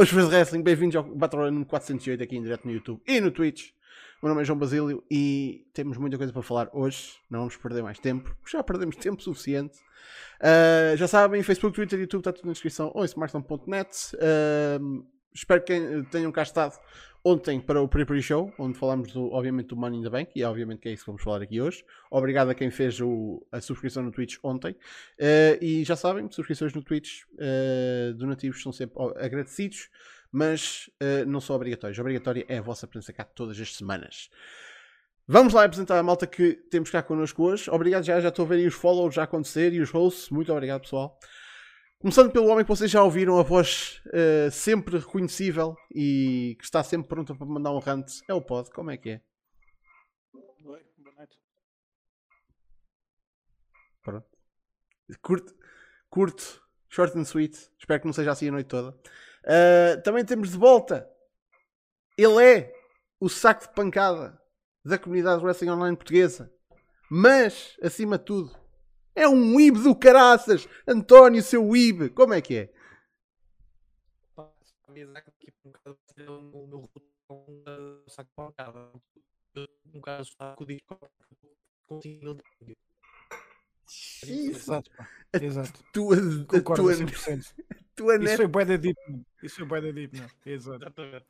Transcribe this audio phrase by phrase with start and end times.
[0.00, 3.20] Boas fãs de wrestling, bem-vindos ao Battle Royale 408 aqui em direto no YouTube e
[3.20, 3.68] no Twitch.
[3.68, 7.18] O meu nome é João Basílio e temos muita coisa para falar hoje.
[7.28, 9.78] Não vamos perder mais tempo, já perdemos tempo suficiente.
[10.40, 14.16] Uh, já sabem, Facebook, Twitter, YouTube, está tudo na descrição ou em smartphone.net.
[14.16, 16.78] Uh, espero que tenham cá estado
[17.24, 20.42] ontem para o Pre-Pre Show, onde falámos do, obviamente do Money in the Bank, e
[20.44, 21.84] obviamente que é isso que vamos falar aqui hoje.
[22.10, 24.72] Obrigado a quem fez o, a subscrição no Twitch ontem.
[24.72, 29.90] Uh, e já sabem, subscrições no Twitch uh, donativos são sempre agradecidos,
[30.32, 31.98] mas uh, não são obrigatórios.
[31.98, 34.30] Obrigatória é a vossa presença cá todas as semanas.
[35.26, 37.70] Vamos lá apresentar a malta que temos cá connosco hoje.
[37.70, 40.28] Obrigado já, já estou a ver aí os follows já acontecer e os hosts.
[40.28, 41.18] Muito obrigado, pessoal.
[42.00, 46.82] Começando pelo homem que vocês já ouviram, a voz uh, sempre reconhecível e que está
[46.82, 48.70] sempre pronto para mandar um rant, é o Pod.
[48.70, 49.20] Como é que é?
[50.32, 51.38] Oi, boa noite.
[54.02, 54.26] Pronto.
[55.20, 55.54] Curto,
[56.08, 57.68] curto, short and sweet.
[57.78, 58.98] Espero que não seja assim a noite toda.
[59.44, 61.06] Uh, também temos de volta.
[62.16, 62.72] Ele é
[63.20, 64.40] o saco de pancada
[64.82, 66.50] da comunidade wrestling online portuguesa.
[67.10, 68.59] Mas, acima de tudo,
[69.22, 70.68] é um IB do caraças!
[70.86, 72.10] António, seu IB!
[72.10, 72.70] Como é que é?
[84.22, 85.08] Exato, pá.
[85.32, 85.84] Exato.
[85.92, 87.54] Tua, a Concordo tua, 100%.
[87.96, 89.26] tua Isso foi bué da deep, mano.
[89.42, 90.26] Isso foi bué da deep, não.
[90.46, 90.76] Exato.
[90.76, 91.26] Exatamente.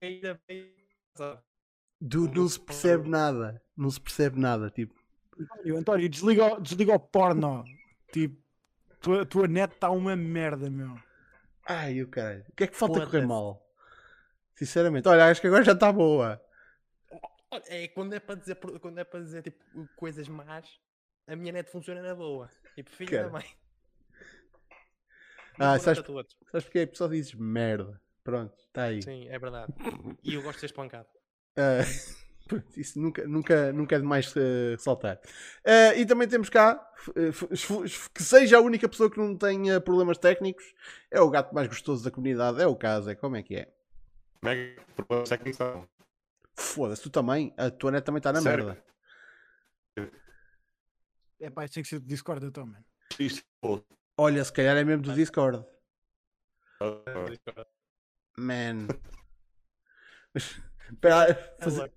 [0.00, 0.74] Ainda bem.
[1.16, 1.40] sabe?
[2.00, 3.62] Du, não se percebe nada.
[3.76, 4.70] Não se percebe nada.
[4.70, 4.94] Tipo,
[5.38, 7.64] António, António, desliga, o- desliga o porno.
[8.12, 8.36] Tipo,
[9.00, 10.96] tua, tua net está uma merda, meu.
[11.66, 12.44] ai, o caralho.
[12.48, 13.62] O que é que falta correr mal?
[14.54, 16.40] Sinceramente, olha, acho que agora já está boa.
[17.68, 19.62] É quando é para dizer, quando é para dizer tipo,
[19.96, 20.66] coisas más,
[21.26, 22.48] a minha net funciona na boa.
[22.74, 23.24] Tipo, filho Cara.
[23.24, 23.44] da mãe.
[25.58, 26.02] Ah, sabes-.
[26.50, 26.90] Sabes porque é?
[26.92, 28.00] Só dizes merda.
[28.22, 29.02] Pronto, está aí.
[29.02, 29.72] Sim, é verdade.
[30.22, 31.08] E eu gosto de ser espancado.
[31.56, 31.80] Ah,
[32.76, 35.20] isso nunca, nunca, nunca é demais eh, ressaltar.
[35.64, 36.80] Ah, e também temos cá,
[37.16, 40.64] eh, f- que seja a única pessoa que não tenha problemas técnicos,
[41.10, 43.72] é o gato mais gostoso da comunidade, é o caso, é como é que é?
[44.42, 45.88] Mega problemas técnicos não.
[46.54, 48.64] Foda-se, tu também, a tua net também está na Sério?
[48.66, 48.82] merda.
[51.38, 52.84] É pá, isso tem que ser do Discord, então, mano.
[54.16, 55.62] Olha, se calhar é mesmo do Discord.
[56.80, 57.30] ah,
[58.38, 58.86] Man.
[60.32, 61.92] Mas, espera, fazer-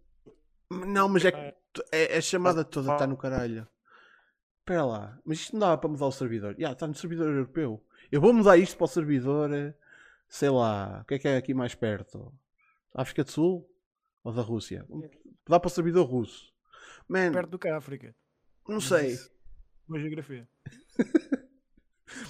[0.69, 3.67] Não, mas é que tu- é, a chamada toda está no caralho.
[4.59, 6.55] Espera lá, mas isto não dava para mudar o servidor.
[6.57, 7.83] Já, está no servidor europeu.
[8.11, 9.49] Eu vou mudar isto para o servidor,
[10.27, 12.31] sei lá, o que é que é aqui mais perto?
[12.93, 13.69] África do Sul?
[14.23, 14.85] Ou da Rússia?
[15.47, 16.53] Dá para o servidor russo.
[17.07, 18.13] Man, Perto do que a África.
[18.67, 19.17] não sei.
[19.87, 20.47] Uma geografia.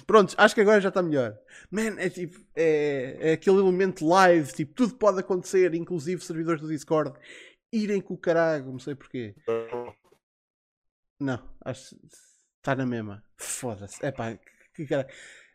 [0.06, 1.38] Pronto, acho que agora já está melhor.
[1.70, 6.68] Man, é tipo, é, é aquele elemento live, tipo, tudo pode acontecer, inclusive servidores do
[6.68, 7.12] Discord
[7.72, 9.34] irem com o caralho, não sei porquê.
[11.18, 12.06] Não, acho que
[12.58, 13.24] está na mesma.
[13.36, 14.42] Foda-se, é pá, que,
[14.74, 15.08] que caralho.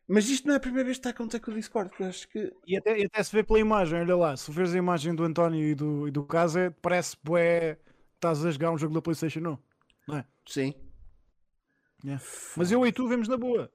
[0.08, 2.06] Mas isto não é a primeira vez que está a acontecer com o Discord, eu
[2.08, 2.54] acho que.
[2.68, 4.38] E até, e até se vê pela imagem, olha lá.
[4.38, 7.80] Se vês a imagem do António e do, e do Casa, parece bué.
[8.14, 9.60] Estás a jogar um jogo da PlayStation, não?
[10.08, 10.26] Não é?
[10.48, 10.74] Sim.
[12.04, 12.24] Yeah.
[12.56, 13.72] Mas eu e tu vemos na boa.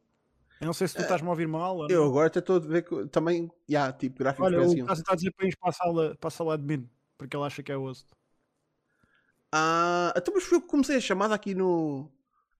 [0.60, 1.78] Eu não sei se tu estás-me a ouvir mal.
[1.78, 5.00] ou Eu agora até estou a ver que também, já, tipo, gráficos Olha, o Casa
[5.00, 7.62] está a dizer para ir para a sala, para a sala admin, porque ele acha
[7.62, 8.06] que é o host.
[9.52, 12.10] Ah, então mas foi eu que comecei a chamada aqui no.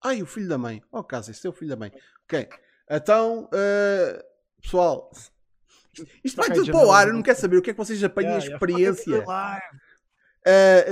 [0.02, 0.82] Ai, o filho da mãe.
[0.90, 1.92] Oh, casa, esse é o filho da mãe.
[2.24, 2.48] Ok.
[2.90, 4.24] Então, ah,
[4.60, 5.10] pessoal,
[6.24, 7.08] isto vai tudo para o ar.
[7.08, 9.24] Eu não quero saber o que é que vocês apanham Yeah, a experiência.
[9.28, 9.60] Ah,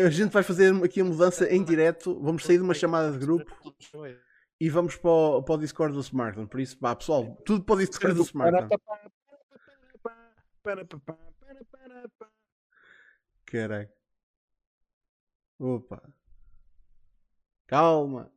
[0.07, 2.21] a gente vai fazer aqui a mudança em direto.
[2.21, 3.53] Vamos sair de uma chamada de grupo
[4.61, 6.49] e vamos para o, para o Discord do Smartphone.
[6.49, 8.69] Por isso, vá, pessoal, tudo para o Discord do Smartphone.
[13.47, 13.98] Caralho.
[15.59, 16.03] Opa.
[17.67, 18.33] Calma.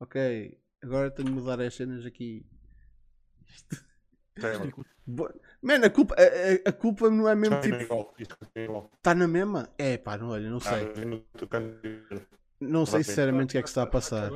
[0.00, 0.58] Ok.
[0.82, 2.46] Agora tenho de mudar as cenas aqui.
[5.06, 5.32] Bo-
[5.62, 8.14] Man, a culpa, a, a- culpa não é mesmo tipo.
[8.96, 9.68] Está na mesma?
[9.78, 10.92] É pá, não, olha, não Ah, sei.
[12.60, 14.30] Não sei sinceramente o que é que se está a passar.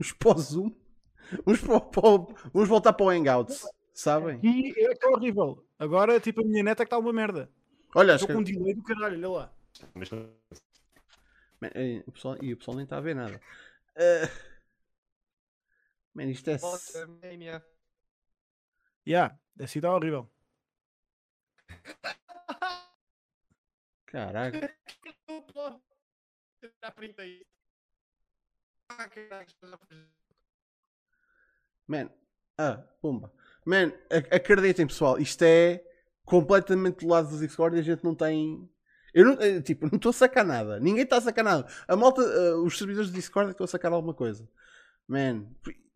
[0.00, 0.74] Uns para o Zoom.
[1.46, 1.78] Uns para,
[2.52, 3.66] Vamos voltar para o Hangouts.
[3.92, 4.40] Sabem?
[4.42, 5.64] E é que é horrível.
[5.78, 7.50] Agora, tipo, a minha neta é que está uma merda.
[7.94, 8.32] Olha, acho Estou que.
[8.32, 9.52] com um delay do caralho, olha lá.
[11.60, 11.70] Man,
[12.06, 13.40] o pessoal, e o pessoal nem está a ver nada.
[13.96, 14.28] Ah,
[16.14, 16.58] Man, isto é.
[19.06, 20.28] Yeah, assim está horrível.
[24.06, 24.70] Caraca.
[28.92, 29.08] Ah,
[31.86, 32.10] Man,
[32.58, 33.32] Ah, pumba.
[33.64, 35.82] Man, ac- acreditem pessoal, isto é
[36.30, 38.70] completamente do lado do Discord e a gente não tem.
[39.12, 40.78] Eu não, eh, tipo, não estou a sacar nada.
[40.78, 41.66] Ninguém está a sacar nada.
[41.88, 44.48] A malta, eh, os servidores do Discord é estão a sacar alguma coisa.
[45.08, 45.46] Man,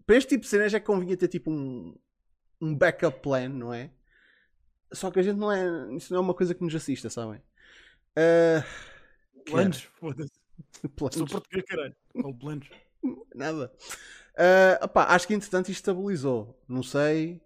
[0.04, 1.96] para este tipo de cenas é que convinha ter tipo um,
[2.60, 3.92] um backup plan, não é?
[4.92, 5.94] Só que a gente não é.
[5.94, 7.40] Isso não é uma coisa que nos assista, sabem?
[8.16, 8.64] Ah,
[9.46, 10.32] Planos, foda-se.
[11.16, 11.94] Sou português, caralho.
[12.20, 12.68] Falo planos.
[13.34, 13.72] Nada.
[14.82, 16.60] Opá, acho que entretanto isto estabilizou.
[16.68, 17.40] Não sei.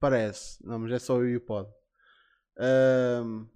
[0.00, 0.64] Parece.
[0.64, 1.68] Não, mas é só eu e o pod.
[2.58, 3.46] Um,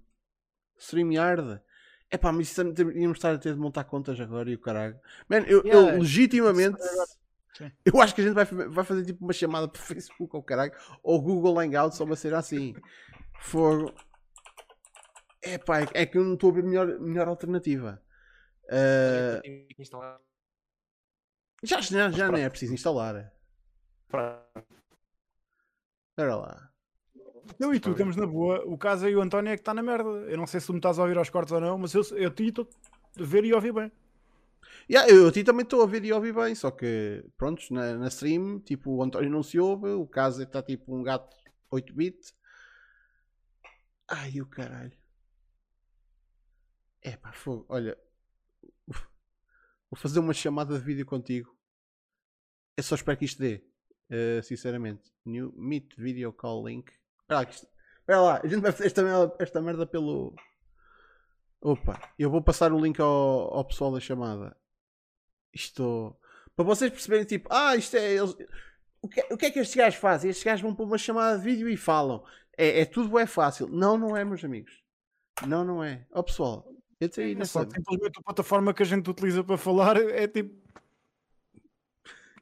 [0.77, 1.61] StreamYard.
[2.09, 4.99] É pá, mas isso íamos estar a ter de montar contas agora e o caralho.
[5.27, 5.97] Man, eu, eu Yeah.
[5.97, 6.81] legitimamente.
[7.57, 7.71] Sim.
[7.85, 10.73] Eu acho que a gente vai, vai fazer tipo uma chamada para Facebook ou caralho.
[11.01, 12.75] Ou Google Hangouts ou uma cena assim.
[13.41, 13.93] Fogo.
[15.41, 18.01] É pá, é- que eu não estou a ver melhor, melhor alternativa.
[19.77, 20.19] Instalar.
[21.63, 23.33] já, já, já nem é preciso instalar.
[24.05, 26.72] Espera lá.
[27.59, 28.63] Eu e tu estamos na boa.
[28.65, 30.09] O caso aí, o António é que está na merda.
[30.29, 32.01] Eu não sei se tu me estás a ouvir aos cortes ou não, mas eu,
[32.17, 32.67] eu te estou
[33.19, 33.91] a ver e ouvir bem.
[34.89, 37.95] Yeah, eu a ti também estou a ouvir e ouvir bem, só que prontos, na,
[37.95, 41.35] na stream, tipo, o António não se ouve, o caso está tipo um gato
[41.71, 42.33] 8-bit.
[44.07, 44.97] Ai o caralho.
[47.01, 47.65] É pá, fogo.
[47.69, 47.97] Olha,
[48.87, 51.55] vou fazer uma chamada de vídeo contigo.
[52.75, 53.63] Eu só espero que isto dê,
[54.09, 55.13] eh, sinceramente.
[55.25, 56.91] New Meet Video Call Link.
[57.33, 57.67] Espera lá, isto-
[57.99, 60.35] espera lá, a gente vai fazer esta merda, esta merda pelo.
[61.61, 63.07] Opa, eu vou passar o link ao,
[63.53, 64.55] ao pessoal da chamada.
[65.53, 66.15] Isto.
[66.55, 68.13] Para vocês perceberem, tipo, ah, isto é.
[68.13, 68.35] Eles...
[69.01, 70.29] O, que, o que é que estes gajos fazem?
[70.29, 72.23] Estes gajos vão para uma chamada de vídeo e falam.
[72.57, 73.67] É, é tudo é fácil.
[73.67, 74.81] Não, não é, meus amigos.
[75.47, 76.05] Não, não é.
[76.11, 76.67] Ó pessoal,
[76.99, 77.61] eu tenho aí É nessa.
[77.63, 80.53] simplesmente a plataforma que a gente utiliza para falar é tipo.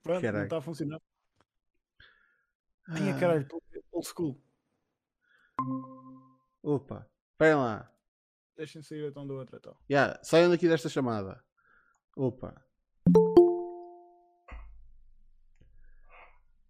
[0.03, 0.99] Pronto, não está a funcionar.
[2.87, 3.47] Ah, Tinha caralho,
[3.91, 4.37] old school.
[6.63, 7.91] Opa, esperem lá.
[8.55, 9.57] Deixem sair então da outra.
[9.57, 9.75] Então.
[9.89, 11.43] Yeah, saiam daqui desta chamada.
[12.15, 12.63] Opa.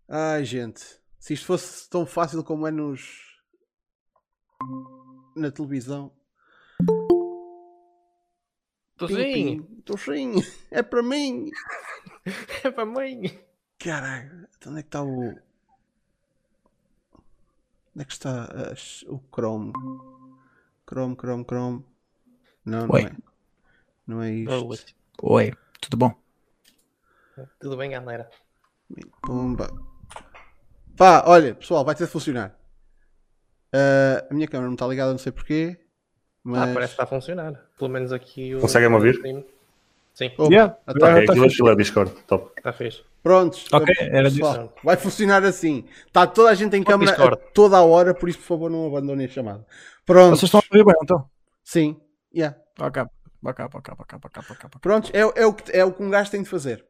[0.08, 1.02] Ai, gente.
[1.20, 3.42] Se isto fosse tão fácil como é nos.
[5.36, 6.16] na televisão.
[8.98, 9.68] Tô sim.
[9.80, 10.36] Estou sim.
[10.70, 11.50] É para mim.
[12.64, 13.24] É para mãe.
[13.80, 14.48] Caralho.
[14.56, 15.36] Então onde é que está o.
[17.94, 19.74] Onde é que está as- o Chrome?
[20.90, 21.86] Chrome, Chrome, Chrome.
[22.66, 23.04] Não, não Oi.
[23.04, 23.12] é.
[24.08, 24.96] Não é isto.
[25.22, 25.54] Oi.
[25.82, 26.14] Tudo bom?
[27.60, 28.30] Tudo bem, galera?
[29.22, 29.70] Pumba.
[30.96, 32.58] Pá, olha, pessoal, vai ter de funcionar.
[33.74, 35.78] Ah, a minha câmera não está ligada, não sei porquê.
[36.44, 36.70] Mas.
[36.70, 37.54] Ah, parece que está a funcionar.
[37.78, 38.60] Pelo menos aqui o.
[38.62, 39.16] Conseguem-me ouvir?
[40.14, 41.12] Sim, Opa, Yeah, ah, já tá.
[41.14, 42.52] Ok, tá aquilo é Discord, top.
[42.58, 43.04] está fixe.
[43.24, 43.68] Prontos.
[43.72, 45.86] Ok, era pessoal, Vai funcionar assim.
[46.08, 47.54] Está toda a gente em Pode câmera a Discord.
[47.54, 49.66] toda a hora, por isso, por favor, não abandonem a chamada.
[50.06, 50.40] Prontos.
[50.40, 51.30] Vocês estão a ouvir bem então?
[51.64, 52.02] Sim.
[52.34, 52.58] Yeah.
[52.80, 53.04] Ok,
[53.44, 54.70] ok, ok, ok, ok, ok.
[54.82, 56.84] Prontos, é, é, o que, é o que um gajo tem de fazer.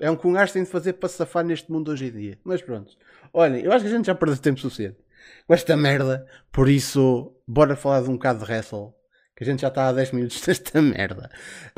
[0.00, 2.38] É o que um gajo tem de fazer para safar neste mundo hoje em dia.
[2.44, 2.92] Mas pronto.
[3.32, 4.98] Olhem, eu acho que a gente já perdeu tempo suficiente
[5.46, 6.26] com esta merda.
[6.50, 8.94] Por isso, bora falar de um bocado de wrestle.
[9.36, 11.30] Que a gente já está há 10 minutos desta merda.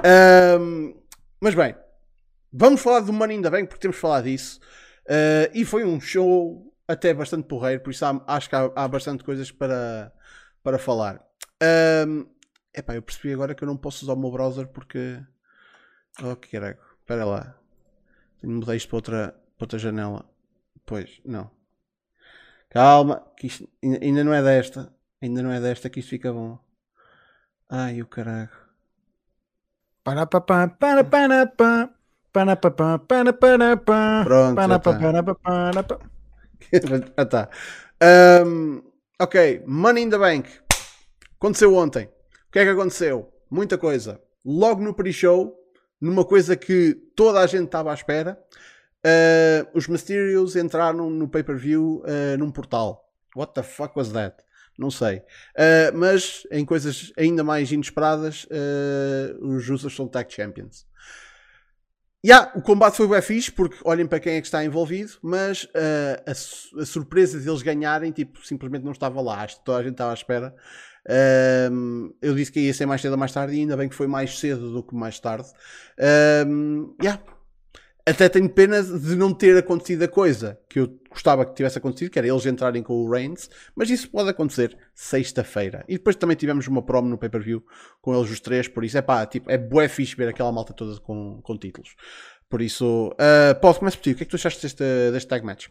[0.02, 0.94] Ahm,
[1.40, 1.74] mas bem,
[2.54, 4.60] vamos falar do Money in the Bank porque temos falar disso.
[5.08, 8.88] Ah, e foi um show até bastante porreiro, por isso há- acho que há, há
[8.88, 10.12] bastante coisas para,
[10.62, 11.22] para falar.
[11.62, 12.26] Ahm,
[12.74, 15.20] epá, eu percebi agora que eu não posso usar o meu browser porque.
[16.22, 16.78] Oh, que caralho.
[17.00, 17.58] Espera lá.
[18.40, 20.24] Tenho de mudar isto para outra, para outra janela.
[20.86, 21.50] Pois, não.
[22.70, 24.92] Calma, que isto ainda ainda não é desta.
[25.22, 26.58] Ainda não é desta que isto fica bom.
[27.68, 28.50] Ai, o caralho.
[30.04, 32.03] Para pa pa para para pa para pa pa para para pa
[34.24, 34.98] Pronto, pa tá.
[37.16, 37.48] ah, tá.
[39.20, 40.50] Ok, Money in the Bank.
[41.36, 42.06] Aconteceu ontem.
[42.06, 43.32] O que é que aconteceu?
[43.48, 44.20] Muita coisa.
[44.44, 45.54] Logo no pre-show,
[46.00, 48.36] numa coisa que toda a gente estava à espera,
[49.06, 53.08] ah, os Mysterios entraram no pay-per-view ah, num portal.
[53.36, 54.42] What the fuck was that?
[54.76, 55.22] Não sei.
[55.56, 60.84] Ah, mas em coisas ainda mais inesperadas, ah, os Usos são Tag Champions.
[62.24, 65.68] Yeah, o combate foi bem fixe porque olhem para quem é que está envolvido, mas
[65.74, 66.30] ah, a,
[66.80, 69.42] a surpresa deles ganharem, tipo, simplesmente não estava lá.
[69.42, 70.54] Acho que toda a gente estava à espera.
[71.06, 73.94] Ahm, eu disse que ia ser mais cedo ou mais tarde e ainda bem que
[73.94, 75.48] foi mais cedo do que mais tarde.
[76.00, 77.20] Ahm, yeah.
[78.06, 82.10] Até tenho pena de não ter acontecido a coisa que eu gostava que tivesse acontecido,
[82.10, 85.84] que era eles entrarem com o Reigns, mas isso pode acontecer sexta-feira.
[85.88, 87.64] E depois também tivemos uma promo no pay-per-view
[88.02, 90.74] com eles os três, por isso é pá, tipo, é bué fixe ver aquela malta
[90.74, 91.94] toda com, com títulos.
[92.50, 94.10] Por isso, uh, Paulo, começa por ti.
[94.10, 95.68] O que é que tu achaste deste, deste tag match?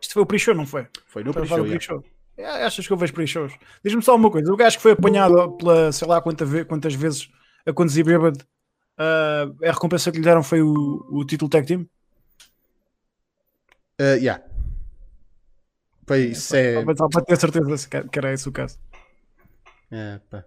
[0.00, 0.86] Isto foi o pre-show, não foi?
[1.06, 1.64] Foi no pre-show.
[1.64, 2.04] pre-show.
[2.38, 3.52] É, Achas que eu vejo pre-shows?
[3.84, 6.94] Diz-me só uma coisa: o gajo que foi apanhado pela sei lá quanta ve- quantas
[6.94, 7.28] vezes
[7.66, 8.42] a conduzir bêbado,
[8.98, 11.86] ah, a recompensa que lhe deram foi o, o título tag team?
[14.00, 14.42] Uh, yeah.
[16.06, 16.54] Foi isso.
[16.56, 16.82] É...
[16.84, 18.78] Para- Só para ter certeza se que era esse o caso.
[19.90, 20.44] é, pá.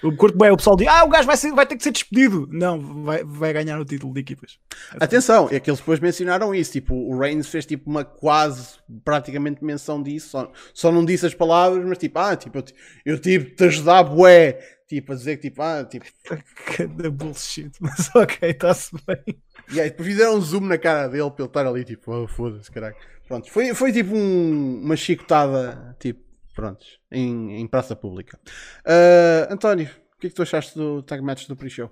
[0.00, 1.90] O curto bem, o pessoal diz: Ah, o gajo vai, ser- vai ter que ser
[1.90, 2.48] despedido.
[2.52, 4.60] Não, vai, vai ganhar o título de equipas.
[5.00, 6.70] Atenção, é que eles depois mencionaram isso.
[6.70, 10.28] Tipo, o Reigns fez tipo uma quase praticamente menção disso.
[10.30, 12.64] Só, só não disse as palavras, mas tipo, ah, tipo, eu,
[13.04, 14.60] eu tive de te ajudar, bué.
[14.88, 16.06] Tipo, a dizer que tipo, ah, tipo.
[16.76, 19.38] Cada bullshit, mas ok, está-se bem.
[19.70, 22.26] E aí depois fizeram um zoom na cara dele para ele estar ali, tipo, oh,
[22.26, 22.96] foda-se, caralho.
[23.26, 26.22] Pronto, foi, foi tipo um- uma chicotada, tipo,
[26.54, 28.40] pronto, em, em praça pública.
[28.84, 31.90] Ah, António, o que é que tu achaste do tag match do pre-show?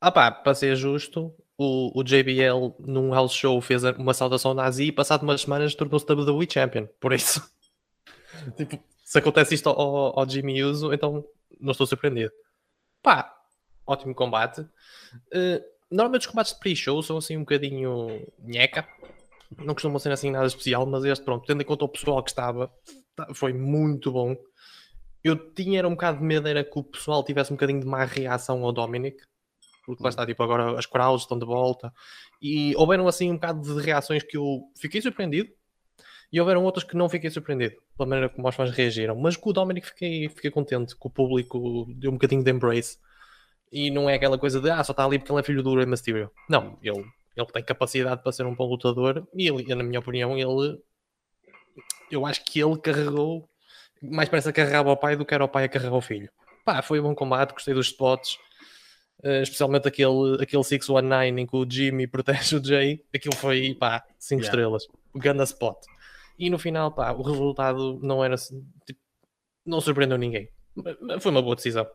[0.00, 4.84] Ah pá, para ser justo, o, o JBL num house show fez uma saudação nazi
[4.84, 6.86] e passado umas semanas tornou-se WWE Champion.
[6.98, 7.42] Por isso,
[8.56, 11.24] tipo, se acontece isto ao, ao Jimmy Uso, então
[11.60, 12.32] não estou surpreendido.
[13.02, 13.34] Pá,
[13.86, 14.66] ótimo combate.
[15.32, 18.86] Eh, normalmente os combates de pre-show são assim um bocadinho nheca.
[19.58, 22.30] Não costumam ser assim nada especial, mas este, pronto, tendo em conta o pessoal que
[22.30, 22.72] estava,
[23.14, 24.36] tá- foi muito bom.
[25.22, 27.86] Eu tinha era um bocado de medo era que o pessoal tivesse um bocadinho de
[27.86, 29.22] má reação ao Dominic,
[29.86, 31.92] porque lá está, tipo, agora as crowds estão de volta,
[32.40, 35.50] e houveram assim um bocado de reações que eu fiquei surpreendido,
[36.34, 39.50] e houveram outras que não fiquei surpreendido, pela maneira como os fãs reagiram, mas com
[39.50, 42.98] o Dominic fiquei, fiquei contente, que o público deu um bocadinho de embrace,
[43.70, 45.76] e não é aquela coisa de, ah, só está ali porque ele é filho do
[45.76, 46.28] Rey Mysterio.
[46.50, 47.04] Não, ele,
[47.36, 50.76] ele tem capacidade para ser um bom lutador, e ele, na minha opinião, ele,
[52.10, 53.48] eu acho que ele carregou,
[54.02, 56.28] mais parece a carregava o pai do que era o pai a carregar o filho.
[56.64, 58.38] Pá, foi um bom combate, gostei dos spots,
[59.22, 64.02] eh, especialmente aquele, aquele 619 em que o Jimmy protege o Jay, aquilo foi, pá,
[64.18, 64.48] 5 Yeah.
[64.48, 65.76] estrelas, ganda spot.
[66.38, 68.36] E no final, pá, o resultado não era,
[68.86, 69.00] tipo,
[69.64, 70.48] não surpreendeu ninguém.
[71.20, 71.86] Foi uma boa decisão.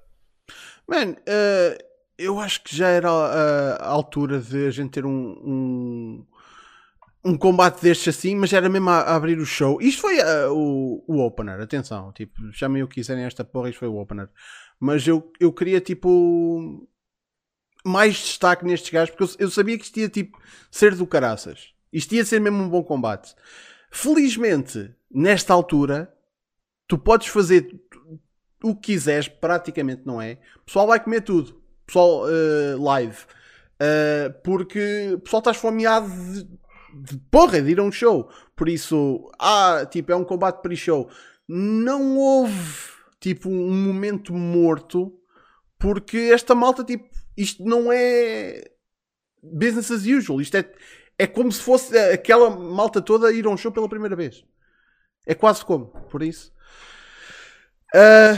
[0.87, 1.77] Man, eh,
[2.17, 6.25] eu acho que já era a, a altura de a gente ter um, um,
[7.23, 9.81] um combate destes assim, mas era mesmo a, a abrir o show.
[9.81, 13.79] Isto foi eh, o, o opener, atenção, tipo, chamem o que quiserem esta porra, isto
[13.79, 14.29] foi o opener.
[14.79, 16.87] Mas eu, eu queria tipo
[17.85, 20.39] mais destaque nestes gajos, porque eu, eu sabia que isto ia tipo
[20.71, 21.73] ser do caraças.
[21.91, 23.35] Isto ia ser mesmo um bom combate.
[23.91, 26.13] Felizmente, nesta altura,
[26.87, 27.67] tu podes fazer
[28.63, 30.37] o que quiseres, praticamente não é.
[30.57, 31.61] O pessoal vai comer tudo.
[31.85, 33.17] Pessoal eh, live.
[33.79, 36.43] Eh, porque o pessoal está esfomeado de,
[36.93, 38.29] de porra de ir a um show.
[38.55, 41.09] Por isso, ah, tipo, é um combate pre-show.
[41.47, 45.13] Não houve tipo um momento morto
[45.77, 48.69] porque esta malta, tipo, isto não é
[49.41, 50.41] business as usual.
[50.41, 50.71] Isto é,
[51.19, 54.43] é como se fosse aquela malta toda a ir a um show pela primeira vez.
[55.27, 56.51] É quase como, por isso.
[57.93, 58.33] Ah,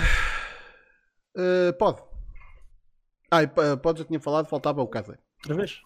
[1.37, 2.01] ah, pode.
[3.29, 5.13] Ah, pa- pode, já tinha falado, faltava o caso.
[5.43, 5.79] Outra vez?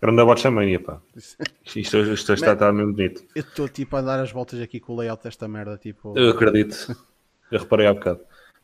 [0.00, 1.00] Grande Watchamania, pá.
[1.14, 3.22] Isto, isto, isto está, está mesmo bonito.
[3.36, 5.78] Eu estou tipo a dar as voltas aqui com o layout desta merda.
[5.78, 6.96] Tipo, Eu acredito.
[7.52, 8.20] Eu reparei há bocado.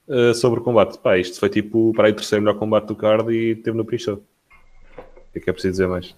[0.08, 2.96] Uh, sobre o combate, pá, isto foi tipo para aí o terceiro melhor combate do
[2.96, 4.16] card e teve no pre-show.
[4.16, 6.16] O que é que é preciso dizer mais?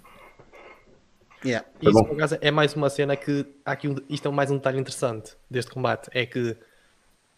[1.45, 1.67] Yeah.
[1.67, 4.51] Tá Isso, por acaso, é mais uma cena que há aqui um, isto é mais
[4.51, 6.09] um detalhe interessante deste combate.
[6.13, 6.57] É que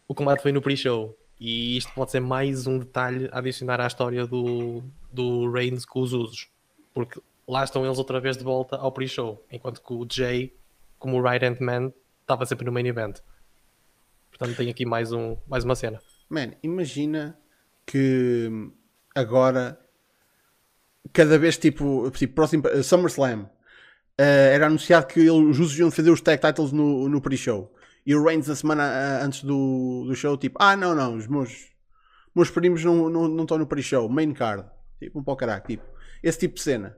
[0.08, 3.86] o combate foi no pre-show e isto pode ser mais um detalhe a adicionar à
[3.86, 4.82] história do,
[5.12, 6.48] do Reigns com os usos.
[6.94, 10.54] Porque lá estão eles outra vez de volta ao pre-show, enquanto que o Jay,
[10.98, 13.18] como o right hand man, estava sempre no main event.
[14.30, 16.00] Portanto, tem aqui mais, um, mais uma cena.
[16.28, 17.36] Man, imagina
[17.84, 18.70] que
[19.14, 19.78] agora
[21.12, 23.48] cada vez tipo, tipo próximo uh, SummerSlam eh,
[24.18, 27.72] era anunciado que ele- os usos iam fazer os tag titles no, no pre-show
[28.04, 31.26] e o Reigns na semana ah, antes do, do show tipo, ah não, não, os
[31.26, 31.70] meus,
[32.34, 34.64] meus primos não estão não, não estão no pre-show, main card,
[34.98, 35.84] tipo, um para o caralho, tipo,
[36.22, 36.96] esse tipo de cena.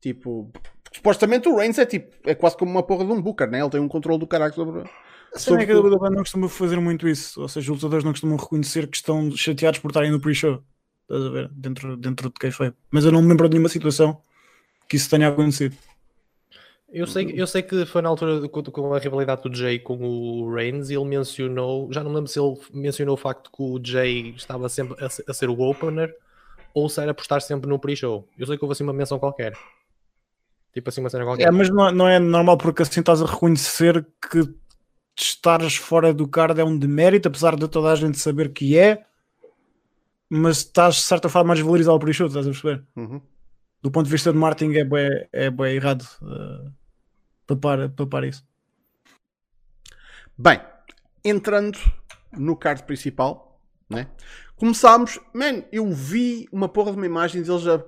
[0.00, 0.52] Tipo,
[0.92, 3.60] supostamente o Reigns é tipo, é quase como uma porra de um Booker, né?
[3.60, 4.88] Ele tem um controle do caralho sobre.
[5.34, 5.78] A cena é que a.
[5.80, 7.40] WWE não costuma fazer muito isso.
[7.40, 10.62] Ou seja, os lutadores não costumam reconhecer que estão chateados por estarem no pre-show.
[11.02, 11.48] Estás a ver?
[11.52, 12.72] Dentro, dentro de quem foi.
[12.90, 14.20] Mas eu não me lembro de nenhuma situação
[14.88, 15.76] que isso tenha acontecido.
[16.88, 20.54] Eu sei, eu sei que foi na altura com, a rivalidade do Jay com o
[20.54, 24.30] Reigns e ele mencionou, já não lembro se ele mencionou o facto que o Jay
[24.36, 26.14] estava sempre a, a ser o opener
[26.72, 28.28] ou se era por estar sempre no pre-show.
[28.38, 29.56] Eu sei que houve assim uma menção qualquer.
[30.72, 31.48] Tipo assim uma cena qualquer.
[31.48, 34.42] É, mas não, não é normal porque assim estás a reconhecer que
[35.18, 39.04] estares fora do card é um demérito, apesar de toda a gente saber que é,
[40.28, 42.84] mas estás de certa forma a desvalorizar o pre-show, estás a perceber?
[42.94, 43.20] Uhum.
[43.86, 46.72] Do ponto de vista de marketing é bem, é bué errado uh,
[47.46, 48.44] papar, papar isso.
[50.36, 50.60] Bem,
[51.24, 51.78] entrando
[52.36, 54.08] no card principal, né?
[54.56, 57.78] Começámos, man, eu vi uma porra de uma imagem deles a-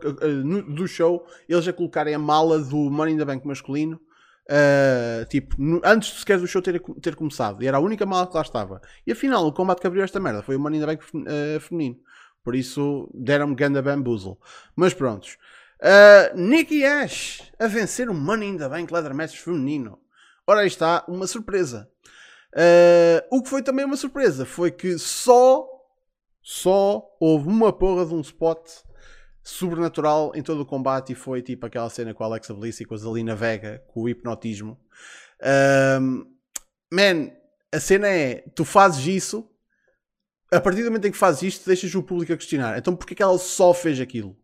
[0.44, 4.00] no- do show, eles a colocarem a mala do Money in the Bank masculino,
[4.48, 8.28] uh, tipo, no- antes sequer do show ter, ter começado, e era a única mala
[8.28, 8.80] que lá estava.
[9.04, 11.58] E afinal, o combate que abriu esta merda foi o Money in the Bank uh,
[11.58, 11.98] feminino.
[12.44, 14.36] Por isso, deram-me ganda bamboozle.
[14.76, 15.36] Mas prontos.
[15.80, 19.98] Uh, Nikki Ash a vencer o Money in the Bank Leather Match feminino.
[20.46, 21.88] Ora, aí está uma surpresa.
[22.52, 25.66] Uh, o que foi também uma surpresa foi que só,
[26.42, 28.66] só houve uma porra de um spot
[29.42, 32.84] sobrenatural em todo o combate e foi tipo aquela cena com a Alexa Bliss e
[32.84, 34.78] com a Zelina Vega, com o hipnotismo.
[36.00, 36.24] Um,
[36.92, 37.30] man,
[37.72, 39.48] a cena é, tu fazes isso,
[40.50, 42.76] a partir do momento em que fazes isto, deixas o público a questionar.
[42.78, 44.36] Então porquê que ela só fez aquilo?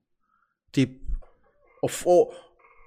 [0.72, 1.03] Tipo,
[1.84, 2.34] ou, ou-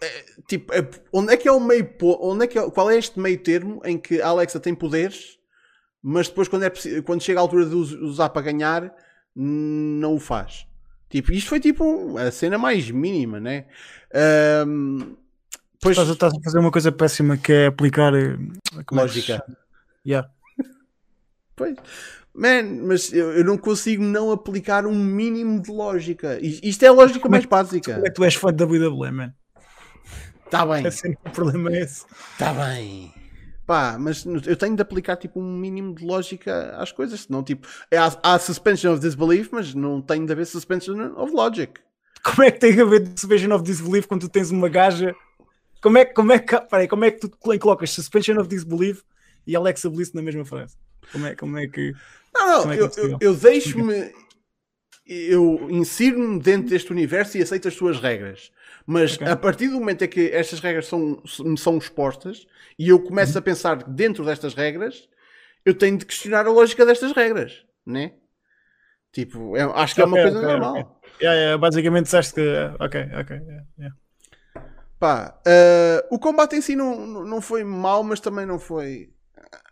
[0.01, 1.89] é, tipo, é- onde é que é o meio
[2.21, 5.37] onde é que é- qual é este meio termo em que a Alexa tem poderes,
[6.01, 6.71] mas depois quando, é,
[7.03, 8.93] quando chega a altura de us- usar para ganhar,
[9.35, 10.67] não o faz.
[11.09, 13.65] Tipo, isto foi tipo a cena mais mínima, né?
[14.13, 15.15] Ahm,
[15.81, 18.37] pois, Estás, a- estás a fazer uma coisa péssima que é aplicar eh,
[18.85, 19.43] como é lógica.
[20.05, 20.29] Yeah.
[21.55, 21.75] Pois.
[22.38, 26.38] Man, mas eu, eu não consigo não aplicar um mínimo de lógica.
[26.39, 27.96] Isto é a lógica Como é mais básica.
[27.96, 29.34] Como é que tu és fã da WWE, man?
[30.46, 32.06] Está bem, é o problema é esse.
[32.34, 33.12] está bem.
[33.65, 37.67] Pá, mas eu tenho de aplicar tipo um mínimo de lógica às coisas, senão tipo,
[37.91, 41.82] há, há suspension of disbelief, mas não tem de haver suspension of logic.
[42.24, 45.15] Como é que tem a ver Suspension of Disbelief quando tu tens uma gaja?
[45.82, 47.29] Como é, que- como é que, peraí, como é que tu
[47.60, 49.01] colocas Suspension of Disbelief
[49.46, 50.75] e Alexa Bliss na mesma frase?
[51.12, 51.94] Como é, como é que.
[52.38, 54.13] Não, não, é que é eu, eu, eu deixo-me.
[55.06, 58.51] Eu insiro-me dentro deste universo e aceito as suas regras.
[58.86, 59.27] Mas Ok.
[59.27, 62.45] a partir do momento em que estas regras são, me são expostas
[62.78, 63.39] e eu começo Uhum.
[63.39, 65.08] a pensar dentro destas regras,
[65.65, 68.13] eu tenho de questionar a lógica destas regras, né?
[69.12, 71.02] Tipo, é- acho que é uma coisa ok, normal.
[71.21, 72.47] Yeah, yeah, basicamente disseste que.
[72.80, 73.38] Ok, ok.
[73.80, 73.95] yeah.
[75.00, 79.10] Pá, eh, o combate em si não, não foi mau, mas também não foi.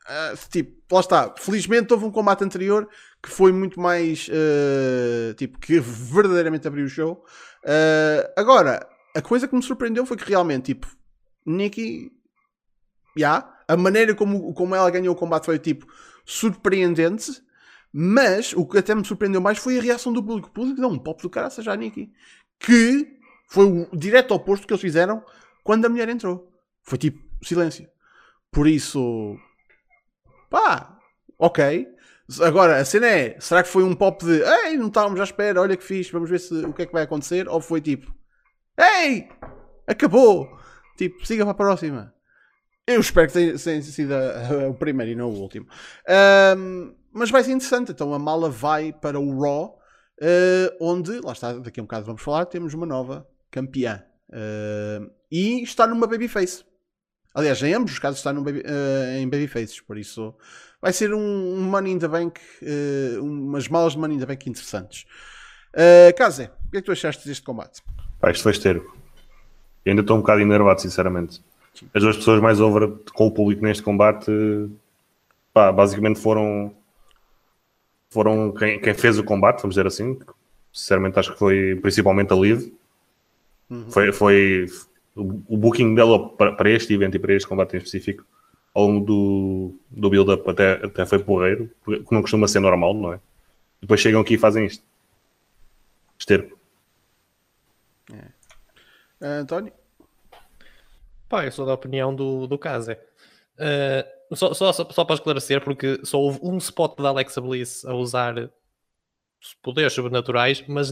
[0.10, 1.34] eh, tipo, lá está.
[1.38, 2.88] Felizmente houve um combate anterior
[3.22, 4.28] que foi muito mais.
[4.32, 7.24] eh, tipo, que verdadeiramente abriu o show.
[7.64, 10.88] Eh, agora, a coisa que me surpreendeu foi que realmente, tipo,
[11.46, 12.12] Nikki.
[13.18, 15.88] Já, a maneira como, como ela ganhou o combate foi tipo
[16.26, 17.44] surpreendente.
[17.98, 20.50] Mas o que até me surpreendeu mais foi a reação do público.
[20.50, 22.12] O público deu um pop do cara seja a Nikki.
[22.60, 23.08] Que
[23.48, 25.24] foi o direto oposto que eles fizeram
[25.64, 26.52] quando a mulher entrou.
[26.84, 27.88] Foi tipo silêncio.
[28.52, 29.38] Por isso,
[30.50, 30.98] pá,
[31.38, 31.88] ok.
[32.42, 35.62] Agora, a cena é: será que foi um pop de ei, não estávamos à espera,
[35.62, 37.48] olha que fixe, vamos ver se, o que é que vai acontecer?
[37.48, 38.14] Ou foi tipo
[38.78, 39.30] ei,
[39.88, 40.50] acabou,
[40.98, 42.14] tipo, siga para a próxima.
[42.88, 44.14] Eu espero que tenha, sido
[44.70, 45.68] o primeiro e não o último.
[46.08, 47.92] Ahm, mas vai ser interessante.
[47.92, 49.80] Então a mala vai para o Raw,
[50.22, 54.04] eh, onde, lá está, daqui a um bocado vamos falar, temos uma nova campeã.
[54.32, 55.00] Eh,
[55.32, 56.64] e está numa babyface.
[57.36, 60.34] Aliás, em ambos os casos está baby, eh, em babyfaces, por isso
[60.82, 64.50] vai ser um, Money in the Bank, eh, umas malas de Money in the Bank
[64.50, 65.06] interessantes.
[65.74, 67.82] Uh, Kaze, o que é que tu achaste deste combate?
[68.22, 68.90] Pá, isto foi esteiro.
[69.84, 71.44] Eu ainda estou um bocado enervado, sinceramente.
[71.94, 74.32] As duas pessoas mais over com o público neste combate,
[75.54, 76.74] pá, basicamente foram
[78.10, 80.18] foram quem, quem fez o combate, vamos dizer assim.
[80.72, 82.72] Sinceramente, acho que foi principalmente a Liv.
[83.90, 84.68] Foi, foi
[85.16, 88.26] o booking dela para, este evento e para este combate em específico,
[88.74, 93.14] ao longo do, do build-up, até, até foi porreiro, porque não costuma ser normal, não
[93.14, 93.20] é?
[93.82, 94.84] Depois chegam aqui e fazem isto.
[96.20, 96.58] Esterco.
[98.12, 99.72] Uh, António?
[101.30, 102.94] Pá, eu sou da opinião do, do Kaze.
[103.58, 107.86] Uh, só, só, só, só para esclarecer, porque só houve um spot da Alexa Bliss
[107.86, 108.50] a usar
[109.62, 110.92] poderes sobrenaturais, mas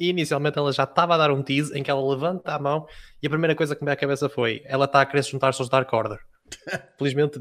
[0.00, 2.86] n- inicialmente ela já estava a dar um tease em que ela levanta a mão
[3.22, 5.60] e a primeira coisa que me veio à cabeça foi ela está a querer juntar-se
[5.60, 6.18] aos Dark Order.
[6.98, 7.40] felizmente,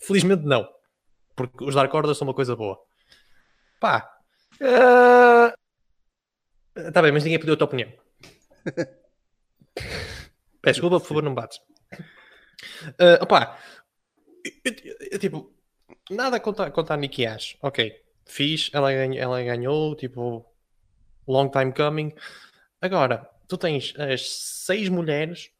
[0.00, 0.68] felizmente não,
[1.36, 2.78] porque os Dark Order são uma coisa boa.
[3.80, 4.10] Pá,
[6.76, 7.92] está bem, mas ninguém pediu a tua opinião.
[10.60, 11.58] Peço desculpa, por favor, não bates.
[13.00, 13.58] Uh, opá,
[14.44, 15.52] eu- eu- eu, tipo,
[16.10, 17.56] nada contra, contra a Nikki Ash.
[17.62, 17.92] Ok,
[18.26, 20.44] fiz, ela, ganhou, ela ganhou, tipo,
[21.28, 22.12] long time coming.
[22.80, 25.50] Agora, tu tens as seis mulheres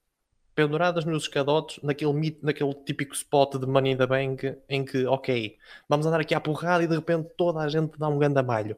[0.54, 5.06] penduradas nos escadotes naquele, mit- naquele típico spot de Money in the Bank em que,
[5.06, 5.56] ok,
[5.88, 8.76] vamos andar aqui à porrada e de repente toda a gente dá um grande malho.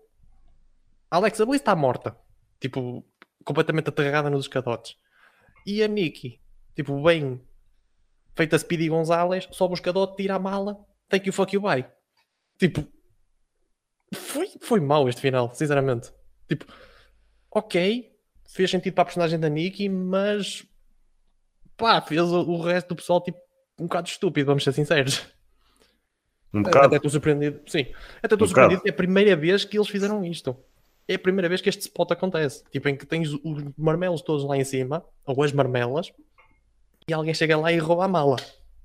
[1.11, 2.17] A Alexa Bliss está morta,
[2.61, 3.05] tipo,
[3.45, 4.97] completamente aterrada nos escadotes.
[5.67, 6.41] E a Nikki,
[6.75, 7.41] tipo, bem
[8.35, 11.85] feita Speedy Gonzalez, sobe o escadote, tira a mala, thank you, fuck you, bye.
[12.59, 12.87] Tipo,
[14.15, 16.13] foi, foi mau este final, sinceramente.
[16.51, 16.67] Tipo,
[17.49, 18.13] ok,
[18.49, 20.67] fez sentido para a personagem da Nikki, mas
[21.77, 23.39] pá, fez o, o resto do pessoal tipo
[23.79, 25.25] um bocado estúpido, vamos ser sinceros.
[26.53, 26.97] Um Até bocado.
[26.97, 27.87] estou surpreendido, sim,
[28.21, 30.57] até estou Um surpreendido é a primeira vez que eles fizeram isto.
[31.07, 32.65] É a primeira vez que este spot acontece.
[32.73, 36.13] Tipo, em que tens os marmelos todos lá em cima, ou as marmelas,
[37.09, 38.37] e alguém chega lá e rouba a mala.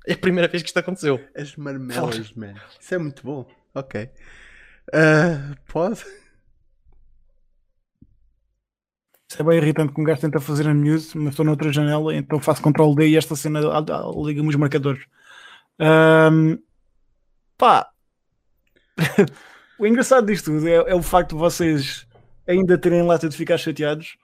[0.06, 1.20] É a primeira vez que isto aconteceu.
[1.36, 2.54] As marmelas, man.
[2.80, 3.48] Isso é muito bom.
[3.74, 4.10] Ok.
[4.94, 6.04] Ah, pode?
[9.36, 12.16] Isso é bem irritante que um gajo tenta fazer a mute, mas estou noutra janela,
[12.16, 15.06] então faço Ctrl D e esta cena liga-me os marcadores.
[15.78, 16.58] Ahm,
[17.58, 17.86] pá,
[19.78, 22.08] o engraçado disto tudo é, é o facto de vocês
[22.48, 24.16] ainda terem lata de ficar chateados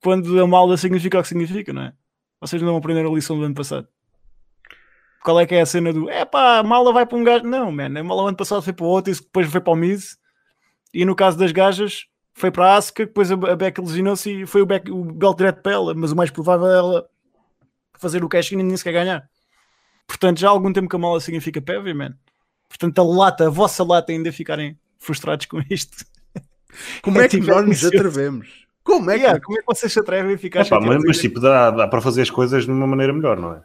[0.00, 1.92] quando a malda significa o que significa, não é?
[2.40, 3.88] Vocês não aprenderam a lição do ano passado.
[5.24, 7.44] Qual é que é a cena do é pá, a malda vai para um gajo?
[7.44, 9.72] Não, man, a malda o ano passado foi para o outro e depois foi para
[9.72, 10.16] o Miz.
[10.94, 14.62] E no caso das gajas, foi para a Asuka, depois a, Becky lesionou-se e foi
[14.62, 17.06] o, Beck, o belt direto para ela, mas o mais provável é ela
[17.98, 19.28] fazer o cash-in e nem sequer ganhar.
[20.06, 22.14] Portanto, já há algum tempo que a mala significa PV, man.
[22.68, 26.04] Portanto, a lata, a vossa lata ainda ficarem frustrados com isto.
[27.02, 28.66] Como é que tipo, nós nos atrevemos?
[28.82, 29.20] Como é que.
[29.20, 31.86] Yeah, como é que vocês se atrevem a ficar Epá, mas, mas tipo, dá, dá
[31.86, 33.62] para fazer as coisas de uma maneira melhor, não é?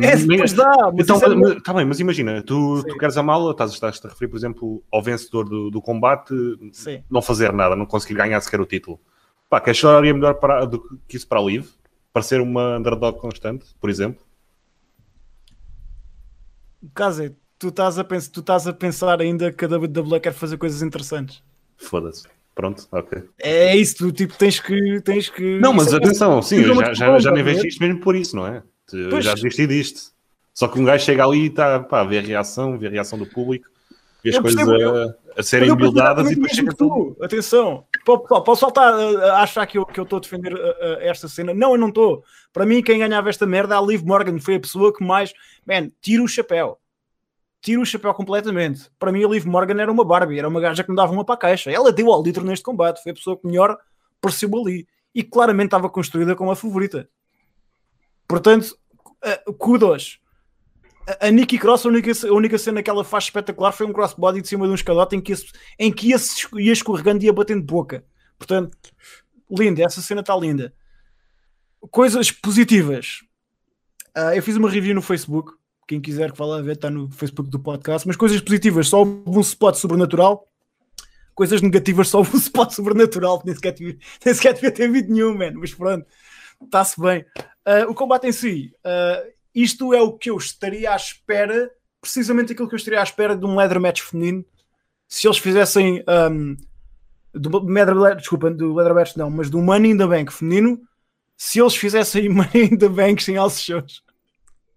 [0.00, 2.88] É, depois dá, mas Então, é- mas, tá bem, mas imagina, tu, Sim.
[2.88, 6.34] tu queres a mala, estás, estás a referir, por exemplo, ao vencedor do, do combate
[6.72, 7.02] Sim.
[7.10, 9.00] não fazer nada, não conseguir ganhar sequer o título.
[9.48, 11.68] Pá, que a história é melhor para, do que isso para a Live?
[12.12, 14.24] Para ser uma underdog constante, por exemplo?
[17.20, 20.56] É, tu estás, a pensar, tu estás a pensar ainda que a WWE quer fazer
[20.56, 21.42] coisas interessantes.
[21.76, 22.24] Foda-se.
[22.54, 23.24] Pronto, ok.
[23.38, 25.00] É isso, tu tipo, tens que.
[25.00, 27.82] Tens que Não, mas é- atenção, sim, é eu já, já, já nem vejo isto
[27.82, 28.62] mesmo por isso, não é?
[28.94, 29.24] Eu Pois.
[29.24, 30.12] já desisti disto.
[30.52, 32.90] Só que um gajo chega ali e está pá, a ver a reação, vê a
[32.90, 33.68] reação do público,
[34.22, 37.24] vê as Eu coisas percebo, a, a serem buildadas e depois chega mesmo que tu.
[37.24, 40.52] Atenção, pessoal, posso faltar a achar que eu que eu estou a defender
[41.00, 41.52] esta cena?
[41.52, 42.22] Não, eu não estou.
[42.52, 45.32] Para mim, quem ganhava esta merda, a Liv Morgan foi a pessoa que mais.
[45.66, 46.78] Man, tira o chapéu.
[47.60, 48.88] Tira o chapéu completamente.
[48.96, 51.24] Para mim, a Liv Morgan era uma Barbie, era uma gaja que me dava uma
[51.24, 51.72] para a caixa.
[51.72, 53.76] Ela deu ao litro neste combate, foi a pessoa que melhor
[54.20, 57.08] pareceu ali e claramente estava construída como a favorita.
[58.28, 58.76] Portanto,
[59.48, 60.20] uh, kudos.
[61.20, 64.40] A- Nikki Cross, a única, a única cena que ela faz espetacular foi um crossbody
[64.40, 65.38] de cima de um escadote em que ia,
[65.78, 66.16] em que ia,
[66.58, 68.04] ia escorregando e ia batendo boca.
[68.38, 68.76] Portanto,
[69.50, 70.74] linda, essa cena está linda.
[71.90, 73.20] Coisas positivas.
[74.14, 75.52] Ah, eu fiz uma review no Facebook.
[75.86, 78.06] Quem quiser que vá lá ver, está no Facebook do podcast.
[78.08, 80.48] Mas coisas positivas, só um spot sobrenatural.
[81.34, 83.42] Coisas negativas, só um spot sobrenatural.
[83.44, 85.52] Nem sequer, tive- nem sequer devia ter vídeo nenhum, man.
[85.54, 86.06] Mas pronto,
[86.62, 87.26] está-se bem.
[87.64, 89.24] Ah, o combate em si, ah,
[89.54, 93.36] isto é o que eu estaria à espera, precisamente aquilo que eu estaria à espera
[93.36, 94.44] de um leather match feminino.
[95.08, 96.56] Se eles fizessem um,
[97.32, 100.80] do, leather, desculpa, do leather match não, mas do Money in the Bank feminino,
[101.36, 104.02] se eles fizessem Money in the Bank sem shows.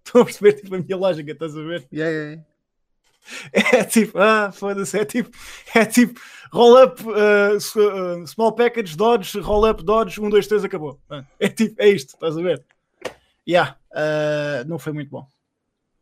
[0.04, 1.86] Estão a perceber tipo, a minha lógica, estás a ver?
[1.92, 2.42] Yeah, yeah.
[3.76, 5.30] É tipo, ah, foda-se, é tipo,
[5.74, 6.18] é tipo,
[6.50, 10.98] roll up, uh, uh, small package, dodge, roll up, dodge, 1, 2, 3, acabou.
[11.10, 12.64] Ah, É tipo, é isto, estás a ver?
[13.48, 15.26] Yeah, uh, não foi muito bom.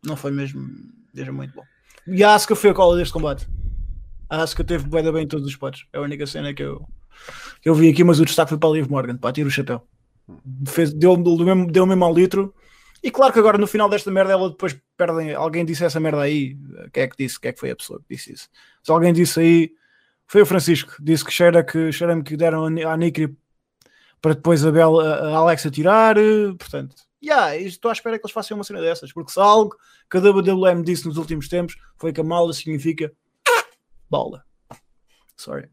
[0.03, 0.67] Não foi mesmo,
[1.13, 1.63] mesmo muito bom.
[2.05, 3.47] E a Asuka foi a cola deste combate.
[4.29, 5.85] A Asuka teve bem, bem em todos os spots.
[5.93, 6.85] É a única cena que eu,
[7.61, 9.51] que eu vi aqui, mas o destaque foi para a Liv Morgan, pá, tira o
[9.51, 9.87] chapéu.
[10.67, 12.53] Fez, deu, deu, mesmo, deu mesmo ao litro.
[13.01, 15.33] E claro que agora no final desta merda ela depois perde.
[15.33, 16.57] Alguém disse essa merda aí.
[16.91, 17.39] Quem é que disse?
[17.39, 18.49] Quem é que foi a pessoa que disse isso?
[18.83, 19.71] Se alguém disse aí,
[20.27, 20.95] foi o Francisco.
[20.99, 23.37] Disse que cheira que cheira-me que deram a Nikri
[24.21, 26.17] para depois a, Bel, a a Alexa tirar.
[26.17, 29.11] eh, Portanto, yeah, estou à espera que eles façam uma cena dessas.
[29.11, 29.75] Porque se algo
[30.09, 33.11] que a WWM disse nos últimos tempos foi que a mala significa
[34.09, 34.43] bola.
[35.35, 35.69] Sorry.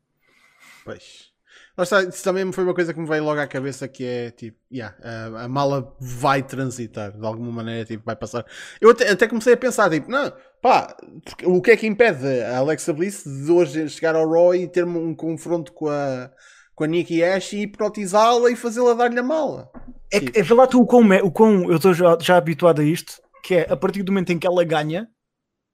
[0.85, 1.33] Pois.
[1.77, 4.57] Está, isso também foi uma coisa que me veio logo à cabeça que é tipo,
[4.73, 8.47] yeah, a, a mala vai transitar de alguma maneira, tipo, vai passar.
[8.81, 10.97] Eu até, até comecei a pensar, tipo, não, pá,
[11.43, 14.85] o que é que impede a Alexa Bliss de hoje chegar ao Raw e ter
[14.85, 16.31] um confronto com a,
[16.75, 19.71] com a Nikki Ash e hipnotizá-la e fazê-la dar-lhe a mala?
[20.13, 22.81] É, que- é vê lá tu o quão, o quão eu estou já, já habituado
[22.81, 25.09] a isto, que é a partir do momento em que ela ganha,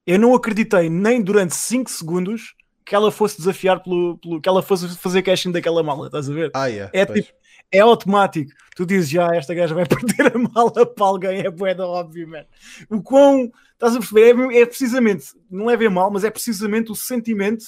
[0.07, 4.63] eu não acreditei nem durante 5 segundos que ela fosse desafiar pelo, pelo que ela
[4.63, 6.51] fosse fazer casting daquela mala, estás a ver?
[6.55, 7.29] Ah, yeah, É tipo,
[7.71, 8.51] é automático.
[8.75, 12.45] Tu dizes já, esta gaja vai perder a mala para alguém, é boeda óbvio, man.
[12.89, 14.37] O quão, estás a perceber?
[14.53, 17.65] É, é precisamente, não é ver mal, mas é precisamente o sentimento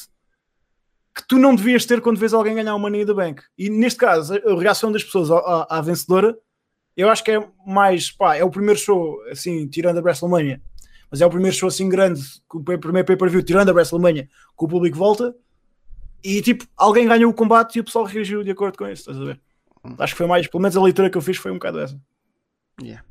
[1.14, 3.42] que tu não devias ter quando vês alguém ganhar uma Money in the Bank.
[3.56, 6.36] E neste caso, a, reação das pessoas à, à- vencedora,
[6.96, 10.60] eu acho que é mais, pá, é o primeiro show, assim, tirando a WrestleMania.
[11.10, 12.22] mas é o primeiro show assim grande,
[12.52, 15.34] o primeiro pay-per-view, tirando a WrestleMania, que o público volta,
[16.24, 19.18] e tipo, alguém ganhou o combate e o pessoal reagiu de acordo com isso, estás
[19.18, 19.40] a ver?
[19.98, 22.00] Acho que foi mais, pelo menos a leitura que eu fiz foi um bocado essa.
[22.80, 23.04] Yeah.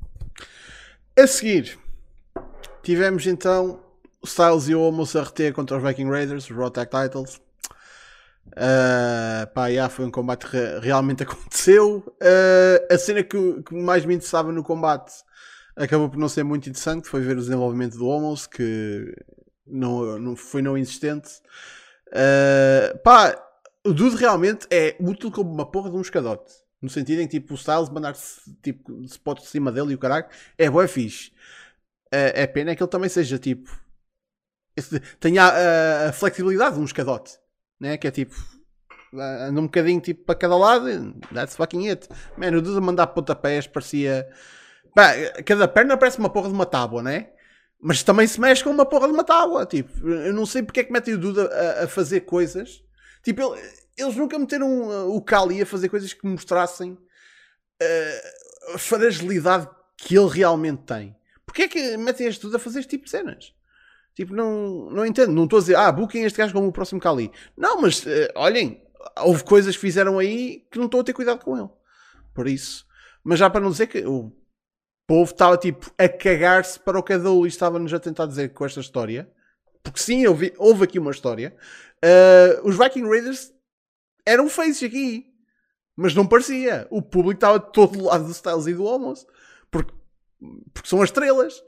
[1.19, 1.77] A seguir,
[2.81, 3.79] tivemos então
[4.23, 7.41] Styles e o Omos a reter contra os Viking Raiders, os Raw Tag Titles.
[8.51, 12.03] Uh, pá, yeah, foi um combate que re realmente aconteceu.
[12.21, 15.13] Uh, a cena que, que, mais me interessava no combate
[15.75, 17.07] acabou por não ser muito interessante.
[17.07, 19.13] Foi ver o desenvolvimento do Homos, que
[19.65, 21.29] não, não foi não insistente.
[22.07, 23.41] Uh, pá,
[23.85, 26.53] o Dude realmente é útil como uma porra de um escadote.
[26.81, 29.99] No sentido em que tipo, o Styles mandar-se tipo, spot de cima dele e o
[29.99, 30.25] caralho
[30.57, 31.29] é boa fixe.
[32.13, 33.79] Uh, é pena que ele também seja tipo.
[35.19, 37.40] tenha a flexibilidade de um escadote
[37.81, 37.97] né?
[37.97, 38.35] Que é tipo,
[39.13, 42.07] anda um bocadinho tipo para cada lado, that's fucking it.
[42.37, 44.29] Mano, o Duda mandar pontapés parecia.
[44.93, 45.13] Pá,
[45.45, 47.31] cada perna parece uma porra de uma tábua, né?
[47.81, 49.65] Mas também se mexe com uma porra de uma tábua.
[49.65, 52.83] Tipo, eu não sei porque é que metem o Duda a, a fazer coisas.
[53.23, 53.61] Tipo, ele,
[53.97, 59.67] eles nunca meteram uh, o Kali a fazer coisas que mostrassem uh, a fragilidade
[59.97, 61.15] que ele realmente tem.
[61.45, 63.53] Porquê é que metem este Duda a fazer este tipo de cenas?
[64.15, 65.31] Tipo, não, não entendo.
[65.31, 67.31] Não estou a dizer, ah, booking este gajo como o próximo Kali.
[67.57, 68.83] Não, mas uh, olhem,
[69.19, 71.69] houve coisas que fizeram aí que não estou a ter cuidado com ele.
[72.33, 72.85] Por isso.
[73.23, 74.31] Mas já para não dizer que o
[75.07, 78.65] povo estava tipo a cagar-se para o que a Dolly estava-nos a tentar dizer com
[78.65, 79.29] esta história.
[79.83, 81.55] Porque sim, vi, houve aqui uma história.
[82.03, 83.51] Uh, os Viking Raiders
[84.25, 85.27] eram feitos aqui.
[85.95, 86.87] Mas não parecia.
[86.89, 89.25] O público estava todo do lado do Styles e do Homos.
[89.69, 89.93] Porque,
[90.73, 91.61] porque são as estrelas.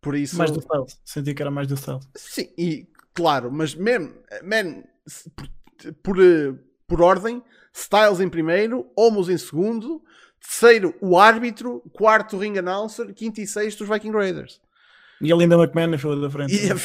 [0.00, 0.36] Por isso...
[0.36, 0.98] Mais do Styles.
[1.04, 2.08] Senti que era mais do Styles.
[2.14, 4.82] Sim, e claro, mas mesmo, man,
[6.02, 6.16] por,
[6.86, 10.02] por, ordem, Styles em primeiro, Homos em segundo,
[10.40, 14.60] terceiro o árbitro, quarto o ring announcer, quinto e sexto os Viking Raiders.
[15.20, 16.54] E a Linda McMahon na fila da frente.
[16.54, 16.76] E a,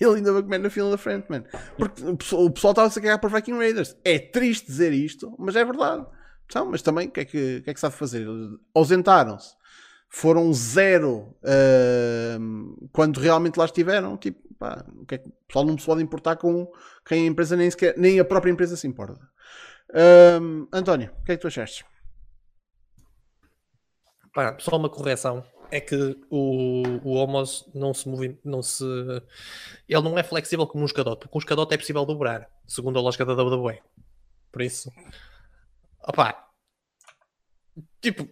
[0.00, 1.42] e a Linda McMahon na fila da frente, man.
[1.76, 3.96] Porque o pessoal, o pessoal estava-se a cagar para os Viking Raiders.
[4.04, 6.06] É triste dizer isto, mas é verdade.
[6.46, 8.26] Então, mas também, o que é que, que, é que sabe fazer?
[8.74, 9.54] Ausentaram-se
[10.14, 14.18] foram zero uh, quando realmente lá estiveram.
[14.18, 16.70] Tipo, pá, o, que é que, o pessoal não se pode importar com
[17.04, 19.18] quem a empresa nem sequer, nem a própria empresa se importa.
[19.88, 21.86] Uh, António, o que é que tu achaste?
[24.34, 25.42] Pá, só uma correção.
[25.70, 25.96] É que
[26.28, 28.84] o, o Homos não se move, não se.
[29.88, 33.02] Ele não é flexível como um escadote, porque um escadote é possível dobrar, segundo a
[33.02, 33.80] lógica da WWE.
[34.52, 34.92] Por isso.
[36.06, 36.46] Opá.
[38.02, 38.28] Tipo,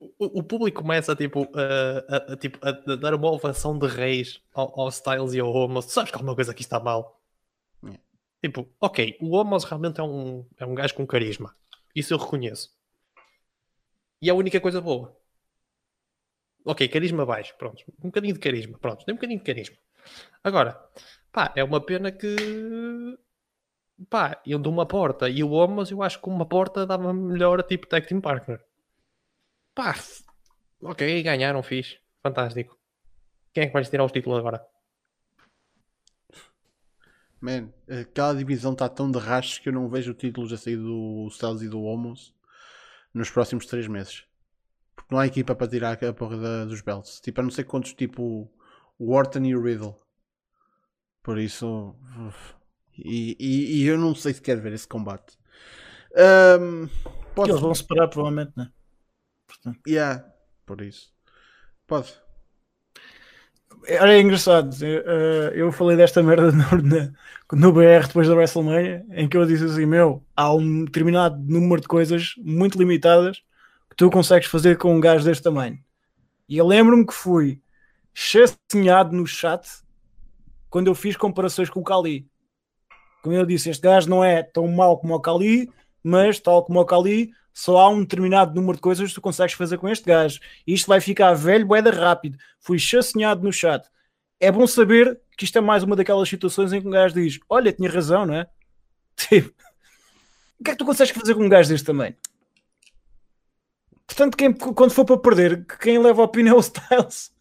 [0.00, 4.88] o, público começa tipo, a, a, tipo, a, dar uma ovação de reis ao, ao
[4.88, 5.86] Styles e ao Homos.
[5.86, 7.20] Sabes que alguma coisa aqui está mal?
[7.84, 7.98] É.
[8.42, 11.54] Tipo, ok, o Homos realmente é um, é um gajo com carisma.
[11.94, 12.70] Isso eu reconheço.
[14.22, 15.16] E é a única coisa boa.
[16.64, 17.82] Ok, carisma baixo, pronto.
[18.02, 19.04] Um bocadinho de carisma, pronto.
[19.04, 19.76] Tem um bocadinho de carisma.
[20.44, 20.80] Agora,
[21.32, 22.36] pá, é uma pena que.
[24.08, 27.58] Pá, eu dou uma porta e o Homos eu acho que uma porta dava melhor
[27.58, 28.64] a tipo tag team partner.
[29.78, 29.94] Pá,
[30.82, 32.00] ok, ganharam, fixe.
[32.20, 32.76] Fantástico.
[33.52, 34.60] Quem é que vai tirar os títulos agora?
[37.40, 41.28] Man, aquela divisão está tão de rastros que eu não vejo títulos a sair do
[41.30, 42.34] Styles e do Homos
[43.14, 44.24] nos próximos 3 meses.
[44.96, 47.20] Porque não há equipa para tirar a porra da, dos belts.
[47.20, 48.50] Tipo, a não ser quantos, tipo
[48.98, 49.96] o Orton e o Riddle.
[51.22, 51.94] Por isso.
[52.98, 55.38] E, e, e, eu não sei se quero ver esse combate.
[56.60, 56.88] Um,
[57.32, 57.52] pode...
[57.52, 58.72] Eles vão separar, provavelmente, né?
[59.62, 59.80] Portanto.
[59.86, 60.24] Yeah,
[60.64, 61.12] por isso.
[61.86, 62.14] Pode.
[63.86, 69.28] Era é engraçado, eh, eu falei desta merda no, no BR depois da WrestleMania, em
[69.28, 73.42] que eu disse assim: Meu, há um determinado número de coisas muito limitadas
[73.88, 75.78] que tu consegues fazer com um gajo deste tamanho.
[76.48, 77.60] E eu lembro-me que fui
[78.12, 79.66] chacinhado no chat
[80.68, 82.28] quando eu fiz comparações com o Kali.
[83.22, 85.70] Como eu disse, este gajo não é tão mau como o Kali,
[86.02, 89.54] mas tal como o Kali, só há um determinado número de coisas que tu consegues
[89.54, 90.38] fazer com este gajo.
[90.64, 92.38] Isto vai ficar velho, boeda rápido.
[92.60, 93.84] Fui chacinhado no chat.
[94.38, 97.40] É bom saber que isto é mais uma daquelas situações em que um gajo diz:
[97.48, 98.46] Olha, tinha razão, não é?
[99.18, 99.52] Tipo,
[100.60, 102.14] o que é que tu consegues fazer com um gajo deste tamanho?
[104.06, 107.32] Portanto, quem, quando for para perder, quem leva a opinião é o Styles.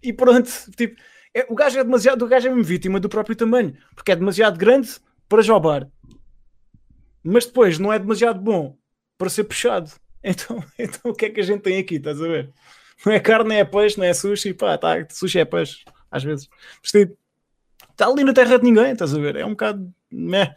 [0.00, 0.94] E pronto, tipo,
[1.34, 4.16] é, o gajo é demasiado, o gajo é mesmo vítima do próprio tamanho, porque é
[4.16, 4.96] demasiado grande
[5.28, 5.90] para jobar.
[7.20, 8.78] Mas depois não é demasiado bom
[9.18, 9.90] para ser puxado.
[10.28, 11.96] Então, então o que é que a gente tem aqui?
[11.96, 12.52] Estás a ver?
[13.04, 14.52] Não é carne, não é peixe, não é sushi.
[14.52, 16.48] Pá, tá, sushi é peixe, às vezes.
[16.82, 17.16] Está tipo,
[18.02, 19.36] ali na terra de ninguém, estás a ver?
[19.36, 19.88] É um bocado.
[20.10, 20.52] Né?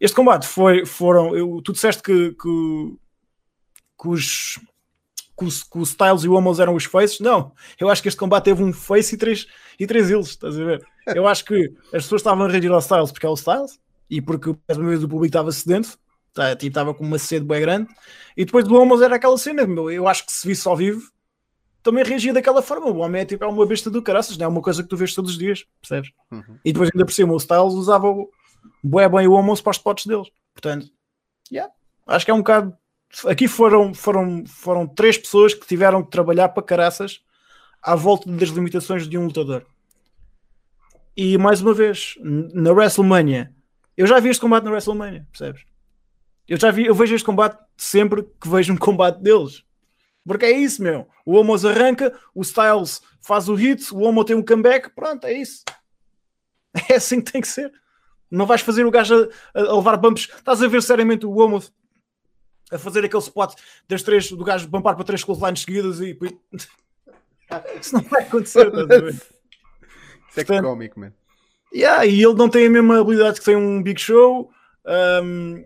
[0.00, 1.36] Este combate foi, foram.
[1.36, 2.96] Eu, tu disseste que, que,
[4.00, 4.58] que, os,
[5.36, 7.20] que o, Styles e o Homos eram os faces.
[7.20, 9.46] Não, eu acho que este combate teve um face e três,
[9.78, 10.86] e três heels, estás a ver?
[11.06, 14.20] Eu acho que as pessoas estavam a reagir ao Styles porque é o Styles e
[14.20, 15.98] porque mais uma vez o público estava sedento,
[16.32, 17.88] tá, tipo, estava com uma sede bem grande,
[18.36, 21.10] e depois do Homos era aquela cena, meu, eu acho que se visse ao vivo
[21.82, 22.86] também reagia daquela forma.
[22.86, 24.96] O homem é tipo é uma besta do caraças, não é uma coisa que tu
[24.96, 26.10] vês todos os dias, percebes?
[26.30, 26.58] Uhum.
[26.64, 28.30] E depois ainda por cima o Styles usava o
[28.82, 30.28] bué bem o almoço para os spots deles.
[30.52, 30.90] Portanto,
[31.50, 31.72] yeah,
[32.06, 32.76] acho que é um bocado.
[33.26, 37.20] Aqui foram, foram, foram três pessoas que tiveram que trabalhar para caraças
[37.82, 39.66] à volta das limitações de um lutador.
[41.16, 43.52] E mais uma vez, na WrestleMania,
[43.96, 45.62] eu já vi este combate na WrestleMania, percebes?
[46.50, 49.62] Eu já vi, eu vejo este combate sempre que vejo um combate deles.
[50.26, 51.08] Porque é isso, meu.
[51.24, 55.32] O Homos arranca, o Styles faz o hit, o Homo tem um comeback, pronto, é
[55.32, 55.64] isso.
[56.88, 57.72] É assim que tem que ser.
[58.30, 60.28] Não vais fazer o gajo a, a levar bumps.
[60.36, 61.60] Estás a ver seriamente o Homo
[62.70, 63.54] a fazer aquele spot
[63.88, 66.16] das três, do gajo bumpar para três clotheslines seguidas e.
[67.80, 69.14] Isso não vai acontecer, estás a ver?
[69.14, 69.32] Isso
[70.36, 71.12] é Portanto, cómico, man.
[71.74, 74.52] Yeah, e ele não tem a mesma habilidade que tem um Big Show.
[74.86, 75.64] Um,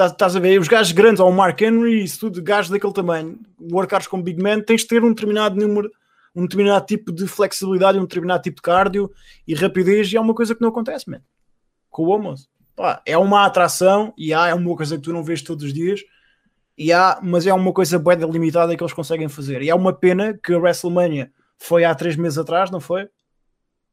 [0.00, 0.58] Estás estás a ver?
[0.58, 3.38] Os gajos grandes, ou o Mark Henry, isso tudo, gajos daquele tamanho,
[3.70, 5.90] workouts como Big Man, tens de ter um determinado número,
[6.34, 9.12] um determinado tipo de flexibilidade, um determinado tipo de cardio
[9.46, 11.20] e rapidez, e é uma coisa que não acontece, man.
[11.90, 12.48] Com o Homos.
[12.74, 15.74] Pá, é uma atração, e há, é uma coisa que tu não vês todos os
[15.74, 16.00] dias,
[16.78, 19.60] e há, mas é uma coisa bem limitada que eles conseguem fazer.
[19.60, 23.06] E é uma pena que a WrestleMania foi há três meses atrás, não foi?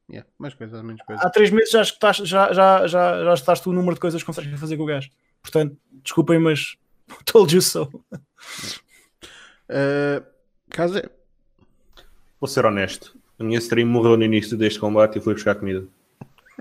[0.09, 1.25] Yeah, mais coisas, menos coisas.
[1.25, 4.21] Há três meses já, estás, já, já, já, já estás tu o número de coisas
[4.21, 5.09] que consegues fazer com o gajo.
[5.47, 6.75] Portanto, desculpem, mas
[7.25, 7.83] told you so.
[9.69, 10.23] Uh,
[10.69, 11.09] caso é.
[12.39, 13.17] Vou ser honesto.
[13.39, 15.87] A minha stream morreu no início deste combate e fui buscar comida.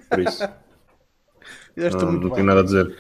[0.09, 0.38] Por isso,
[1.75, 2.96] Fizeste não, não tenho nada a dizer.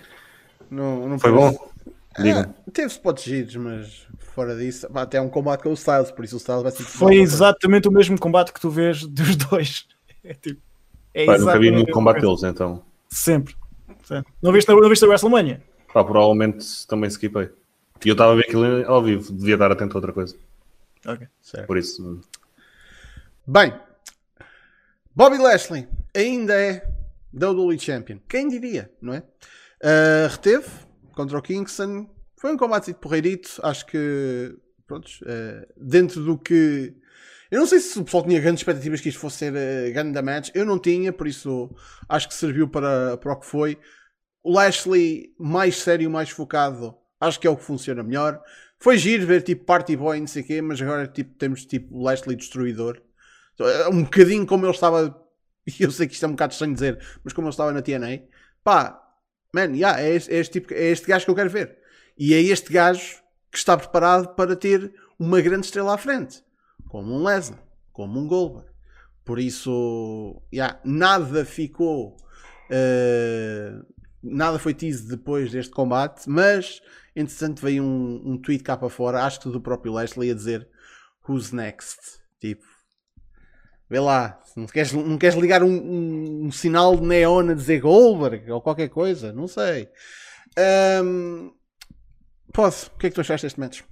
[0.70, 1.70] Não, não Foi parece- bom?
[2.18, 6.10] Ah, teve spots giros, mas fora disso, pá, até é um combate com o Styles,
[6.10, 9.36] por isso o Styles vai ser Foi exatamente o mesmo combate que tu vês dos
[9.48, 9.86] dois.
[10.24, 10.60] É tipo.
[11.12, 12.82] É Pá, nunca vi nenhum combate deles, então.
[13.08, 13.54] Sempre.
[14.02, 14.32] Sempre.
[14.42, 15.62] Não viste, não viste a WrestleMania?
[15.92, 17.50] Pá, provavelmente também skipei.
[18.04, 20.36] E eu estava a ver aquilo ao vivo, devia estar atento a outra coisa.
[21.06, 21.26] Ok.
[21.40, 21.66] Certo.
[21.66, 22.20] Por isso,
[23.46, 23.72] Bem,
[25.14, 26.84] Bobby Lashley ainda é
[27.32, 28.18] WWE Champion.
[28.28, 29.18] Quem diria, não é?
[29.18, 30.68] Uh, reteve
[31.12, 32.10] contra o Kingston.
[32.36, 33.60] Foi um combate de porreirito.
[33.62, 36.92] Acho que, pronto, uh, dentro do que.
[37.50, 40.12] Eu não sei se o pessoal tinha grandes expectativas que isto fosse ser uh, grande
[40.12, 40.50] da match.
[40.52, 41.70] Eu não tinha, por isso
[42.08, 43.78] acho que serviu para, para o que foi.
[44.46, 48.40] O Lashley mais sério, mais focado, acho que é o que funciona melhor.
[48.78, 52.00] Foi giro ver tipo Party Boy não sei o quê, mas agora tipo, temos tipo
[52.00, 53.02] Lashley Destruidor.
[53.58, 55.20] É Um bocadinho como ele estava.
[55.80, 58.22] Eu sei que isto é um bocado estranho dizer, mas como ele estava na TNA.
[58.62, 59.02] Pá,
[59.52, 61.78] man, yeah, é, este, é, este tipo, é este gajo que eu quero ver.
[62.16, 63.16] E é este gajo
[63.50, 66.40] que está preparado para ter uma grande estrela à frente.
[66.88, 67.60] Como um Lesnar,
[67.92, 68.68] como um Goldberg.
[69.24, 72.16] Por isso, yeah, nada ficou.
[72.70, 73.72] eh,
[74.30, 76.80] nada foi tease depois deste combate, mas
[77.14, 80.68] entretanto veio um, um tweet cá para fora, acho que do próprio Lashley a dizer
[81.28, 81.98] Who's next?
[82.40, 82.64] Tipo,
[83.88, 87.80] vê lá, não queres, não queres ligar um, um- um sinal de neon a dizer
[87.80, 89.88] Goldberg ou qualquer coisa, não sei.
[90.58, 91.50] Ahm,
[92.52, 93.82] posso, o que é que tu achaste deste match?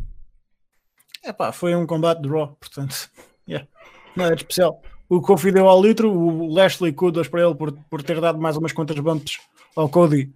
[1.23, 3.11] É pá, foi um combate de Raw, portanto,
[3.49, 3.67] yeah.
[4.15, 4.81] nada de especial.
[5.09, 8.57] O Kofi deu ao litro, o Lashley kudos para ele por, por ter dado mais
[8.57, 9.39] umas quantas bumps
[9.77, 10.35] ao Cody,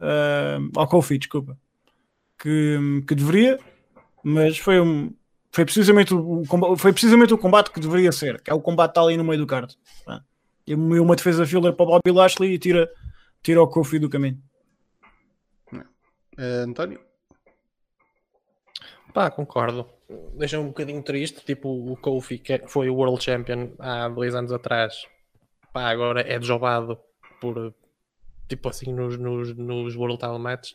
[0.00, 1.58] ah, ao Kofi, desculpa,
[2.38, 3.58] que, que deveria,
[4.22, 5.14] mas foi um.
[5.50, 6.44] Foi precisamente, o,
[6.76, 9.24] foi precisamente o combate que deveria ser, que é o combate que está ali no
[9.24, 9.76] meio do card.
[10.04, 10.22] Pá.
[10.66, 12.88] E uma defesa filler para o Bobby Lashley e tira,
[13.42, 14.38] tira o Kofi do caminho.
[15.72, 17.00] Ah, António?
[19.12, 19.88] Pá, concordo.
[20.36, 21.44] Deixa-me um bocadinho triste.
[21.44, 25.06] Tipo, o Kofi, que foi o World Champion há dois anos atrás,
[25.72, 26.98] pá, agora é desjobado
[27.40, 27.74] por,
[28.48, 30.74] tipo assim, nos, nos, nos World Title Matches.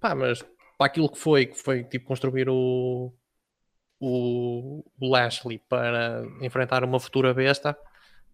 [0.00, 0.42] Pá, mas
[0.78, 3.12] para aquilo que foi, que foi tipo construir o,
[4.00, 7.76] o, o Lashley para enfrentar uma futura besta,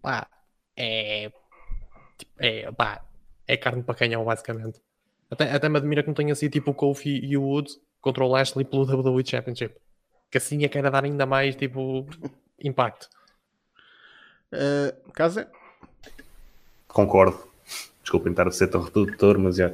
[0.02, 0.28] pá,
[0.76, 1.30] é,
[2.16, 3.04] tipo, é, pá,
[3.46, 4.80] é carne para canhão, basicamente.
[5.30, 8.24] Até, até me admira que não tenha sido tipo o Kofi e o Woods contra
[8.24, 9.74] o Lashley pelo WWE Championship.
[10.30, 12.06] Que assim é que era dar ainda mais tipo
[12.62, 13.08] impacto.
[14.52, 15.50] Ah, Casa?
[16.86, 17.46] concordo.
[18.08, 19.68] Desculpem estar a ser tão redutor, mas já.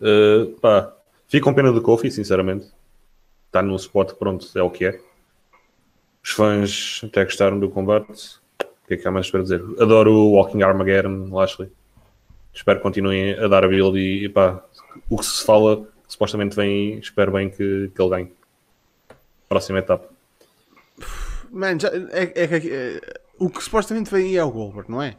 [0.00, 0.90] Uh, pá,
[1.28, 2.66] fico com pena do Kofi, sinceramente.
[3.48, 5.00] Está no spot, pronto, é o que é.
[6.24, 8.38] Os fãs até gostaram do combate.
[8.62, 9.62] O que é que há mais para dizer?
[9.78, 11.70] Adoro o Walking Armageddon, Lashley.
[12.54, 14.64] Espero que continuem a dar a build e, e pá,
[15.10, 18.32] o que se fala, supostamente vem, espero bem que, que ele ganhe.
[19.46, 20.08] Próxima etapa.
[21.50, 23.00] Man, já, é, é, que- é-
[23.38, 25.18] o que supostamente vem é o Goldberg, não é?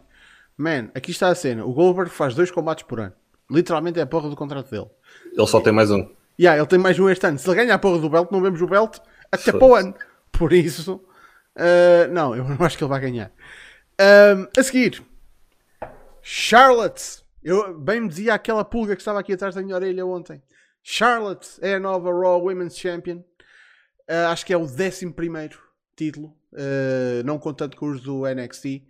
[0.57, 1.65] Man, aqui está a cena.
[1.65, 3.13] O Goldberg faz dois combates por ano.
[3.49, 4.89] Literalmente é a porra do contrato dele.
[5.33, 6.09] Ele só tem mais um.
[6.39, 7.37] Yeah, ele tem mais um este ano.
[7.37, 8.97] Se ele ganhar a porra do belt, não vemos o belt
[9.31, 9.93] até para o ano.
[10.31, 11.01] Por isso,
[11.55, 13.31] ah, não, eu não acho que ele vai ganhar.
[13.99, 15.01] Ahm, a seguir,
[16.21, 17.23] Charlotte.
[17.43, 20.41] Eu bem me dizia aquela pulga que estava aqui atrás da minha orelha ontem.
[20.81, 23.23] Charlotte é a nova Raw Women's Champion.
[24.07, 25.05] Ah, acho que é o 11
[25.95, 28.83] título, ah, não contando com os do NXT.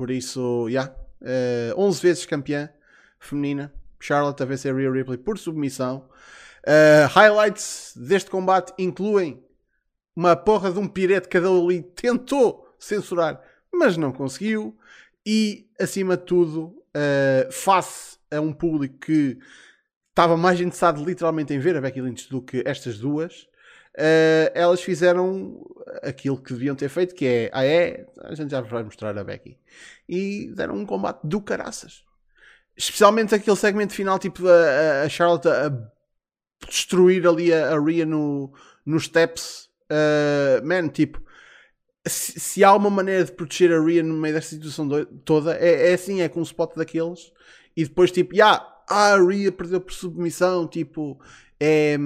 [0.00, 0.96] Por isso, já.
[1.20, 2.70] Yeah, 11 vezes campeã
[3.18, 3.70] feminina.
[4.00, 6.08] Charlotte a vencer Rhea Ripley por submissão.
[6.66, 9.44] Uh, highlights deste combate incluem
[10.16, 14.74] uma porra de um pirete que a ali tentou censurar, mas não conseguiu.
[15.26, 19.38] E, acima de tudo, uh, face a um público que
[20.08, 23.46] estava mais interessado literalmente em ver a Becky Lynch do que estas duas,
[23.96, 25.64] uh, elas fizeram
[26.02, 29.24] aquilo que deviam ter feito, que é, ah é, a gente já vai mostrar a
[29.24, 29.58] Becky.
[30.08, 32.04] E deram um combate do caraças.
[32.76, 35.70] Especialmente aquele segmento final, tipo a, a Charlotte a
[36.68, 38.52] destruir ali a, a Rhea no,
[38.84, 39.68] nos steps.
[39.90, 41.20] Uh, man, tipo,
[42.06, 45.56] se, se, há uma maneira de proteger a Rhea no meio desta situação do, toda,
[45.56, 47.32] é, é assim, é com um spot daqueles.
[47.76, 51.20] E depois, tipo, ah, a Rhea perdeu por submissão, tipo,
[51.58, 51.96] é,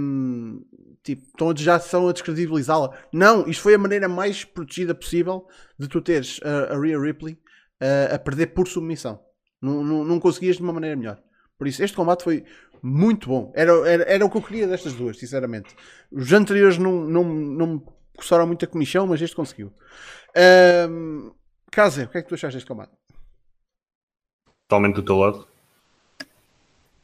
[1.04, 2.96] tipo, todos já estão a descredibilizá-la.
[3.12, 5.46] Não, isto foi a maneira mais protegida possível
[5.78, 9.20] de tu teres a, a Rhea Ripley uh, a perder por submissão.
[9.60, 11.22] Não, não, não conseguias de uma maneira melhor.
[11.58, 12.44] Por isso, este combate foi
[12.82, 13.52] muito bom.
[13.54, 15.74] Era, era, era o que eu queria destas duas, sinceramente.
[16.10, 17.82] Os anteriores não, não, não me
[18.16, 19.72] coçaram muito a comissão, mas este conseguiu.
[20.90, 21.32] Um,
[21.70, 22.92] Kaze, o que é que tu achaste deste combate?
[24.68, 25.46] Totalmente do teu lado.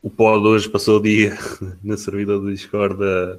[0.03, 1.37] O Pod hoje passou o dia
[1.85, 3.39] na servidor do Discord a,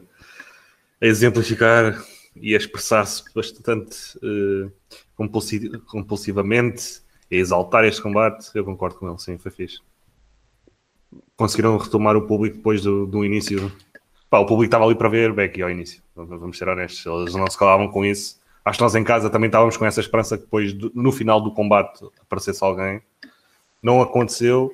[1.01, 2.03] a exemplificar
[2.35, 4.71] e a expressar-se bastante uh,
[5.15, 8.49] compulsi compulsivamente, a exaltar este combate.
[8.53, 9.79] Eu concordo com ele, sim, foi fixe
[11.35, 13.71] conseguiram retomar o público depois do, do início.
[14.29, 17.47] Pá, o público estava ali para ver Becky ao início, vamos ser honestos, eles não
[17.49, 18.39] se calavam com isso.
[18.63, 21.51] Acho que nós em casa também estávamos com essa esperança que depois, no final do
[21.51, 23.01] combate, aparecesse alguém.
[23.81, 24.71] Não aconteceu,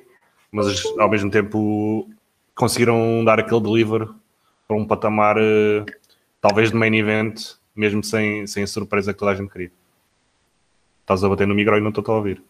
[0.52, 2.08] mas ao mesmo tempo
[2.54, 4.06] conseguiram dar aquele deliver
[4.66, 5.36] para um patamar,
[6.40, 9.72] talvez de main event, mesmo sem, sem a surpresa que toda a gente queria.
[11.00, 12.42] Estás a bater no micro e não estou a ouvir.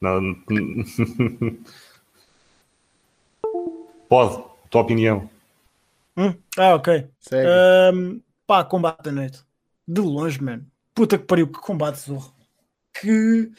[0.00, 0.36] Não...
[4.08, 5.28] Pode, tua opinião.
[6.16, 6.34] Hum?
[6.56, 7.08] Ah, ok.
[7.20, 7.48] Segue.
[7.94, 9.44] Um, pá, combate da noite.
[9.86, 10.66] De longe, mano.
[10.94, 12.34] Puta que pariu, que combate zorro.
[12.98, 13.50] Que,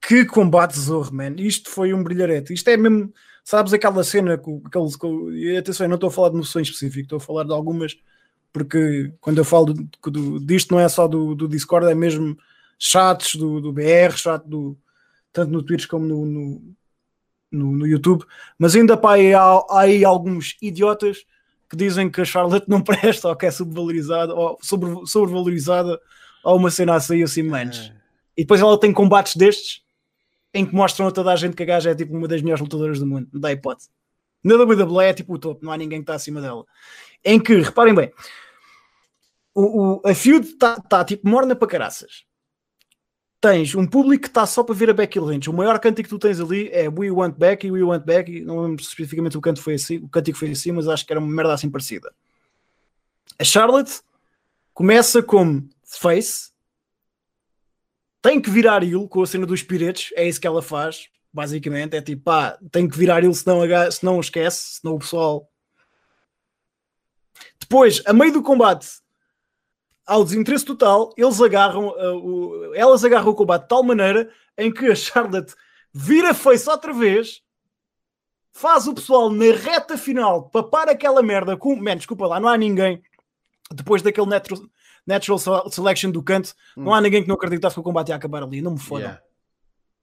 [0.00, 1.34] que combate zorro, man.
[1.38, 2.54] Isto foi um brilharete.
[2.54, 3.12] Isto é mesmo,
[3.44, 4.96] sabes, aquela cena com aquele.
[4.98, 7.52] Com, e atenção, eu não estou a falar de noções específicas, estou a falar de
[7.52, 7.96] algumas,
[8.52, 12.36] porque quando eu falo do, do, disto não é só do, do Discord, é mesmo
[12.78, 14.76] chats do, do BR, chat do,
[15.32, 16.74] tanto no Twitch como no, no
[17.52, 18.24] no, no, YouTube,
[18.58, 21.24] mas ainda pá, há, há aí alguns idiotas
[21.70, 26.00] que dizem que a Charlotte não presta ou que é subvalorizada ou sobre, sobrevalorizada
[26.42, 27.92] ou uma cena assim assim menos.
[28.36, 29.83] E depois ela tem combates destes
[30.54, 32.62] em que mostram a toda a gente que a gaja é tipo uma das melhores
[32.62, 33.90] lutadoras do mundo, não dá hipótese.
[34.42, 36.64] Na WWE é tipo o topo, não há ninguém que está acima dela.
[37.24, 38.12] Em que, reparem bem,
[39.54, 42.24] o, o a feud está tá, tipo morna para caraças
[43.44, 45.50] tens um público que está só para ver a Becky Lynch.
[45.50, 48.40] O maior cântico que tu tens ali é We Want Becky, We Want Becky.
[48.40, 51.20] Não lembro especificamente o canto foi assim, o cântico foi assim, mas acho que era
[51.20, 52.10] uma merda assim parecida.
[53.38, 54.00] A Charlotte
[54.72, 56.52] começa como face,
[58.24, 61.94] tem que virar il com a cena dos piretes, é isso que ela faz, basicamente.
[61.94, 63.60] É tipo, pá, tem que virar il, senão,
[63.92, 65.46] senão esquece, senão o pessoal.
[67.60, 68.88] Depois, a meio do combate,
[70.06, 74.72] ao desinteresse total, eles agarram, uh, o, elas agarram o combate de tal maneira em
[74.72, 75.54] que a Charlotte
[75.92, 77.42] vira face outra vez,
[78.54, 81.76] faz o pessoal na reta final papar aquela merda com.
[81.76, 83.02] Man, desculpa lá, não há ninguém
[83.70, 84.62] depois daquele natural,
[85.06, 85.38] natural
[85.70, 86.84] selection do canto, hum.
[86.84, 88.62] não há ninguém que não acreditasse que o combate ia acabar ali.
[88.62, 89.08] Não me fodam.
[89.08, 89.22] Yeah.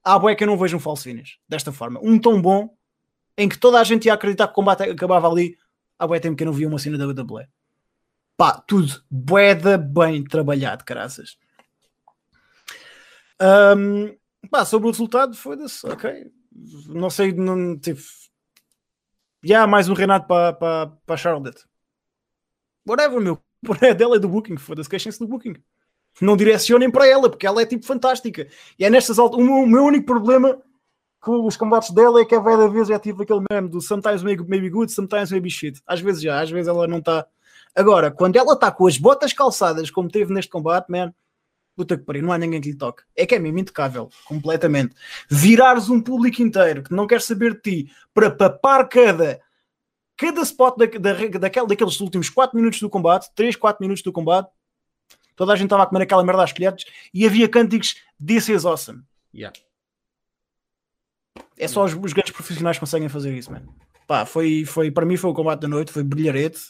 [0.04, 2.00] Há boé que eu não vejo um false finish desta forma.
[2.02, 2.74] Um tão bom
[3.36, 5.56] em que toda a gente ia acreditar que o combate acabava ali.
[5.98, 7.46] Há boé tempo que eu não vi uma cena da WWE.
[8.36, 11.36] Pá, tudo boeda bem trabalhado, caraças.
[13.40, 14.16] Um,
[14.50, 16.30] pá, sobre o resultado, foda-se, ok.
[16.88, 18.02] Não sei, não tive.
[19.44, 21.64] Já há mais um Renato para pa, pa Charlotte.
[22.86, 23.42] Whatever, meu.
[23.80, 25.54] É dela é do Booking, foda-se, queixem-se do Booking.
[26.20, 28.48] Não direcionem para ela, porque ela é tipo fantástica.
[28.78, 29.46] E é nestas alturas.
[29.46, 30.60] O meu único problema
[31.20, 34.22] com os combates dela é que a velha vez já tive aquele meme do sometimes
[34.22, 35.80] maybe good, sometimes maybe shit.
[35.86, 37.26] Às vezes já, às vezes ela não está
[37.74, 41.12] Agora, quando ela está com as botas calçadas, como teve neste combate, man,
[41.74, 43.02] puta que pariu, não há ninguém que lhe toque.
[43.16, 44.94] É que é mesmo intocável, completamente.
[45.28, 49.40] Virares um público inteiro que não quer saber de ti para papar cada,
[50.16, 54.12] cada spot da, da, daquele, daqueles últimos 4 minutos do combate, 3, 4 minutos do
[54.12, 54.50] combate,
[55.34, 58.64] toda a gente estava a comer aquela merda às colheres e havia cânticos This is
[58.64, 59.02] awesome.
[59.34, 59.58] Yeah.
[61.58, 63.74] É só os, os grandes profissionais que conseguem fazer isso, mano.
[64.06, 66.60] Pá, foi, foi, para mim foi o combate da noite, foi brilharete.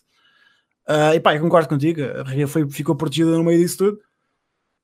[0.89, 4.01] Uh, e pá, eu concordo contigo, a Ria foi, ficou protegida no meio disso tudo.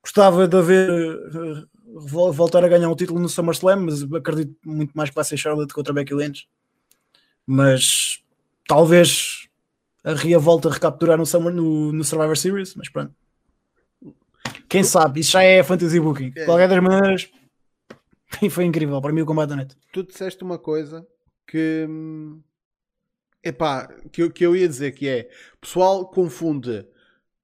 [0.02, 1.68] Gostava de ver uh,
[2.32, 5.74] voltar a ganhar um título no SummerSlam, mas acredito muito mais que vai ser Charlotte
[5.74, 6.48] contra Becky Lynch.
[7.46, 8.22] Mas
[8.68, 9.48] talvez
[10.04, 13.12] a Ria recapturar no, Summer, no, no Survivor Series, mas pronto.
[14.68, 16.30] Quem sabe, isso já é fantasy booking.
[16.30, 17.30] De qualquer das maneiras,
[18.50, 19.00] foi incrível.
[19.00, 19.76] Para mim, o combate da net.
[19.92, 21.04] Tu disseste uma coisa
[21.46, 21.88] que.
[23.42, 25.28] Epá, que, eu- que eu ia dizer que é.
[25.60, 26.86] Pessoal confunde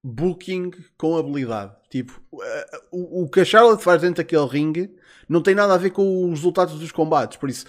[0.03, 1.75] booking com habilidade.
[1.89, 4.95] Tipo, eh, o, o que a Charlotte faz dentro daquele ringue
[5.29, 7.39] não tem nada a ver com os resultados dos combates.
[7.39, 7.65] Por isso,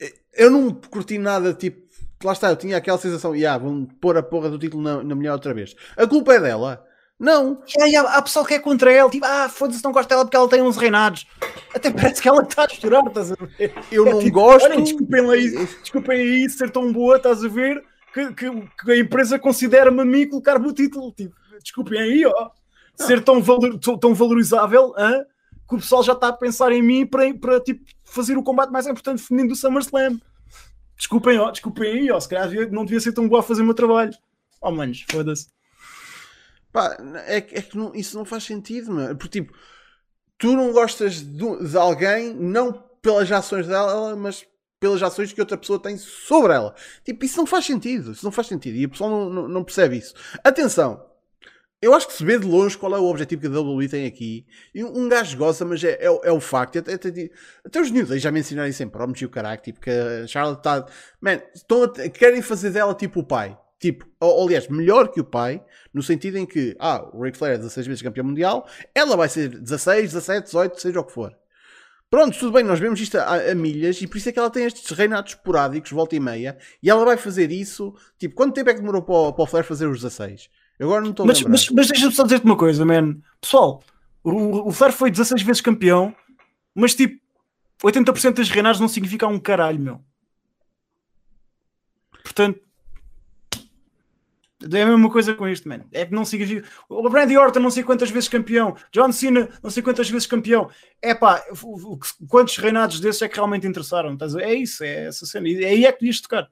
[0.00, 1.54] eh, eu não curti nada.
[1.54, 1.85] Tipo,
[2.24, 3.34] lá está, eu tinha aquela sensação.
[3.34, 5.74] Yeah, vão pôr a porra do título na, na mulher outra vez.
[5.96, 6.84] A culpa é dela.
[7.18, 10.22] Não, E aí, há, pessoal que é contra ela, tipo, ah, foda-se, não gosto dela
[10.24, 11.26] porque ela tem uns reinados.
[11.74, 13.72] Até parece que ela está a chorar, estás a ver?
[13.90, 14.66] eu É não tipo, gosto.
[14.66, 17.82] Olhem, desculpem isso, desculpem aí ser tão boa, estás a ver?
[18.12, 21.10] Que, que- que a empresa considera-me a mim colocar-me o título.
[21.12, 22.50] Tipo, desculpem aí, ó.
[22.94, 25.24] Ser tão, valor, tão, tão valorizável, hã?
[25.68, 28.70] que o pessoal já está a pensar em mim para, para tipo, fazer o combate
[28.70, 30.18] mais importante feminino do SummerSlam.
[30.96, 32.18] Desculpem, ó, desculpem aí, ó.
[32.18, 34.12] Se calhar não devia ser tão boa a fazer o meu trabalho.
[34.60, 35.48] Oh, manos, foda-se.
[36.72, 39.16] Pá, é, é que não- isso não faz sentido, mano.
[39.16, 39.56] Porque, tipo,
[40.38, 44.46] tu não gostas de, de alguém não pelas ações dela, mas
[44.80, 46.74] pelas ações que outra pessoa tem sobre ela.
[47.04, 48.12] Tipo, isso não faz sentido.
[48.12, 48.76] Isso não faz sentido.
[48.76, 50.14] E o pessoal não, não, não percebe isso.
[50.44, 51.05] Atenção.
[51.80, 54.06] Eu acho que se vê de longe qual é o objetivo que a WWE tem
[54.06, 54.46] aqui.
[54.74, 56.78] E um gajo goza, mas é, é, é o facto.
[56.78, 57.30] Até, até,
[57.64, 59.60] até os New Day já mencionaram isso em promos e o caralho.
[59.60, 60.86] Tipo, que a Charlotte está.
[61.20, 63.56] Man, estão querem fazer dela tipo o pai.
[63.78, 65.62] Tipo, ou, aliás, melhor que o pai,
[65.92, 69.28] no sentido em que, ah, o Ric Flair é 16 vezes campeão mundial, ela vai
[69.28, 71.36] ser 16, 17, 18, seja o que for.
[72.08, 74.48] Pronto, tudo bem, nós vemos isto a, a milhas e por isso é que ela
[74.48, 77.94] tem estes reinados esporádicos, volta e meia, e ela vai fazer isso.
[78.18, 80.48] Tipo, quanto tempo é que demorou para o, para o Flair fazer os 16?
[80.78, 83.16] Eu agora não estou a Mas, mas, mas deixa-me só dizer-te uma coisa, man.
[83.40, 83.82] Pessoal,
[84.22, 86.14] o, o Flair foi 16 vezes campeão,
[86.74, 87.20] mas tipo,
[87.82, 90.00] 80% das reinados não significa um caralho, meu.
[92.22, 92.60] Portanto,
[94.72, 95.84] é a mesma coisa com isto, man.
[95.92, 96.66] É que não significa.
[96.88, 100.70] O Randy Orton não sei quantas vezes campeão, John Cena não sei quantas vezes campeão.
[101.00, 101.44] É pá,
[102.28, 104.16] quantos reinados desses é que realmente interessaram?
[104.40, 105.48] É isso, é essa cena.
[105.48, 106.50] E é aí é que devias tocar.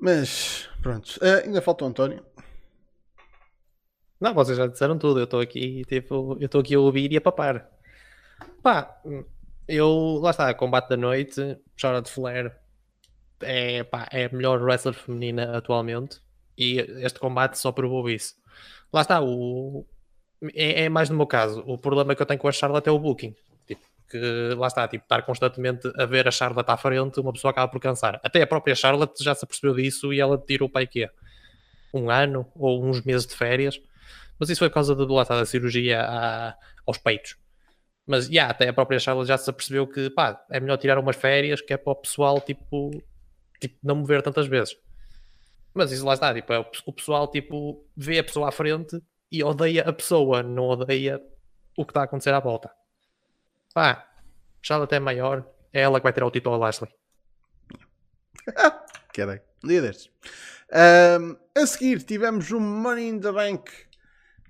[0.00, 2.24] Mas, pronto, Ah, ainda falta o António.
[4.20, 5.20] Não, vocês já disseram tudo.
[5.20, 7.68] Eu estou aqui, tipo, eu estou aqui a ouvir e a papar.
[8.62, 9.00] Pá,
[9.68, 12.56] eu lá está, combate da noite, Charlotte Flair
[13.42, 16.20] é, pá, é a melhor wrestler feminina atualmente
[16.56, 18.34] e este combate só provou isso.
[18.92, 19.86] Lá está, o,
[20.54, 21.62] é, é mais no meu caso.
[21.66, 23.34] O problema que eu tenho com a Charlotte é o booking.
[24.10, 27.70] Que lá está, tipo, estar constantemente a ver a Charlotte à frente, uma pessoa acaba
[27.70, 28.20] por cansar.
[28.24, 31.08] Até a própria Charlotte já se apercebeu disso e ela tirou para quê?
[31.94, 33.80] Um ano ou uns meses de férias.
[34.38, 36.02] Mas isso foi por causa da, lá da cirurgia
[36.86, 37.36] aos peitos.
[38.06, 41.14] Mas já, até a própria Charlotte já se apercebeu que pá, é melhor tirar umas
[41.14, 42.90] férias que é para o pessoal tipo,
[43.60, 44.76] tipo não me ver tantas vezes.
[45.72, 49.00] Mas isso lá está, tipo, é o, o pessoal tipo, vê a pessoa à frente
[49.30, 51.20] e odeia a pessoa, não odeia
[51.76, 52.70] o que está a acontecer à volta.
[53.72, 54.06] Pá,
[54.62, 56.90] Charlotte é maior, é ela que vai tirar o título ao Lashley.
[59.12, 59.40] Querem.
[59.64, 60.10] Um dia destes.
[60.72, 63.70] Ahm, a seguir tivemos um Money in the Bank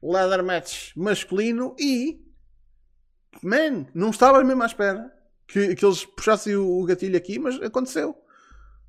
[0.03, 2.21] Leather Match masculino e
[3.43, 5.11] man, não estava mesmo à espera
[5.47, 8.17] que, que eles puxassem o, o gatilho aqui, mas aconteceu.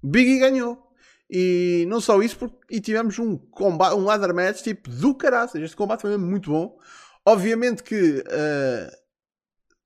[0.03, 0.91] Biggie ganhou.
[1.29, 5.61] E não só isso, porque, e tivemos um combate, um ladder match tipo do caraças.
[5.61, 6.77] Este combate foi mesmo muito bom.
[7.25, 9.00] Obviamente que ah,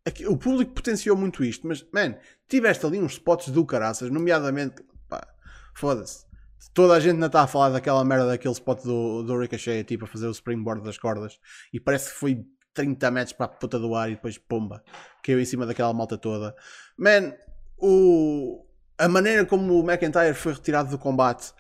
[0.06, 2.16] aqui- o público potenciou muito isto, mas man,
[2.48, 5.28] tiveste ali uns spots do caraças, nomeadamente, pá,
[5.74, 6.26] foda-se.
[6.74, 10.06] Toda a gente ainda está a falar daquela merda daquele spot do, do Ricochet tipo
[10.06, 11.40] a fazer o springboard das cordas
[11.72, 14.84] e parece que foi 30 metros para a puta do ar e depois pomba,
[15.24, 16.56] caiu em cima daquela malta toda.
[16.98, 17.34] Man,
[17.78, 18.66] o,
[18.98, 21.54] a maneira como o McIntyre foi retirado do combate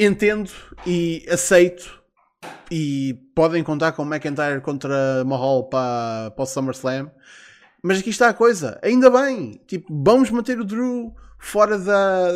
[0.00, 0.50] entendo
[0.86, 2.01] e aceito
[2.70, 7.10] e podem contar com McIntyre contra Mahal para, para o SummerSlam.
[7.82, 12.28] Mas aqui está a coisa, ainda bem, tipo, vamos manter o Drew fora da,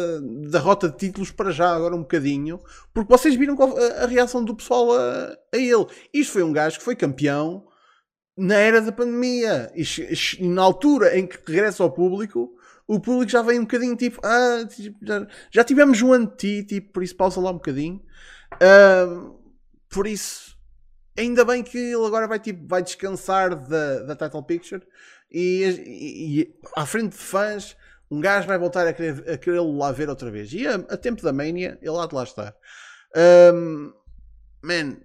[0.51, 2.59] da rota de títulos para já, agora um bocadinho,
[2.93, 5.87] porque vocês viram a, a reação do pessoal a, a ele.
[6.13, 7.65] Isto foi um gajo que foi campeão
[8.37, 9.71] na era da pandemia.
[9.75, 9.85] E,
[10.41, 12.51] e na altura em que regressa ao público,
[12.87, 16.93] o público já vem um bocadinho tipo, ah, tipo, já, já tivemos um anti, tipo,
[16.93, 18.03] por isso pausa lá um bocadinho.
[18.61, 19.36] Ahm,
[19.89, 20.57] por isso,
[21.17, 24.83] ainda bem que ele agora vai, tipo, vai descansar da, da title picture
[25.31, 27.77] e, e- e à frente de fãs
[28.11, 30.53] um gajo vai voltar a querer, a querer lá ver outra vez.
[30.53, 32.55] E a, a tempo da Mania, ele há de lá estar.
[33.17, 33.93] Ahm,
[34.63, 34.97] man,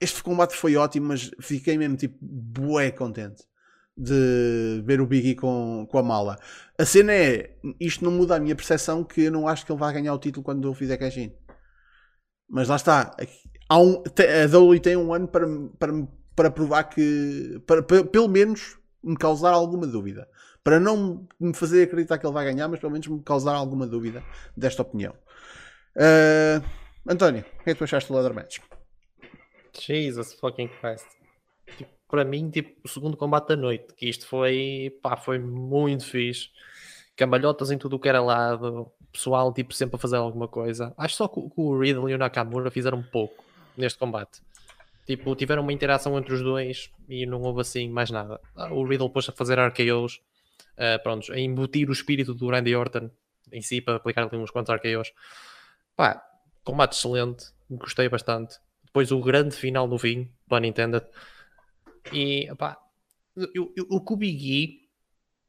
[0.00, 3.44] este combate foi ótimo, mas fiquei mesmo tipo bué contente
[3.96, 6.38] de ver o Biggie com, com a mala.
[6.78, 9.78] A cena é, isto não muda a minha percepção que eu não acho que ele
[9.78, 11.32] vai ganhar o título quando eu fizer cash-in.
[12.48, 13.14] Mas lá está.
[13.72, 15.46] Há um, a WWE tem um ano para,
[15.78, 16.06] para,
[16.36, 20.28] para provar que, para, para- pelo menos me causar alguma dúvida.
[20.62, 23.86] Para não me fazer acreditar que ele vai ganhar, mas pelo menos me causar alguma
[23.86, 24.22] dúvida
[24.54, 25.14] desta opinião.
[25.96, 26.60] Ah,
[27.08, 28.58] António, o que é que tu achaste do Leather Match?
[29.80, 31.06] Jesus fucking Christ.
[31.78, 36.04] Tipo, para mim, tipo, o segundo combate da noite, que isto foi, pá, foi muito
[36.04, 36.50] fixe.
[37.16, 40.92] Cambalhotas em tudo o que era lado, pessoal, tipo, sempre a fazer alguma coisa.
[40.98, 44.40] Acho só que, que o Riddle e o Nakamura fizeram pouco neste combate.
[45.06, 48.40] Tipo, tiveram uma interação entre os dois e não houve assim mais nada.
[48.54, 50.20] Ah, O Riddle pôs a fazer RKOs,
[50.76, 53.10] ah, prontos, a embutir o espírito do Randy Orton
[53.50, 55.12] em si para aplicar ali uns quantos RKOs.
[55.96, 56.22] Pá,
[56.64, 58.58] combate excelente, gostei bastante.
[58.84, 61.04] Depois o grande final no fim, pun intended.
[62.12, 62.78] E pá,
[63.54, 64.82] eu, o que o Big E,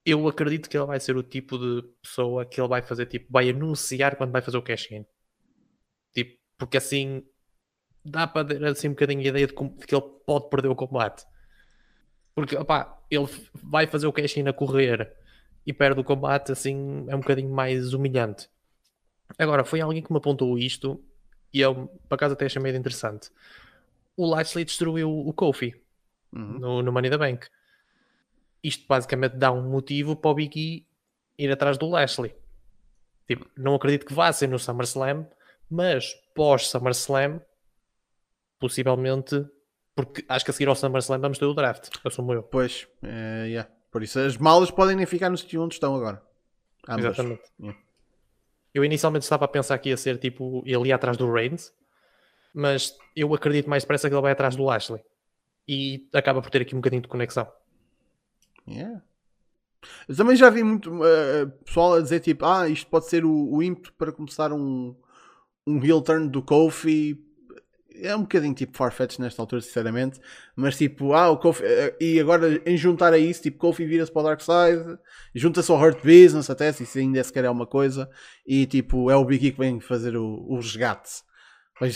[0.06, 3.32] eu acredito que ele vai ser o tipo de pessoa que ele vai fazer, tipo,
[3.32, 5.06] vai anunciar quando vai fazer o cash-in.
[6.14, 7.24] Tipo, porque assim
[8.04, 10.68] dá para ter assim um bocadinho a ideia de, como- de que ele pode perder
[10.70, 11.26] o combate.
[12.36, 15.16] Porque, opá, ele vai fazer o cash-in a correr
[15.66, 18.50] e perde o combate, assim, é um bocadinho mais humilhante.
[19.38, 21.04] Agora, foi alguém que me apontou isto
[21.54, 23.30] e eu, por acaso, até achei meio interessante.
[24.18, 25.76] O Lashley destruiu o Kofi
[26.34, 26.60] Uhum.
[26.60, 27.48] no, no Money the Bank.
[28.64, 32.34] Isto basicamente dá um motivo para o Big E ir atrás do Lashley.
[33.28, 35.28] Tipo, não acredito que vá ser no SummerSlam,
[35.70, 37.40] mas pós SummerSlam,
[38.64, 39.46] possivelmente,
[39.94, 42.44] porque acho que a seguir ao SummerSlam vamos ter o draft, assumo eu.
[42.44, 43.70] Pois, eh, yeah.
[43.92, 46.24] por isso as malas podem nem ficar no sítio onde estão agora.
[46.88, 47.04] Ambas.
[47.08, 47.44] Exatamente.
[47.60, 47.78] Yeah.
[48.74, 51.74] Eu inicialmente estava a pensar que ia ser tipo ele ia atrás do Reigns,
[52.54, 55.04] mas eu acredito mais depressa que ele vai atrás do Lashley
[55.68, 57.52] e acaba por ter aqui um bocadinho de conexão.
[58.66, 59.04] Yeah.
[60.08, 63.54] Eu também já vi muito eh, pessoal a dizer tipo, ah, isto pode ser o,
[63.54, 64.96] o ímpeto para começar um,
[65.68, 67.22] um heel turn do Kofi.
[67.96, 70.20] É um bocadinho tipo farfetch nesta altura, sinceramente.
[70.56, 71.64] Mas tipo, ah, o Kofi.
[71.64, 75.00] eh, e agora em juntar a isso, tipo, Kofi vira-se para o Dark Side,
[75.34, 78.10] junta-se ao Hurt Business, até se isso ainda sequer é uma coisa.
[78.46, 81.24] E tipo, é o Big E que vem fazer o, o resgate.
[81.80, 81.92] Vem,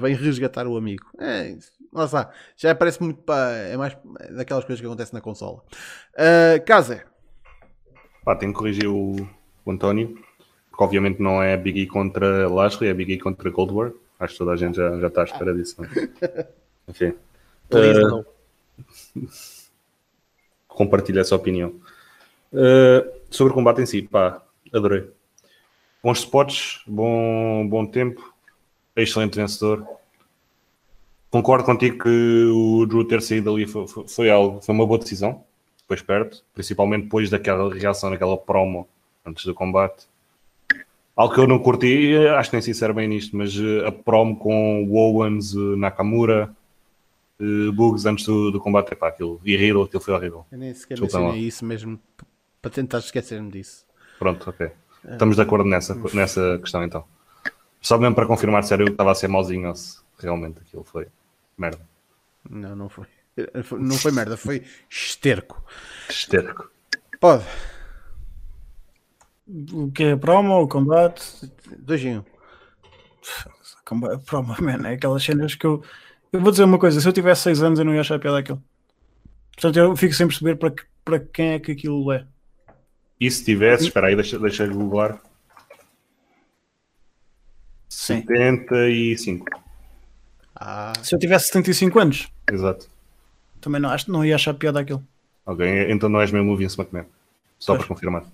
[0.00, 1.04] vem resgatar o amigo.
[1.18, 1.56] É.
[1.92, 2.30] Lá está.
[2.56, 3.52] Já parece muito para.
[3.52, 3.96] É mais
[4.34, 5.62] daquelas coisas que acontecem na consola.
[6.14, 7.02] Uh, Kaze.
[8.24, 9.14] Pá, tenho que corrigir o,
[9.64, 10.14] o António,
[10.70, 13.94] porque obviamente não é Big E contra Lashley, é Big E contra Goldberg.
[14.18, 15.76] Acho que toda a gente já, já está à espera disso.
[15.80, 15.88] Não?
[15.88, 16.48] é?
[16.88, 17.14] Enfim,
[17.68, 18.24] Please,
[20.68, 21.74] compartilho essa opinião.
[22.52, 24.42] Uh, sobre o combate em si, pá,
[24.72, 25.10] adorei.
[26.02, 28.32] Bons spots, bom, bom tempo,
[28.94, 29.86] excelente vencedor.
[31.30, 34.98] Concordo contigo que o Drew ter saído ali foi, foi, foi algo, foi uma boa
[34.98, 35.44] decisão,
[35.78, 38.88] depois perto, principalmente depois daquela reação naquela promo
[39.24, 40.06] antes do combate.
[41.16, 43.86] Algo que eu não curti, eh, acho que nem se era bem nisto, mas eh,
[43.86, 46.54] a promo com o Owens, eh, Nakamura,
[47.74, 50.46] Bugs antes do, do combate, epá, aquilo, e Riddle, aquilo foi horrível.
[50.52, 51.98] Eu nem sequer mencionei isso mesmo
[52.60, 53.86] para tentar esquecer-me disso.
[54.18, 54.70] Pronto, ok.
[55.10, 57.04] Estamos de acordo nessa, nessa questão então.
[57.80, 60.60] Só mesmo para confirmar se era eu que estava a ser mauzinho ou se realmente
[60.60, 61.06] aquilo foi
[61.56, 61.80] merda.
[62.48, 63.06] Não, não foi.
[63.78, 65.62] Não foi merda, foi esterco.
[66.08, 66.70] Histérico.
[67.20, 67.44] Pode.
[69.48, 71.22] O que é promo, o combate?
[71.78, 72.24] Dois em um.
[74.26, 75.82] Promo, man, é aquelas cenas que eu.
[76.32, 78.38] Eu vou dizer uma coisa: se eu tivesse 6 anos, eu não ia achar piada
[78.38, 78.62] aquilo.
[79.52, 82.26] Portanto, eu fico sem perceber para, que- para quem é que aquilo é.
[83.20, 85.18] E se tivesse, espera aí, deixa, deixa eu googlar.
[87.88, 88.20] Sim.
[88.26, 89.46] 75.
[90.54, 92.88] Ah, Se eu tivesse 75 anos, Exato.
[93.60, 95.02] também não, acho, não ia achar piada aquilo.
[95.46, 97.06] Ok, então não és mesmo o Vince McMahon.
[97.58, 97.86] Só Pois.
[97.86, 98.24] para confirmar.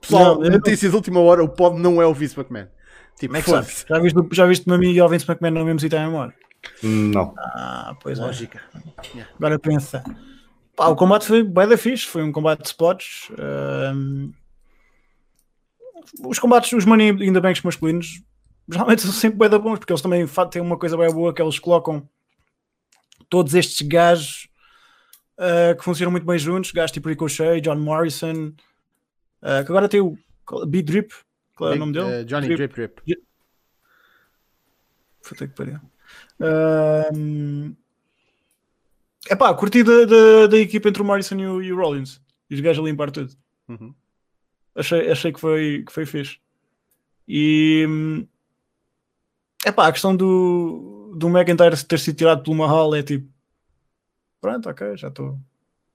[0.00, 2.66] Pessoal, Não, eu não- notícia de última hora: o pod não é o Vince McMahon.
[3.18, 3.84] Tipo, Como é que sabes?
[3.88, 6.34] Já viste, já viste-me a mim e ao Vince McMahon no mesmo sítio a memória?
[6.82, 7.34] Não.
[7.38, 8.22] Ah, pois é.
[8.22, 8.60] Lógica.
[9.36, 10.04] Agora pensa.
[10.76, 13.28] Pá, o combate foi bem da fixe, foi um combate de spots.
[16.24, 18.22] Os combates, os money in the banks masculinos,
[18.68, 21.42] geralmente são sempre bem da bons, porque eles também têm uma coisa bem boa que
[21.42, 22.08] eles colocam
[23.28, 24.48] todos estes gajos
[25.38, 28.52] ah, que funcionam muito bem juntos, gajos tipo Ricochet, John Morrison,
[29.42, 30.16] ah, que agora tem o
[30.66, 31.12] B Drip,
[31.54, 32.06] qual é o nome dele?
[32.08, 33.00] Eh, Johnny Drip Drip.
[35.22, 35.80] Puta que pariu.
[36.40, 37.74] Ahm,
[39.30, 42.20] Epá, curti da, da, da equipa entre o Morrison e o, e o Rollins.
[42.48, 43.34] E os gajos a limpar tudo.
[43.68, 43.94] Uhum.
[44.74, 46.38] Achei, achei que, foi, que foi fixe.
[47.26, 47.86] E
[49.66, 53.28] epá, a questão do, do McIntyre ter sido tirado pelo Mahal é tipo
[54.40, 55.38] pronto, ok, já estou.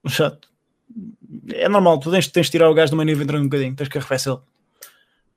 [0.06, 0.38] Já
[1.50, 3.90] é normal, tu tens, tens de tirar o gajo do main event um bocadinho, tens
[3.90, 4.44] que arrefecê-lo.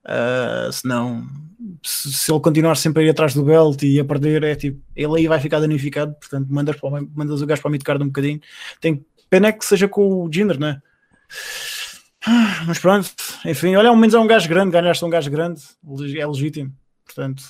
[0.07, 1.27] Ah, senão,
[1.83, 4.81] se, se ele continuar sempre a ir atrás do belt e a perder, é tipo,
[4.95, 6.15] ele aí vai ficar danificado.
[6.15, 8.39] Portanto, mandas, para mandas o gajo para o midcard um bocadinho.
[8.79, 10.81] Tem pena é que seja com o Jinder, né?
[12.25, 13.09] Ah, Mas pronto,
[13.45, 15.61] enfim, olha, ao menos é um gajo grande, ganhaste um gajo grande,
[16.17, 16.73] é legítimo.
[17.05, 17.43] Portanto,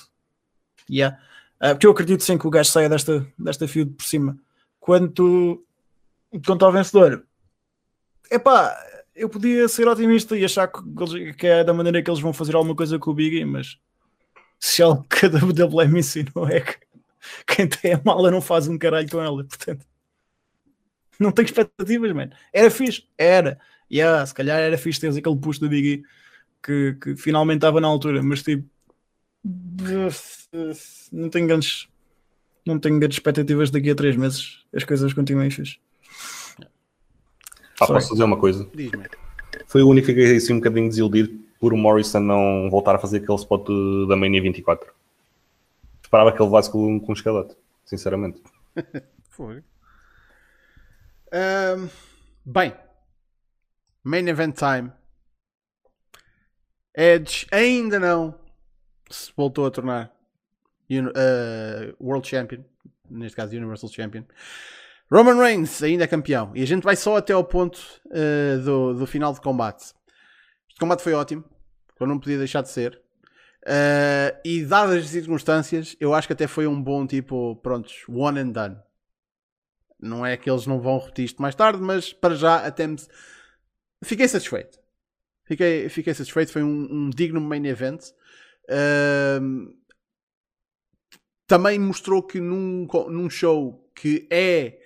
[0.90, 1.16] yeah.
[1.60, 4.36] Ah, porque eu acredito sim que o gajo saia desta, desta feud por cima.
[4.80, 5.64] Quanto,
[6.44, 7.24] quanto ao vencedor,
[8.30, 8.76] epá,
[9.14, 12.54] eu podia ser otimista e achar que, que é da maneira que eles vão fazer
[12.54, 13.78] alguma coisa com o Biggie, mas
[14.58, 16.76] se algo que a WWE me ensinou é que
[17.46, 19.84] quem tem a mala não faz um caralho com ela, portanto
[21.18, 22.30] não tenho expectativas, mano.
[22.52, 23.58] Era fixe, era.
[23.90, 26.04] Yeah, se calhar era fixe ter aquele push do Biggie
[26.62, 28.68] que, que finalmente estava na altura, mas tipo
[31.12, 31.88] não tenho grandes
[32.66, 35.78] não tenho grandes expectativas daqui a três meses as coisas continuem fixe.
[37.80, 38.68] Ah, posso dizer uma coisa?
[38.74, 39.06] Diz-me.
[39.66, 42.98] Foi o único que fiquei assim um bocadinho desiludido por o Morrison não voltar a
[42.98, 43.66] fazer aquele spot
[44.08, 44.92] da Mania 24.
[46.02, 47.54] Esperava que ele levasse com, com um escalote,
[47.84, 48.40] sinceramente.
[49.30, 49.62] Foi.
[51.32, 51.88] Ahm,
[52.44, 52.74] bem,
[54.02, 54.92] main event time.
[56.94, 58.34] Edge ainda não
[59.10, 60.12] se voltou a tornar
[60.90, 62.64] uh, World Champion,
[63.08, 64.24] neste caso Universal Champion.
[65.10, 68.94] Roman Reigns ainda é campeão e a gente vai só até ao ponto uh, do,
[68.94, 69.94] do final de combate.
[70.68, 71.44] Este combate foi ótimo,
[71.98, 73.00] eu não podia deixar de ser.
[73.64, 78.38] Uh, e dadas as circunstâncias, eu acho que até foi um bom tipo, prontos, one
[78.38, 78.76] and done.
[80.00, 82.96] Não é que eles não vão repetir isto mais tarde, mas para já até me...
[84.04, 84.78] Fiquei satisfeito.
[85.44, 86.52] Fiquei, fiquei satisfeito.
[86.52, 88.04] Foi um, um digno main event.
[88.70, 89.74] Ahm,
[91.48, 94.78] também mostrou que num, num show que é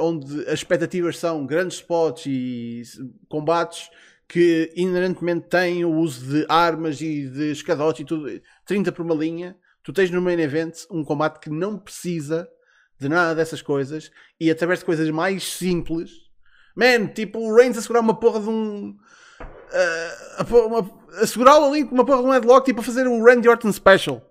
[0.00, 2.82] onde as expectativas são grandes spots e
[3.28, 3.88] combates
[4.28, 9.14] que inerentemente têm o uso de armas e de escadotes e tudo, 30 por uma
[9.14, 12.48] linha, tu tens no main event um combate que não precisa
[12.98, 14.10] de nada dessas coisas
[14.40, 16.10] e através de coisas mais simples,
[16.74, 18.96] man, tipo o Reigns a segurar uma porra de um.
[19.72, 23.22] ah, a, a segurá-lo ali com uma porra de um headlock, tipo a fazer um
[23.22, 24.22] Randy Orton special,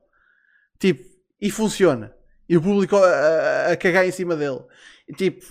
[0.79, 1.03] tipo,
[1.41, 2.13] e funciona.
[2.47, 4.59] E o público a, a- a cagar em cima dele,
[5.13, 5.45] tipo,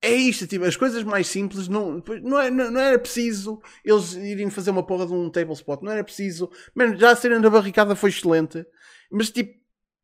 [0.00, 4.14] é isto, tipo, as coisas mais simples não, não, é, não, não era preciso eles
[4.14, 7.38] irem fazer uma porra de um table spot, não era preciso, man, já a cena
[7.38, 8.66] da barricada foi excelente,
[9.10, 9.54] mas tipo,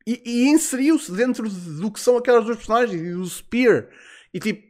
[0.07, 3.89] e, e inseriu-se dentro do que são aquelas duas personagens e o Spear,
[4.33, 4.69] e tipo,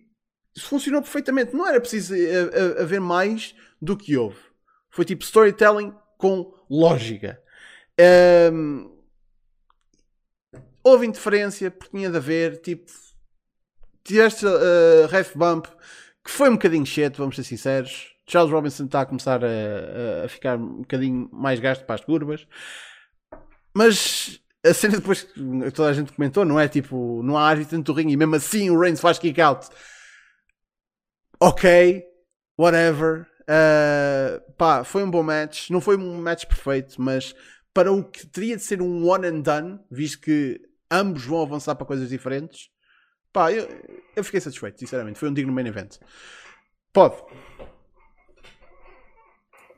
[0.55, 4.39] isso funcionou perfeitamente, não era preciso eh, eh, haver mais do que houve,
[4.89, 7.41] foi tipo storytelling com lógica.
[7.97, 8.89] Ahm,
[10.84, 12.91] houve interferência porque tinha de haver, tipo,
[14.10, 15.68] tiveste uh, ref bump
[16.24, 18.14] que foi um bocadinho cheto, vamos ser sinceros.
[18.28, 22.47] Charles Robinson está a começar a, a- ficar um bocadinho mais gasto para as curvas,
[23.76, 27.78] mas a cena depois que toda a gente comentou, não é tipo, não há árbitro
[27.78, 29.68] dentro do ringue e mesmo assim o Reigns faz kick out.
[31.39, 32.03] Ok,
[32.57, 33.26] whatever.
[33.49, 35.70] Uh, pá, foi um bom match.
[35.70, 37.34] Não foi um match perfeito, mas
[37.74, 40.60] para o que teria de ser um one and done, visto que
[40.91, 42.70] ambos vão avançar para coisas diferentes,
[43.34, 43.68] pá, eu,
[44.16, 45.20] eu fiquei satisfeito, sinceramente.
[45.20, 45.98] Foi um digno main event.
[46.94, 47.16] Pode.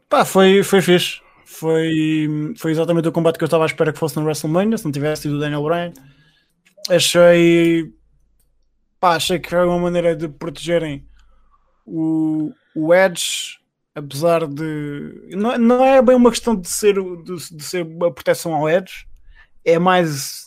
[0.09, 1.21] Pá, foi, foi fixe.
[1.45, 4.85] Foi, foi exatamente o combate que eu estava à espera que fosse no WrestleMania, se
[4.85, 5.93] não tivesse sido o Daniel Bryan.
[6.89, 7.93] Achei.
[8.99, 11.05] Pá, achei que foi uma maneira de protegerem
[11.85, 13.59] o, o Edge,
[13.93, 15.27] apesar de.
[15.31, 19.05] Não, não é bem uma questão de ser, de, de ser uma proteção ao Edge,
[19.65, 20.45] é mais.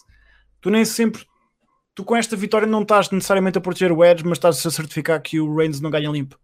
[0.60, 1.24] Tu nem sempre.
[1.94, 5.20] Tu com esta vitória não estás necessariamente a proteger o Edge, mas estás a certificar
[5.22, 6.38] que o Reigns não ganha limpo.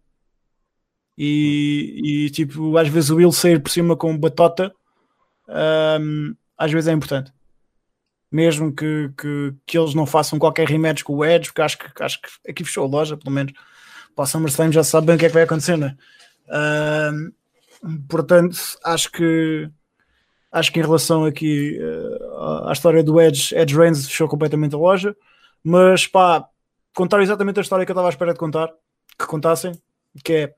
[1.17, 4.73] E, e, tipo, às vezes o Will sair por cima com batota,
[5.99, 7.33] hum, às vezes é importante.
[8.31, 12.03] Mesmo que, que, que eles não façam qualquer rematch com o Edge, porque acho que,
[12.03, 13.51] acho que aqui fechou a loja, pelo menos.
[14.15, 15.97] para o SummerSlam já sabem o que é que vai acontecer, né?
[16.49, 17.31] Ahm,
[18.07, 19.69] portanto, acho que
[20.51, 24.77] acho que em relação aqui eh, à história do Edge, Edge Reigns fechou completamente a
[24.77, 25.15] loja,
[25.63, 26.47] mas pá,
[26.95, 28.69] contar exatamente a história que eu estava à espera de contar,
[29.17, 29.71] que contassem,
[30.23, 30.55] que é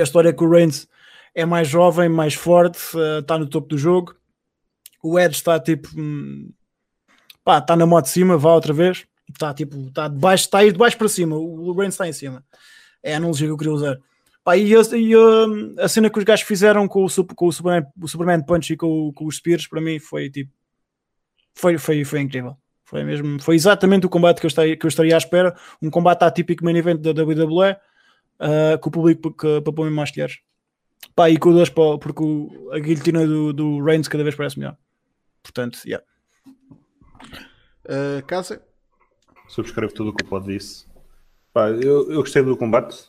[0.00, 0.88] a história que o Reigns
[1.34, 4.14] é mais jovem, mais forte, eh, está no topo do jogo.
[5.02, 6.50] O Edge está tipo, hum,
[7.44, 9.06] pá, está na moto de cima, vá outra vez.
[9.30, 11.36] Está tipo, está de baixo, está a ir de baixo para cima.
[11.36, 12.44] O Reigns está em cima.
[13.02, 13.98] É a analogia que eu queria usar.
[14.42, 17.52] Pá, e, a, e a- a cena que os gajos fizeram com o, com o,
[17.52, 20.52] Superman, o Superman Punch e com, com os Spears, para mim, foi tipo,
[21.54, 22.56] foi, foi, foi incrível.
[22.84, 25.56] Foi mesmo, foi exatamente o combate que eu, estaria, que eu estaria à espera.
[25.80, 27.76] Um combate atípico main event da WWE,
[28.38, 30.38] ah, com o público que- para pôr mais colheres.
[31.14, 34.76] Pá, e com o porque o- a guilhotina do, do Reigns cada vez parece melhor.
[35.42, 36.04] Portanto, yeah.
[37.84, 38.62] Uh, Casa?
[39.48, 40.86] Subscrevo tudo o que o Pod disse.
[41.52, 43.04] Pá, eu, eu gostei do combate.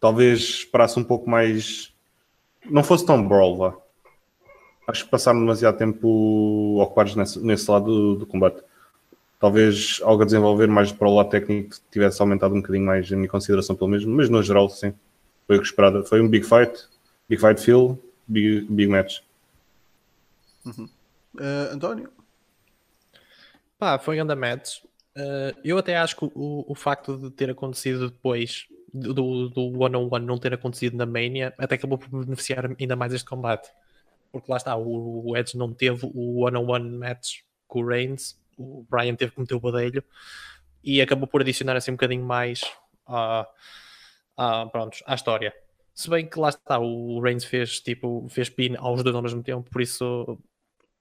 [0.00, 1.94] Talvez esperasse um pouco mais.
[2.68, 3.76] Não fosse tão brawl, vá.
[4.86, 8.62] Acho que passaram demasiado tempo ocupados nesse, nesse lado do, do combate.
[9.38, 13.16] Talvez algo a desenvolver mais para o lado técnico tivesse aumentado um bocadinho mais a
[13.16, 14.04] minha consideração, pelo menos.
[14.06, 14.94] Mas no geral, sim.
[15.46, 16.04] Foi o que esperado.
[16.04, 16.88] Foi um big fight.
[17.28, 17.98] Big fight feel.
[18.26, 19.20] Big, big match.
[20.66, 22.10] Uh, António?
[23.78, 24.78] Pá, foi grande match.
[25.16, 30.24] Uh, eu até acho que o, o facto de ter acontecido depois do, do one-on-one
[30.24, 33.68] não ter acontecido na Mania até acabou por beneficiar ainda mais este combate.
[34.32, 38.86] Porque lá está, o, o Edge não teve o one-on-one match com o Reigns, o
[38.88, 40.02] Brian teve que meter o badelho
[40.82, 42.62] e acabou por adicionar assim um bocadinho mais
[43.06, 43.48] à,
[44.36, 45.54] à, prontos, à história.
[45.94, 49.42] Se bem que lá está, o Reigns fez tipo fez pin aos dois ao mesmo
[49.42, 50.38] tempo, por isso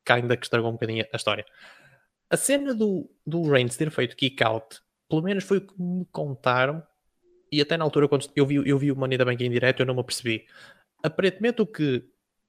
[0.07, 1.45] ainda que estragou um bocadinho a história.
[2.29, 6.05] A cena do, do Reigns ter feito kick out, pelo menos foi o que me
[6.11, 6.83] contaram,
[7.51, 9.81] e até na altura, quando eu vi, eu vi o Money da Bank em direto,
[9.81, 10.45] eu não me apercebi.
[11.03, 12.03] Aparentemente, o que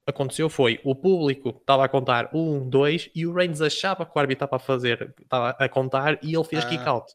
[0.07, 4.19] aconteceu foi o público estava a contar um, dois, e o Reigns achava que o
[4.19, 6.69] árbitro estava a fazer, estava a contar, e ele fez Ah.
[6.69, 7.13] kick out.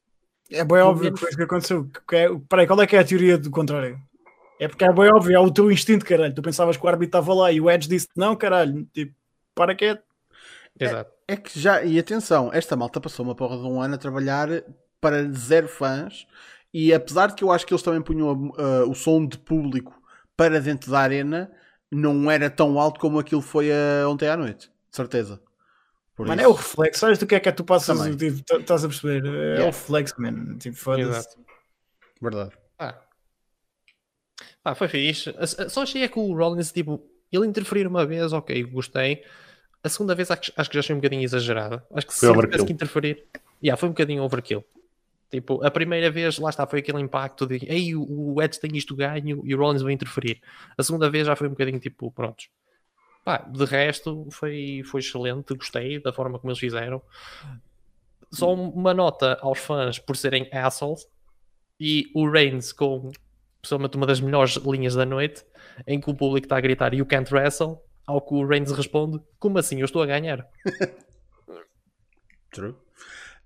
[0.50, 1.88] É bem óbvio que foi isso que aconteceu.
[2.08, 4.00] Que é, peraí, qual é que é a teoria do contrário?
[4.58, 6.34] É porque é bem óbvio, é o teu instinto, caralho.
[6.34, 8.84] Tu pensavas que o árbitro estava lá e o Edge disse não, caralho.
[8.92, 9.14] Tipo,
[9.54, 10.02] para quieto.
[10.78, 11.12] Exato.
[11.28, 14.48] É que já, e atenção, esta malta passou uma porra de um ano a trabalhar
[15.00, 16.26] para zero fãs
[16.74, 20.00] e apesar de que eu acho que eles também punham uh, o som de público
[20.36, 21.50] para dentro da arena,
[21.90, 25.40] não era tão alto como aquilo foi uh, ontem à noite, de certeza.
[26.14, 27.00] Por Mano, isso- é o reflexo.
[27.00, 27.98] Sabes do que é que é tu passas?
[27.98, 28.14] Também.
[28.60, 29.24] Estás a perceber?
[29.24, 29.62] É Yeah.
[29.62, 30.56] o reflexo, man.
[30.58, 31.08] Tipo, foda-se.
[31.10, 31.38] Exato.
[32.20, 32.50] Verdade.
[32.78, 32.94] Ah.
[34.64, 35.34] Ah, foi fixe.
[35.70, 39.24] Só achei é que o Rollins, tipo, ele interferir uma vez, ok, gostei.
[39.82, 41.82] A segunda vez acho, que já achei um bocadinho exagerada.
[41.94, 43.24] Acho que se tivesse que interferir.
[43.62, 44.62] Yeah, foi um bocadinho overkill.
[45.30, 48.96] Tipo, a primeira vez, lá está, foi aquele impacto de ei, o, Edge tem isto
[48.96, 50.40] ganho e o Rollins vai interferir.
[50.76, 52.48] A segunda vez já foi um bocadinho tipo, prontos.
[53.24, 57.00] Pá, de resto, foi, foi excelente, gostei da forma como eles fizeram.
[58.32, 61.06] Só uma nota aos fãs por serem assholes
[61.78, 63.10] e o Reigns com
[63.62, 65.44] pessoalmente uma das melhores linhas da noite,
[65.86, 69.20] em que o público está a gritar You can't wrestle, ao que o Reigns responde,
[69.38, 69.78] como assim?
[69.78, 70.46] Eu estou a ganhar.
[72.50, 72.74] True.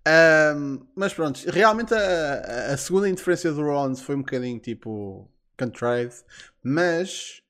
[0.06, 6.16] Ahm, mas pronto, realmente a, a segunda interferência do Rollins foi um bocadinho tipo contrived,
[6.62, 7.40] mas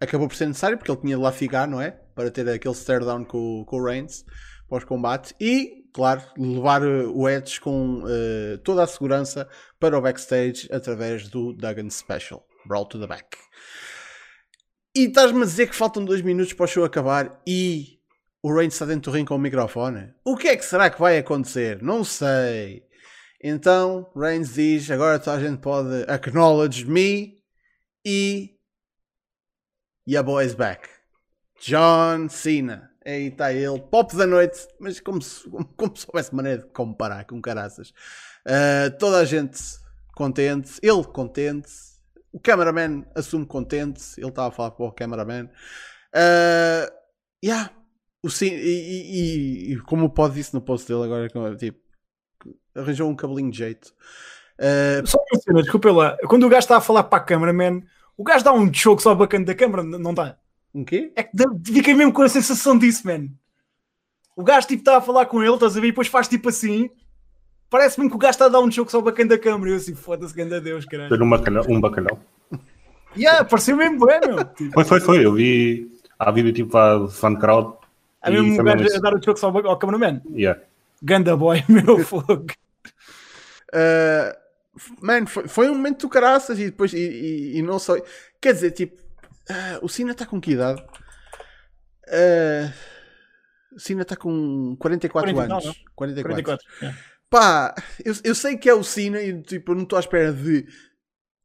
[0.00, 1.90] acabou por ser necessário porque ele tinha de lá ficar, não é?
[1.90, 4.24] Para ter aquele stare down com, com o Reigns
[4.68, 10.68] pós-combate e, claro, levar uh, o Edge com uh, toda a segurança para o backstage
[10.72, 13.36] através do Duggan Special Brawl to the Back.
[14.96, 17.93] E estás-me a dizer que faltam dois minutos para o show acabar e
[18.44, 20.12] o Reigns está dentro do ringue com o microfone.
[20.22, 21.82] O que é que será que vai acontecer?
[21.82, 22.86] Não sei.
[23.42, 27.42] Então, Reigns diz: agora toda a gente pode acknowledge me
[28.04, 28.54] e.
[30.06, 30.86] E a boy's back.
[31.58, 32.90] John Cena.
[33.06, 37.24] Aí está ele, pop da noite, mas como se, como, se houvesse maneira de comparar
[37.24, 37.94] com caraças.
[38.46, 39.58] Ah, toda a gente
[40.14, 41.70] contente, ele contente,
[42.30, 45.48] o cameraman assume contente, ele estava a falar para o cameraman.
[46.14, 46.92] Ah,
[47.42, 47.70] yeah,
[48.24, 51.78] o Sim, e, e- e- como o Pod disse no post dele agora, tipo,
[52.74, 53.92] arranjou um cabelinho de jeito.
[54.58, 56.16] Uh, Só uma cena, desculpa lá.
[56.26, 57.82] Quando o gajo está a falar para a câmara, man,
[58.16, 60.36] o gajo dá um choque só bacana da câmara, não dá?
[60.74, 61.12] um quê?
[61.14, 61.30] É que
[61.66, 63.28] fiquei mesmo com a sensação disso, man.
[64.36, 66.48] O gajo tipo está a falar com ele, estás a ver, e depois faz tipo
[66.48, 66.90] assim.
[67.70, 69.70] Parece mesmo que o gajo está a dar um choque só bacana da câmara.
[69.70, 71.08] E eu assim, foda-se, grande a Deus, caralho.
[71.08, 71.64] Foi um bacalhau.
[71.68, 72.20] Um bacalhau.
[73.16, 74.44] Yeah, pareceu mesmo bem, meu.
[74.44, 75.24] Tipo, Foi, foi, foi.
[75.24, 75.90] Eu vi.
[76.18, 77.76] Há vídeo tipo de fan crowd.
[78.24, 80.20] É e mesmo foi gajo a dar o choque só ao, ao cameraman.
[80.30, 80.60] Yeah.
[81.02, 82.46] Ganda boy, meu fogo.
[83.72, 84.44] Uh,
[85.00, 86.92] Mano, foi, foi um momento do caraças e depois.
[86.92, 87.94] E, e- e não só.
[88.40, 88.96] Quer dizer, tipo.
[89.48, 90.82] ah, o Cena está com que idade?
[92.08, 92.72] Ah,
[93.72, 95.78] o Cena está com 44 40 e tal, anos.
[95.78, 95.84] não?
[95.94, 96.42] 44.
[96.42, 96.86] 44.
[96.86, 97.14] é.
[97.30, 100.32] Pá, eu, eu sei que é o Cena e tipo, eu não estou à espera
[100.32, 100.66] de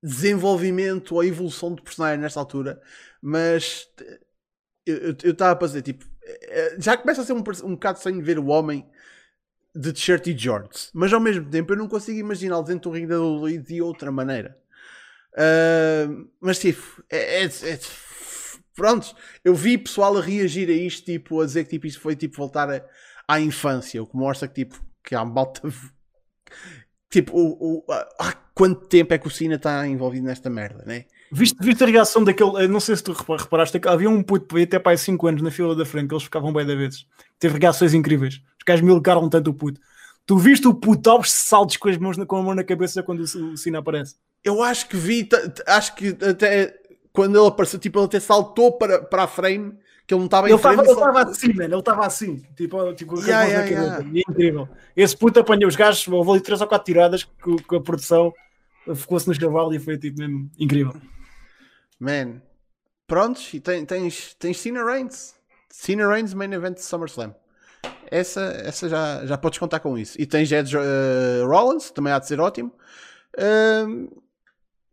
[0.03, 2.82] desenvolvimento ou evolução de personagem nesta altura,
[3.21, 3.88] mas
[4.86, 6.05] eu eu estava a fazer tipo,
[6.80, 8.86] já começa a ser um, um bocado sem ver o homem
[9.75, 13.07] de t-shirt e shorts, mas ao mesmo tempo eu não consigo imaginá-lo dentro do ringue
[13.07, 14.57] da WWE de outra maneira.
[15.38, 16.07] Ah,
[16.41, 17.80] mas tipo, é, é, é-
[18.75, 22.15] pronto, eu vi pessoal a reagir a isto, tipo, a dizer que tipo, isto foi
[22.15, 22.84] tipo voltar a-
[23.27, 25.61] à infância, o que mostra que tipo, que há malta.
[27.09, 27.86] Tipo, o, o-
[28.19, 31.05] há quanto tempo é que o Cena está envolvido nesta merda, né?
[31.32, 32.63] Viste, viste a reação daquele.
[32.63, 35.27] eh, Não sei se tu repa- reparaste, que havia um puto até para aí 5
[35.27, 37.05] anos na fila da frente, que eles ficavam bem da vezes.
[37.38, 38.36] Teve reações incríveis.
[38.57, 39.80] Os gajos milcaram tanto o puto.
[40.25, 43.01] Tu viste o puto aos saltos com, as mãos na, com a mão na cabeça
[43.03, 44.15] quando o, o Cena aparece?
[44.43, 45.27] Eu acho que vi,
[45.67, 46.75] acho que até
[47.11, 49.73] quando ele apareceu, tipo, ele até saltou para, para a frame,
[50.07, 50.82] que ele não estava em Ele frame.
[50.82, 51.63] estava saltou- ele estava assim, mano.
[51.73, 52.43] Ele estava assim.
[52.55, 54.03] Tipo, tipo com Yeah, yeah.
[54.11, 54.69] E é incrível.
[54.95, 58.34] Esse puto apanhou os gajos, houve ali 3 ou 4 tiradas com, com a produção.
[58.95, 60.93] Ficou-se nos cavalos e foi tipo mesmo incrível.
[61.99, 62.41] Man,
[63.07, 65.35] prontos, e tens, tens Cena Reigns.
[65.69, 67.35] Cena Reigns, main event de SummerSlam.
[68.11, 70.19] Essa, essa já, já podes contar com isso.
[70.19, 72.73] E tens Edge eh, Rollins, também há de ser ótimo.
[73.37, 74.07] Ahm,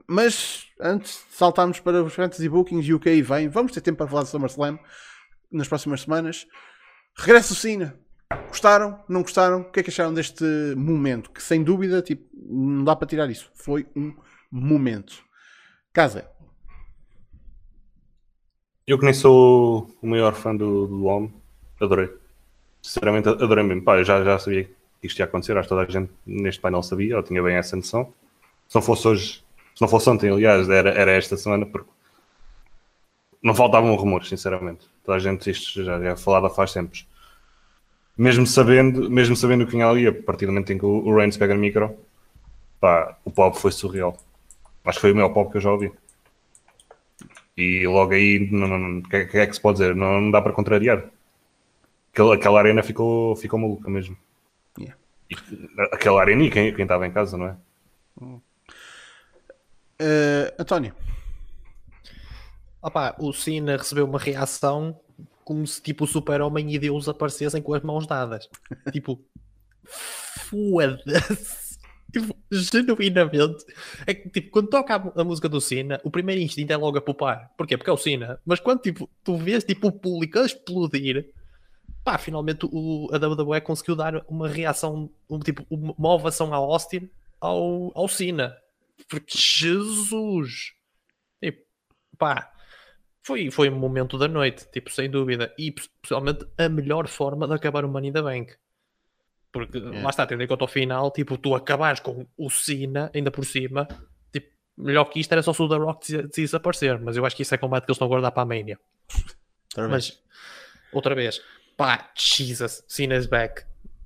[0.06, 4.22] mas antes de saltarmos para os Fantasy Bookings e vem, vamos ter tempo para falar
[4.22, 4.78] de SummerSlam
[5.50, 6.46] nas próximas semanas.
[7.16, 7.98] Regresso o Cena.
[8.48, 9.02] Gostaram?
[9.08, 9.60] Não gostaram?
[9.60, 10.44] O que é que acharam deste
[10.76, 11.30] momento?
[11.30, 13.50] Que sem dúvida, tipo, não dá para tirar isso.
[13.54, 14.14] Foi um
[14.50, 15.24] momento.
[15.92, 16.28] Casa.
[18.86, 21.32] Eu que nem sou o maior fã do, do homem,
[21.80, 22.08] adorei.
[22.80, 23.82] Sinceramente, adorei mesmo.
[23.82, 24.64] Pá, eu já, já sabia
[25.00, 27.56] que isto ia acontecer, acho que toda a gente neste painel sabia, eu tinha bem
[27.56, 28.12] essa noção.
[28.68, 31.90] Se não fosse hoje, se não fosse ontem, aliás, era, era esta semana, porque
[33.42, 34.88] não faltavam rumores, sinceramente.
[35.04, 37.08] Toda a gente, isto já é falado há faz tempos.
[38.16, 41.04] Mesmo sabendo, mesmo sabendo o que vinha ali, a partir do momento em que o,
[41.04, 41.96] o Reigns pega no micro,
[42.80, 44.16] pá, o pop foi surreal.
[44.84, 45.92] Acho que foi o melhor pop que eu já ouvi.
[47.56, 49.94] E logo aí, o que, é- que é que se pode dizer?
[49.94, 51.04] Não, não dá para contrariar.
[52.12, 54.16] Aquela, aquela arena ficou, ficou maluca mesmo.
[54.78, 54.96] Yeah.
[55.30, 55.34] E,
[55.92, 57.56] aquela arena e quem, quem estava em casa, não é?
[59.98, 60.94] Uh, António.
[62.82, 64.98] Opá, o Cena recebeu uma reação
[65.44, 68.48] como se tipo o super-homem e Deus aparecessem com as mãos dadas.
[68.92, 69.18] tipo,
[70.48, 71.65] foda-se.
[72.50, 73.64] Genuinamente.
[74.06, 76.98] É que, tipo, quando toca a, a música do Cena, o primeiro instinto é logo
[76.98, 77.52] a popar.
[77.56, 77.76] Porquê?
[77.76, 78.40] Porque é o Cena.
[78.44, 81.32] Mas quando tipo, tu vês tipo, o público a explodir,
[82.04, 87.08] pá, finalmente o, a WWE conseguiu dar uma reação, um, tipo, uma ovação ao Austin
[87.40, 88.56] ao, ao Cena.
[89.08, 90.72] Porque Jesus!
[91.42, 91.62] Tipo,
[92.18, 92.52] pá,
[93.22, 95.52] foi, foi um momento da noite, tipo, sem dúvida.
[95.58, 98.54] E pessoalmente a melhor forma de acabar o Money in the Bank.
[99.58, 103.30] Porque lá está, tendo em conta o final, tipo, tu acabares com o Cena, ainda
[103.30, 103.86] por cima,
[104.32, 107.00] tipo, melhor que isto era só se o The Rock des- desaparecer.
[107.00, 108.78] Mas eu acho que isso é combate que eles estão a guardar para a Mania.
[109.76, 109.90] Outra vez.
[109.90, 110.22] Mas,
[110.92, 111.40] outra vez,
[111.76, 113.64] pá, Jesus, Cena's back.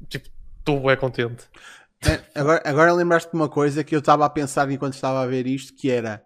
[0.08, 0.28] Tipo,
[0.58, 1.44] estou bem contente.
[2.02, 5.26] É, Agora, agora lembraste-me de uma coisa que eu estava a pensar enquanto estava a
[5.26, 6.24] ver isto, que era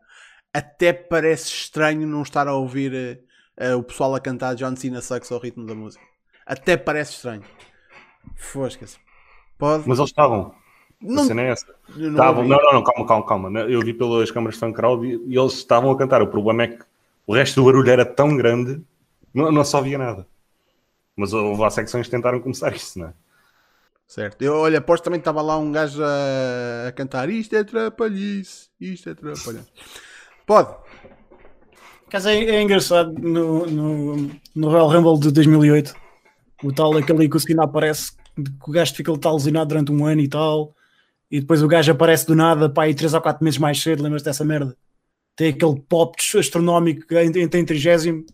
[0.53, 3.19] até parece estranho não estar a ouvir eh,
[3.57, 6.05] eh, o pessoal a cantar John Cena Sucks ao ritmo da música.
[6.47, 7.43] Até parece estranho.
[8.37, 8.99] Fosca-se.
[9.59, 9.89] Pode.
[9.89, 10.55] Mas eles estavam.
[11.01, 11.75] Não- a cena é essa.
[11.97, 13.61] não Estavam, não, não, não, calma, calma, calma.
[13.61, 16.23] Eu vi pelas câmaras de fan crowd e, e eles estavam a cantar.
[16.23, 16.85] O problema é que
[17.27, 18.81] o resto do barulho era tão grande,
[19.33, 20.27] não, não só via nada.
[21.17, 23.13] Mas houve lá secções que tentaram começar isso, não é?
[24.07, 24.43] Certo.
[24.43, 28.69] Eu, olha, aposto também que estava lá um gajo a, a cantar isto é trapalhice,
[28.81, 29.69] isto é trapalhice.
[30.47, 30.75] Pode.
[32.11, 35.95] Caso é, é engraçado no, no, no Royal Rumble de 2008,
[36.63, 40.05] o tal aquele que o Cena aparece, que o gajo fica tal lesionado durante um
[40.05, 40.75] ano e tal,
[41.31, 44.03] e depois o gajo aparece do nada, pá, aí 3 ou 4 meses mais cedo,
[44.03, 44.77] lembras dessa merda?
[45.37, 48.25] Tem aquele pop astronómico em, em, tem trigésimo,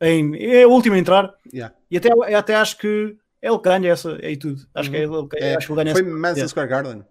[0.00, 1.74] em, é o último a entrar, Yeah.
[1.90, 4.66] e até, até acho que ele que ganha essa, é e tudo.
[4.74, 6.10] Acho que é ele, que- É, acho que ele ganha foi essa.
[6.16, 6.48] Madison.
[6.48, 7.04] Square Garden.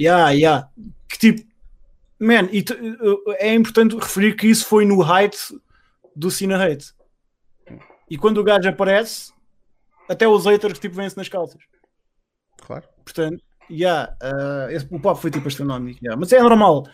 [0.00, 0.68] Yeah, yeah.
[1.08, 1.42] Que tipo,
[2.18, 2.64] man, e
[3.38, 5.36] é importante referir que isso foi no height
[6.16, 6.92] do Cena Hate.
[8.10, 9.32] E quando o gajo aparece,
[10.08, 11.62] até os haters tipo vêm-se nas calças.
[12.60, 12.84] Claro.
[13.04, 16.18] Portanto, yeah, uh, esse, o papo foi tipo astronómico, yeah.
[16.18, 16.84] mas é normal.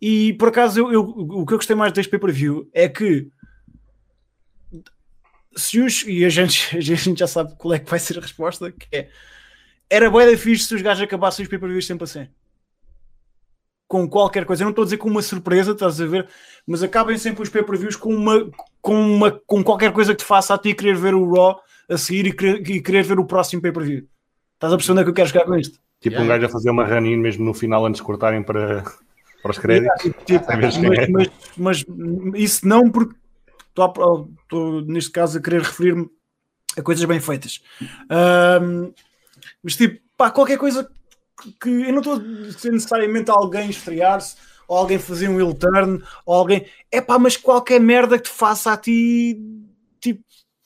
[0.00, 3.30] E por acaso, eu, eu- o que eu gostei mais deste pay-per-view é que
[5.56, 8.22] se os, e a gente, a gente já sabe qual é que vai ser a
[8.22, 9.08] resposta, que é
[9.88, 12.28] era bué da fixe se os gajos acabassem os pay-per-views sempre assim.
[13.88, 14.62] com qualquer coisa.
[14.62, 16.28] Eu não estou a dizer com uma surpresa, estás a ver?
[16.66, 18.50] Mas acabem sempre os pay-per-views com uma,
[18.80, 21.96] com uma com qualquer coisa que te faça a ti querer ver o Raw a
[21.96, 24.06] seguir e querer, e querer ver o próximo pay-per-view.
[24.54, 25.78] Estás a perceber onde é que eu quero chegar com isto?
[26.00, 26.34] Tipo um Yeah.
[26.34, 28.82] gajo a fazer uma run mesmo no final antes de cortarem para,
[29.42, 30.02] para os créditos.
[30.02, 31.08] Tipo, tipo, Sabes quem é?
[31.08, 33.14] mas, mas, mas isso não porque
[33.70, 36.08] estou, neste caso a querer referir-me
[36.76, 37.62] a coisas bem feitas.
[38.10, 38.92] Ahm,
[39.62, 40.88] mas tipo, pá, qualquer coisa
[41.60, 44.36] que, eu não estou a dizer necessariamente alguém estrear-se
[44.68, 48.30] ou alguém fazer um heel turn ou alguém é pá, mas qualquer merda que te
[48.30, 49.65] faça a ti tipo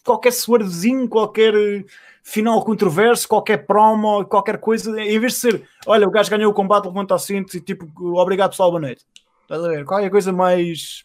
[0.04, 1.84] qualquer suardezinho, qualquer eh,
[2.22, 6.54] final controverso, qualquer promo, qualquer coisa, em vez de ser olha, o gajo ganhou o
[6.54, 7.88] combate, levanta o cinto e tipo,
[8.18, 9.04] obrigado pessoal, boa noite.
[9.42, 9.84] Estás a ver?
[9.84, 11.04] Qualquer coisa mais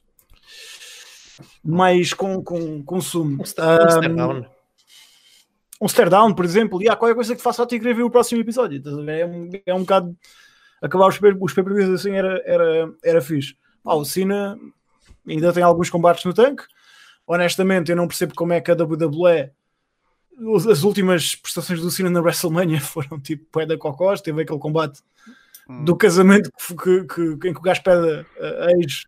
[1.64, 3.42] mais com, com consumo.
[3.42, 4.46] Um stare down.
[5.82, 7.96] um stare down, por exemplo, e há qualquer coisa que te faça a ti querer
[7.96, 8.78] ver o próximo episódio.
[8.78, 9.22] a?
[9.22, 10.16] É um, é um bocado
[10.82, 13.56] acabar os, pay- os pay-per-views assim era, era, era fixe.
[13.84, 14.58] Pá, o Cena
[15.28, 16.64] ainda tem alguns combates no tanque.
[17.28, 19.50] Honestamente, eu não percebo como é que a WWE
[20.68, 25.02] as últimas prestações do Cena na WrestleMania foram tipo pé da cocós, teve aquele combate
[25.84, 29.06] do casamento que, que, que- em que o gajo pede a, a ex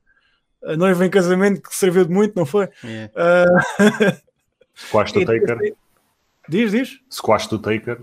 [0.66, 2.68] a noiva em casamento que serviu de muito, não foi?
[2.84, 3.14] Yeah.
[3.16, 4.22] Ah,
[4.76, 5.76] Squash do Taker.
[6.50, 7.00] diz, diz.
[7.12, 8.02] Squash do Taker.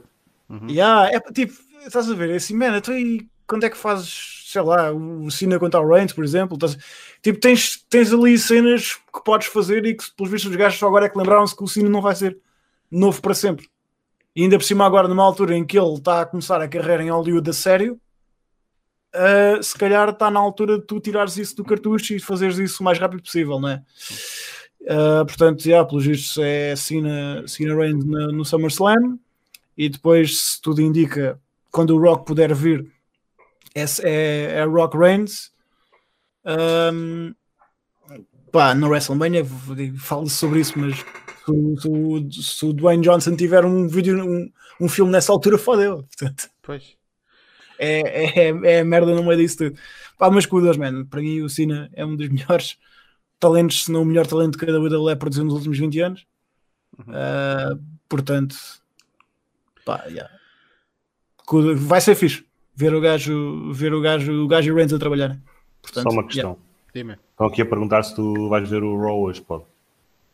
[0.71, 1.53] Yeah, é tipo,
[1.85, 5.29] estás a ver, é assim, man, então aí quando é que fazes, sei lá, o
[5.33, 6.57] Cena contra o Reigns, por exemplo?
[7.21, 10.87] Tipo, tens, tens ali cenas que podes fazer e que, pelos vistos, os gajos só
[10.87, 12.39] agora é que lembraram-se que o Cena não vai ser
[12.89, 13.69] novo para sempre.
[14.37, 17.03] E ainda por cima, agora, numa altura em que ele está a começar a carreira
[17.03, 18.01] em Hollywood a sério,
[19.13, 22.81] ah, se calhar está na altura de tu tirares isso do cartucho e fazeres isso
[22.81, 23.83] o mais rápido possível, não é?
[24.89, 29.19] Ah, portanto, já, pelos vistos, é Cena, Cena Reigns no, no SummerSlam
[29.77, 31.41] e depois, se tudo indica,
[31.73, 32.94] quando o Rock puder vir,
[33.75, 35.53] é, é, é Rock Reigns.
[36.45, 37.33] Ahm,
[38.53, 39.45] pá, no WrestleMania
[39.99, 44.51] falo sobre isso, mas se, o- se se o Dwayne Johnson tiver um vídeo, um,
[44.81, 46.03] um filme nessa altura, fodeu.
[46.05, 46.97] Portanto, Pois.
[47.79, 49.79] é, é, é a merda no meio disso tudo.
[50.19, 51.05] Pá, mas cuidas, man.
[51.07, 52.79] Para mim, o Cena é um dos melhores
[53.41, 56.27] talentos, se não o melhor talento que a WWE produziu nos últimos 20 anos.
[57.09, 57.77] Ah,
[58.09, 58.57] portanto,
[59.85, 60.31] pá, yeah.
[61.77, 62.45] Vai ser fixe
[62.75, 65.39] ver o gajo, ver o gajo, o gajo e o Reigns a trabalhar.
[65.83, 66.29] Portanto, Só uma yeah.
[66.29, 66.59] questão.
[66.95, 67.17] Dime.
[67.33, 69.65] Estão aqui a perguntar se tu vais ver o Raw hoje, pode.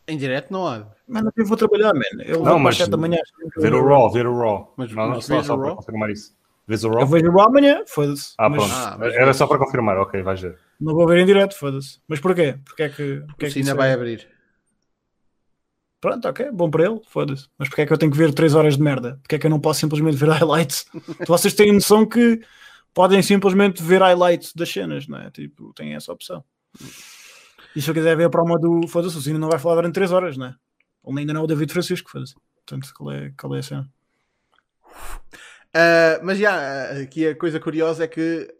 [0.06, 0.86] Em direto não há.
[1.08, 2.22] Mano, eu vou trabalhar, man.
[2.24, 3.18] Eu Não, vou mas às 7 da manhã.
[3.56, 4.74] Ver o Raw, ver o Raw.
[4.76, 5.76] Mas- não, não, mas só, só o para Raw?
[5.76, 6.34] confirmar isso.
[6.66, 7.00] Vês o Raw?
[7.00, 8.34] Eu vejo o Raw amanhã, foda-se.
[8.38, 8.74] Ah, Mas pronto.
[8.74, 9.96] Ah, mas Era só para confirmar.
[9.98, 10.58] Ok, vais ver.
[10.80, 11.98] Não vou ver em direto, foda-se.
[12.08, 12.56] Mas porquê?
[12.64, 13.22] Porque é que.
[13.28, 14.26] Porque é que isso vai é- abrir.
[16.00, 17.46] Pronto, ok, bom para ele, foda-se.
[17.58, 19.18] Mas porque é que eu tenho que ver 3 horas de merda?
[19.22, 20.86] Porque é que eu não posso simplesmente ver highlights?
[21.26, 22.40] Vocês têm noção que
[22.94, 25.30] podem simplesmente ver highlights das cenas, não é?
[25.30, 26.42] Tipo, tem essa opção.
[27.76, 29.94] E se eu quiser ver a promo do foda-se, o Cine não vai falar durante
[29.94, 30.54] 3 horas, não é?
[31.06, 32.34] Ele ainda não é o David Francisco, foda-se.
[32.66, 33.88] Portanto, qual é, qual é a cena?
[35.74, 38.52] Ah, mas já, aqui a coisa curiosa é que,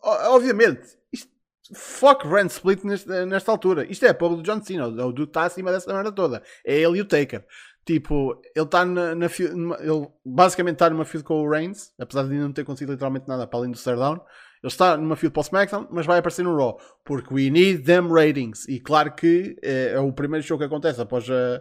[0.00, 1.30] obviamente, isto,
[1.74, 3.86] fuck Rand Split neste- nesta altura.
[3.90, 6.42] Isto é a porra do John Cena, o do está acima dessa merda toda.
[6.64, 7.44] É ele e o Taker.
[7.86, 12.32] Tipo, ele está na, na ele basicamente está numa feud com o Reigns, apesar de
[12.32, 14.14] ainda não ter conseguido literalmente nada para além do stare down.
[14.62, 17.82] Ele está numa feud para o SmackDown, mas vai aparecer no Raw, porque we need
[17.84, 18.66] them ratings.
[18.66, 21.60] E claro que é, é o primeiro show que acontece após a,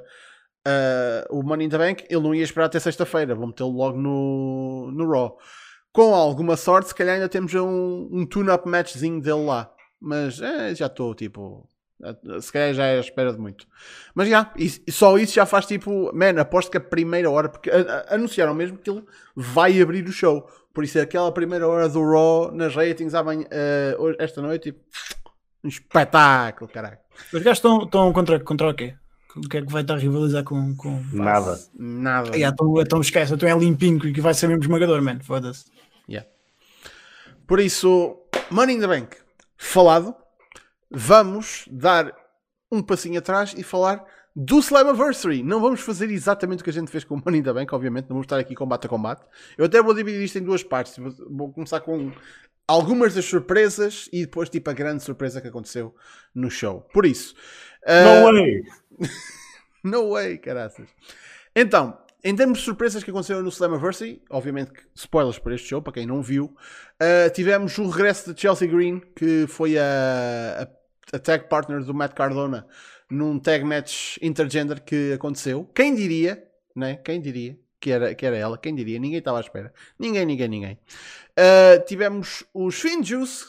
[0.65, 2.05] a- o Money in the Bank.
[2.09, 5.37] Ele não ia esperar até sexta-feira, vão metê-lo logo no, no Raw.
[5.91, 9.69] Com alguma sorte, se calhar ainda temos um, um tune-up matchzinho dele lá.
[10.05, 11.65] Mas é, já estou tipo.
[12.41, 13.65] Se calhar já é à espera de muito.
[14.13, 16.11] Mas já, isso- só isso já faz tipo.
[16.13, 17.47] Man, aposto que a primeira hora.
[17.47, 19.03] Porque a- a- anunciaram mesmo que ele
[19.35, 20.45] vai abrir o show.
[20.73, 23.45] Por isso, aquela primeira hora do Raw nas ratings amanhã,
[23.97, 24.79] hoje- esta noite, tipo.
[25.63, 26.97] Um espetáculo, caralho.
[27.31, 28.95] Os gajos estão, estão contra, contra o quê?
[29.37, 30.75] O que é que vai estar a rivalizar com.
[30.75, 31.01] com...
[31.13, 31.57] Nada.
[31.73, 32.31] Nada.
[32.33, 35.19] Ah, então, então esquece, então é limpinho que vai ser mesmo esmagador, man.
[35.21, 35.65] Foda-se.
[36.09, 36.27] Yeah.
[37.47, 38.17] Por isso,
[38.51, 39.15] Money in the Bank
[39.65, 40.15] falado,
[40.89, 42.13] vamos dar
[42.71, 44.03] um passinho atrás e falar
[44.35, 45.43] do Slammiversary.
[45.43, 47.73] Não vamos fazer exatamente o que a gente fez com o Money in the Bank,
[47.73, 49.23] obviamente, não vamos estar aqui combate a combate.
[49.57, 50.97] Eu até vou dividir isto em duas partes.
[51.29, 52.11] Vou- começar com
[52.67, 55.95] algumas das surpresas e depois, tipo, a grande surpresa que aconteceu
[56.33, 56.81] no show.
[56.93, 57.35] Por isso,
[57.85, 58.63] No ah, way!
[59.83, 60.89] no way, caraças.
[61.55, 65.93] Então, em termos de surpresas que aconteceram no Slammiversary, obviamente spoilers para este show, para
[65.93, 69.83] quem não viu, uh, tivemos o regresso de Chelsea Green, que foi a,
[71.13, 72.65] a, a tag partner do Matt Cardona
[73.09, 75.69] num tag match intergender que aconteceu.
[75.75, 76.43] Quem diria,
[76.75, 76.95] né?
[76.95, 78.57] Quem diria que era, que era ela?
[78.57, 78.97] Quem diria?
[78.97, 79.73] Ninguém estava à espera.
[79.99, 80.79] Ninguém, ninguém, ninguém.
[81.37, 83.45] Uh, tivemos os Finn Juice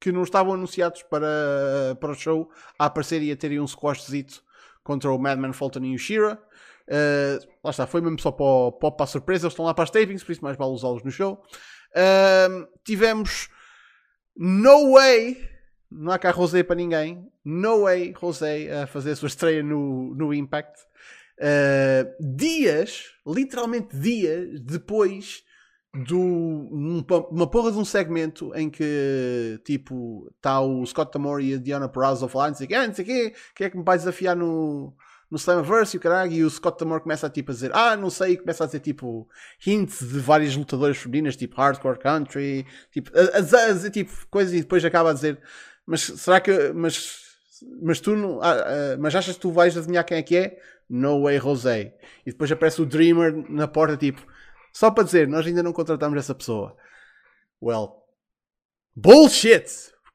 [0.00, 4.42] que não estavam anunciados para, para o show a aparecer e a terem um squashzito
[4.82, 6.38] contra o Madman Fulton e o Shira.
[6.88, 9.46] Uh, lá está, foi mesmo só para, o, para, a surpresa.
[9.46, 11.42] Eles estão lá para as tapings, por isso mais vale usá-los no show.
[11.92, 13.48] Uh, tivemos
[14.36, 15.48] No Way,
[15.90, 17.28] não há cá Rosé para ninguém.
[17.44, 20.80] No Way Rosé a fazer a sua estreia no, no Impact.
[21.38, 25.44] Uh, dias, literalmente dias depois
[26.04, 26.20] do
[27.30, 31.88] uma porra de um segmento em que tipo está o Scott Tamori e a Diana
[31.88, 33.84] Perazzo a falar, não sei o que, não sei o que, quem é que me
[33.84, 34.94] vai desafiar no,
[35.30, 37.96] no Slammiverse e o caralho, e o Scott Tamori começa a tipo a dizer, ah,
[37.96, 39.28] não sei, e começa a dizer tipo
[39.66, 44.54] hints de várias lutadoras femininas, tipo Hardcore Country, tipo, a, a, a dizer tipo coisas
[44.54, 45.40] e depois acaba a dizer,
[45.84, 47.18] mas será que, mas,
[47.82, 50.58] mas tu não, ah, ah, mas achas que tu vais adivinhar quem é que é?
[50.88, 51.96] No way, José.
[52.24, 54.24] E depois aparece o Dreamer na porta, tipo,
[54.72, 56.76] só para dizer, nós ainda não contratamos essa pessoa.
[57.60, 58.04] Well,
[58.94, 59.64] bullshit!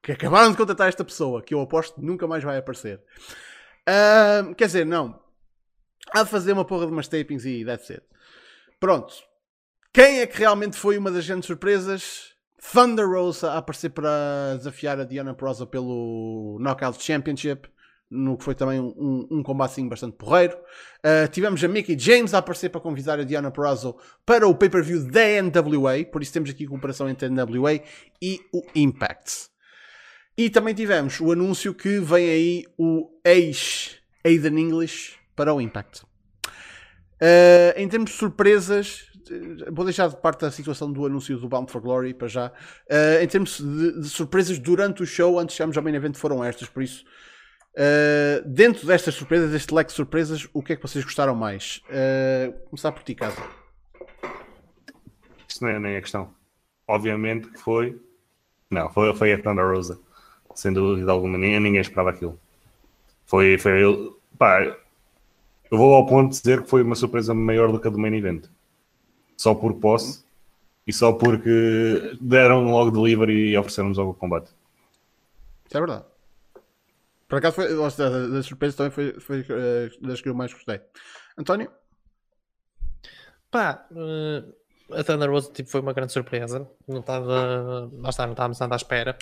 [0.02, 3.04] Porque acabaram de contratar esta pessoa, que eu aposto que nunca mais vai aparecer.
[4.58, 5.20] Quer dizer, não.
[6.14, 8.04] Há de fazer uma porra de umas tapings e that's it.
[8.80, 9.14] Pronto.
[9.94, 12.32] Quem é que realmente foi uma das grandes surpresas?
[12.72, 17.68] Thunder Rosa a aparecer para desafiar a Diana Prosa pelo Knockout Championship
[18.12, 20.58] no que foi também um, um combate bastante porreiro.
[20.98, 23.96] Uh, tivemos a Mickey James a aparecer para convidar a Diana Perazzo
[24.26, 27.80] para o pay-per-view da NWA, por isso temos aqui a comparação entre a NWA
[28.22, 29.51] e o Impact.
[30.38, 36.04] E também tivemos o anúncio que vem aí o ex Aiden English para o Impact.
[36.04, 39.06] Uh, em termos de surpresas,
[39.72, 42.48] vou deixar de parte a situação do anúncio do Bound for Glory para já.
[42.48, 46.16] Uh, em termos de, de, surpresas durante o show, antes de chegarmos ao main event,
[46.16, 47.04] foram estas, por isso
[47.72, 51.82] Uh, dentro destas surpresas, deste leque de surpresas, o que é que vocês gostaram mais?
[51.88, 53.42] Uh, começar por ti, Casa.
[55.48, 56.34] Isso não é nem a questão.
[56.88, 58.02] Obviamente que foi.
[58.70, 60.00] Não, foi, foi a Thunder Rosa.
[60.56, 61.38] Sem dúvida alguma.
[61.38, 62.40] Ninguém, ninguém esperava aquilo.
[63.26, 63.58] Foi.
[63.58, 63.82] foi
[64.38, 64.62] pá,
[65.72, 67.98] eu vou ao ponto de dizer que foi uma surpresa maior do que a do
[67.98, 68.46] main event.
[69.38, 70.24] Só por posse
[70.86, 74.52] e só porque deram logo delivery e ofereceram-nos logo o combate.
[75.66, 76.06] Isso é verdade.
[77.28, 77.68] Por acaso, foi,
[78.30, 80.82] das surpresas também foi, foi uh, das que eu mais gostei.
[81.38, 81.72] António?
[83.50, 84.54] Pá, uh,
[84.94, 86.70] a Thunder Rose tipo, foi uma grande surpresa.
[86.86, 87.90] Não estava.
[87.94, 89.18] Lá está, não estávamos nada à espera.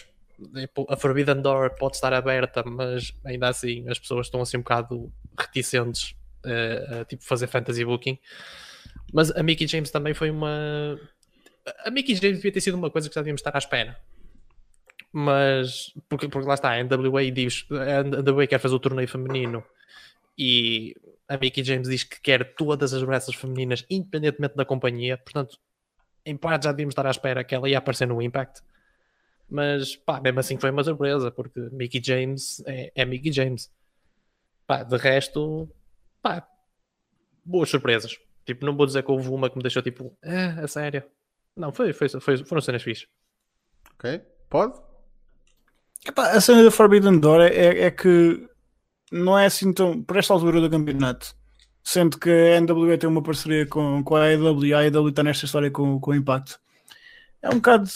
[0.53, 4.61] Tipo, a Forbidden Door pode estar aberta, mas ainda assim as pessoas estão assim um
[4.61, 8.18] bocado reticentes uh, a tipo, fazer fantasy booking.
[9.14, 10.99] Mas a Mickey James também foi uma.
[11.86, 13.98] A Mickey James devia ter sido uma coisa que já devíamos estar à espera
[15.11, 19.64] mas porque, porque lá está, a NWA diz a NWA quer fazer o torneio feminino
[20.38, 20.95] e
[21.28, 25.57] a Mickey James diz que quer todas as wrestlers femininas independentemente da companhia, portanto
[26.26, 28.61] em parte já devíamos estar à espera que ela ia aparecer no Impact
[29.50, 33.72] mas pá, mesmo assim foi uma surpresa porque Mickey James é, é Mickey James
[34.68, 35.70] pá, de resto
[36.22, 36.48] pá,
[37.44, 40.68] boas surpresas tipo, não vou dizer que houve uma que me deixou tipo, ah, a
[40.68, 41.04] sério
[41.56, 43.10] não, foi, foi, foi, foram cenas fixas
[43.96, 44.90] ok, pode?
[46.08, 48.48] Epá, a cena da Forbidden Door é, é, é, que
[49.12, 50.02] não é assim tão.
[50.02, 51.36] por esta altura do campeonato,
[51.84, 55.24] sendo que a NWA tem uma parceria com, com a AEW e a AEW está
[55.24, 56.58] nesta história com, com o Impact.
[57.42, 57.90] É um bocado.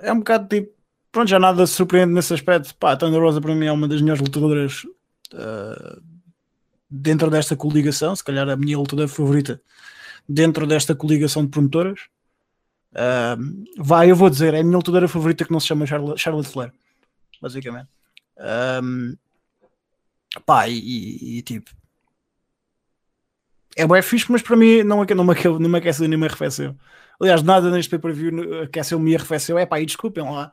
[0.00, 0.72] É um bocado tipo.
[1.12, 2.74] Pronto, já nada surpreende nesse aspecto.
[2.76, 4.84] Pá, a Thunder Rosa para mim é uma das melhores lutadoras
[5.34, 6.00] uh,
[6.88, 9.60] dentro desta coligação, se calhar a minha lutadora favorita
[10.28, 12.00] dentro desta coligação de promotoras.
[12.92, 16.20] Uh, vai, eu vou dizer, é a minha lutadora favorita que não se chama Charlotte,
[16.20, 16.72] Charlotte Flair,
[17.40, 17.88] basicamente.
[18.82, 19.16] Um,
[20.46, 21.70] pá, e, e, tipo,
[23.76, 26.76] é bem fixe, mas para mim não, não, me, não me aqueceu nem me arrefeceu.
[27.20, 29.58] Aliás, nada neste pay-per-view aqueceu-me e arrefeceu.
[29.58, 30.52] É pá, e desculpem lá.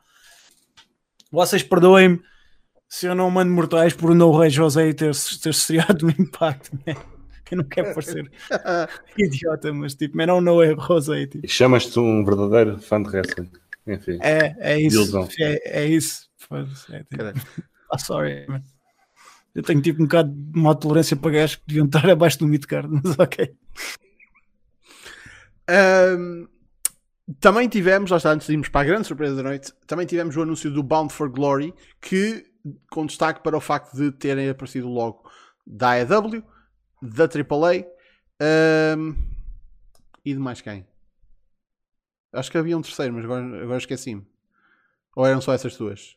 [1.30, 2.20] Vocês perdoem-me
[2.88, 6.96] se eu não mando mortais por no Rei José ter, ter estreado no impacto, né?
[7.50, 8.30] Eu não quero parecer
[9.16, 11.26] idiota, mas tipo, mas não, não é Rosé.
[11.26, 11.48] Tipo.
[11.48, 13.50] Chamas-te um verdadeiro fã de wrestling.
[13.86, 14.18] Enfim.
[14.20, 15.28] É, é isso.
[15.40, 16.28] É, é isso.
[16.90, 17.22] É, tipo,
[17.90, 18.62] ah, sorry, man.
[19.54, 22.46] Eu tenho tipo um bocado de uma tolerância para gajos que deviam estar abaixo do
[22.46, 23.54] midcard, mas ok.
[25.70, 26.46] Um,
[27.40, 30.36] também tivemos, lá está, antes de irmos para a grande surpresa da noite, também tivemos
[30.36, 32.46] o anúncio do Bound for Glory, que,
[32.90, 35.30] com destaque para o facto de terem aparecido logo
[35.66, 36.42] da AEW,
[37.02, 37.84] da AAA
[38.96, 39.14] um,
[40.24, 40.86] e de mais quem?
[42.32, 44.26] Acho que havia um terceiro, mas agora, agora esqueci-me.
[45.14, 46.16] Ou eram só essas duas?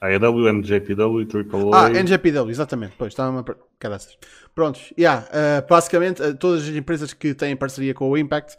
[0.00, 1.86] AEW, NJPW e AAA.
[1.86, 2.94] Ah, NJPW, exatamente.
[2.98, 4.18] Pois, estava a cadaças.
[4.54, 8.56] Prontos, yeah, uh, basicamente uh, todas as empresas que têm parceria com o Impact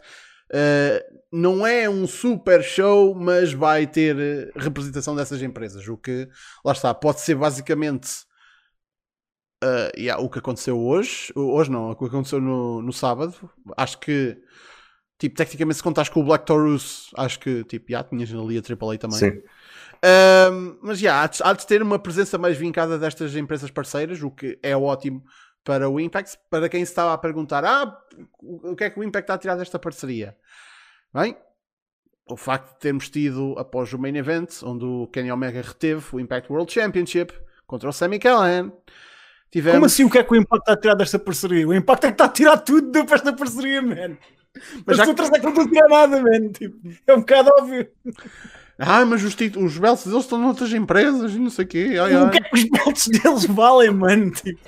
[0.50, 5.86] Uh, não é um super show, mas vai ter eh, representação dessas empresas.
[5.88, 6.28] O que,
[6.64, 8.08] lá está, pode ser basicamente
[9.62, 11.32] uh, yeah, o que aconteceu hoje.
[11.34, 13.34] Hoje não, o que aconteceu no, no sábado.
[13.76, 14.38] Acho que,
[15.18, 18.62] tipo, tecnicamente, se contares com o Black Taurus, acho que, tipo, já tinhas ali a
[18.62, 19.18] AAA também.
[19.18, 19.42] Sim.
[20.80, 24.30] Mas já, há, de, há de ter uma presença mais vincada destas empresas parceiras, o
[24.30, 25.24] que é ótimo
[25.66, 26.38] para o Impact.
[26.48, 28.00] Para quem se estava a perguntar, ah,
[28.40, 30.36] o que é que o Impact está a tirar desta parceria?
[31.12, 31.36] Bem,
[32.30, 36.20] o facto de termos tido, após o main event, onde o Kenny Omega reteve o
[36.20, 37.34] Impact World Championship
[37.66, 38.72] contra o Sami Callihan,
[39.50, 39.76] tivemos...
[39.76, 41.66] Como assim o que é que o Impact está a tirar desta parceria?
[41.66, 44.16] O Impact é que está a tirar tudo desta parceria, man.
[44.86, 46.48] Mas as outras é que não estão a tirar nada, man.
[46.52, 47.88] Tipo, é um bocado óbvio.
[48.78, 51.96] Ah, mas os, títulos, os belts deles estão noutras empresas e não sei o quê.
[52.00, 52.30] Ai, o ai.
[52.30, 54.30] que é que os belts deles valem, mano?
[54.30, 54.60] Tipo,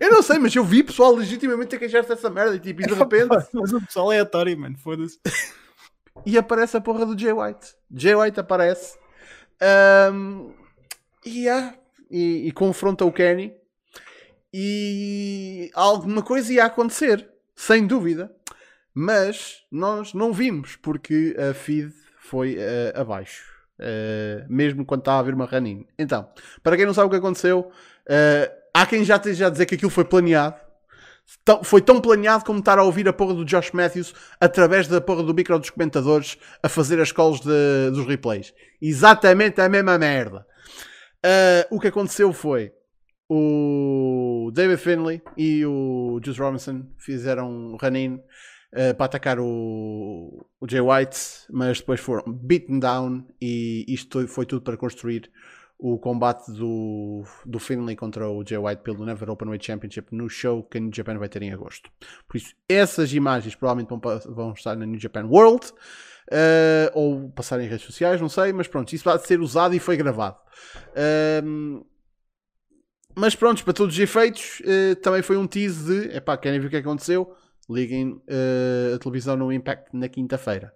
[0.00, 2.86] Eu não sei, mas eu vi pessoal legitimamente a queixar-se dessa merda e, tipo, e
[2.86, 3.28] de repente...
[3.52, 4.76] mas o pessoal é aleatório, mano.
[4.78, 5.18] Foda-se.
[6.24, 7.74] e aparece a porra do Jay White.
[7.94, 8.96] Jay White aparece
[10.12, 10.52] um,
[11.24, 11.74] e, yeah,
[12.10, 13.54] e, e confronta o Kenny
[14.52, 18.30] e alguma coisa ia acontecer, sem dúvida.
[18.96, 23.52] Mas nós não vimos porque a feed foi uh, abaixo.
[23.80, 25.84] Uh, mesmo quando estava a vir uma running.
[25.98, 26.28] Então,
[26.62, 27.72] para quem não sabe o que aconteceu,
[28.06, 30.56] uh, há quem já esteja a dizer que aquilo foi planeado.
[31.42, 35.00] Tão- foi tão planeado como estar a ouvir a porra do Josh Matthews através da
[35.00, 38.52] porra do micro dos comentadores a fazer as calls de- dos replays.
[38.82, 40.46] Exatamente a mesma merda.
[41.24, 42.70] Uh, o que aconteceu foi
[43.30, 50.68] o David Finlay e o Juice Robinson fizeram um run-in uh, para atacar o, o
[50.68, 51.18] Jay White,
[51.50, 55.30] mas depois foram beaten down e isto foi tudo para construir
[55.78, 60.62] o combate do, do Finlay contra o Jay White pelo Never Openweight Championship no show
[60.62, 61.90] que a New Japan vai ter em agosto.
[62.28, 65.66] Por isso, essas imagens provavelmente vão, vão estar na New Japan World
[66.30, 69.78] uh, ou passar em redes sociais, não sei, mas pronto, isso vai ser usado e
[69.78, 70.36] foi gravado.
[71.44, 71.84] Um,
[73.16, 76.66] mas pronto, para todos os efeitos, eh, também foi um tease de epá, querem ver
[76.66, 77.32] o que aconteceu?
[77.70, 80.74] Liguem eh, a televisão no Impact na quinta-feira.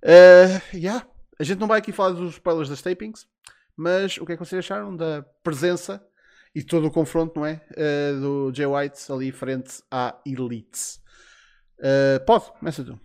[0.00, 1.04] Eh, yeah.
[1.38, 3.26] A gente não vai aqui falar dos spoilers das tapings,
[3.76, 6.04] mas o que é que vocês acharam da presença
[6.54, 7.60] e todo o confronto, não é?
[7.76, 10.98] Eh, do Jay White ali frente à Elite.
[11.80, 12.98] Eh, pode, começa tu.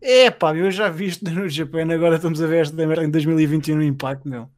[0.00, 3.10] É pá, eu já vi isto no Japão, agora estamos a ver esta merda em
[3.10, 4.50] 2021 no Impacto, meu.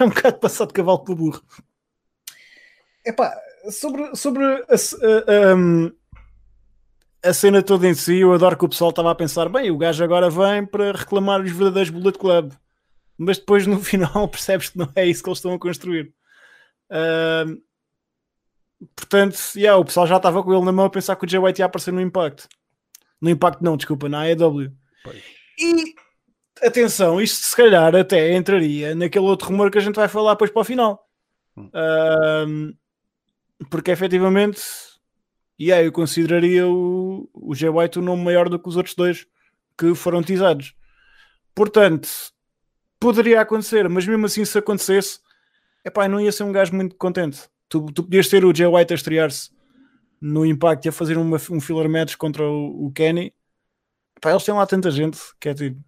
[0.00, 1.42] É um bocado passado de cavalo pelo burro.
[3.04, 3.32] É pá,
[3.70, 5.92] sobre, sobre a, a- um,
[7.22, 9.78] a cena toda em si, eu adoro que o pessoal estava a pensar, bem, o
[9.78, 12.52] gajo agora vem para reclamar os verdadeiros Bullet Club.
[13.18, 16.12] Mas depois no final percebes que não é isso que eles estão a construir.
[16.90, 17.62] Um,
[18.94, 21.40] portanto, yeah, o pessoal já estava com ele na mão a pensar que o Jay
[21.40, 22.48] White ia aparecer no Impacto.
[23.20, 24.72] No Impacto não, desculpa, na AEW.
[25.58, 25.94] E
[26.62, 30.50] atenção, isto se calhar até entraria naquele outro rumor que a gente vai falar depois
[30.50, 31.06] para o final.
[31.72, 32.72] Ahm,
[33.70, 34.60] porque efetivamente,
[35.60, 39.26] yeah, eu consideraria o, o Jay White um nome maior do que os outros dois
[39.78, 40.74] que foram teasados.
[41.54, 42.08] Portanto,
[43.06, 45.20] poderia acontecer, mas mesmo assim, se acontecesse,
[45.84, 47.40] epá, não ia ser um gajo muito contente.
[47.68, 49.50] Tu, tu podias ter o Jay White a estrear-se
[50.20, 53.32] no Impact e a fazer uma, um filler match contra o, o Kenny.
[54.16, 55.80] Epá, eles têm lá tanta gente que é tipo,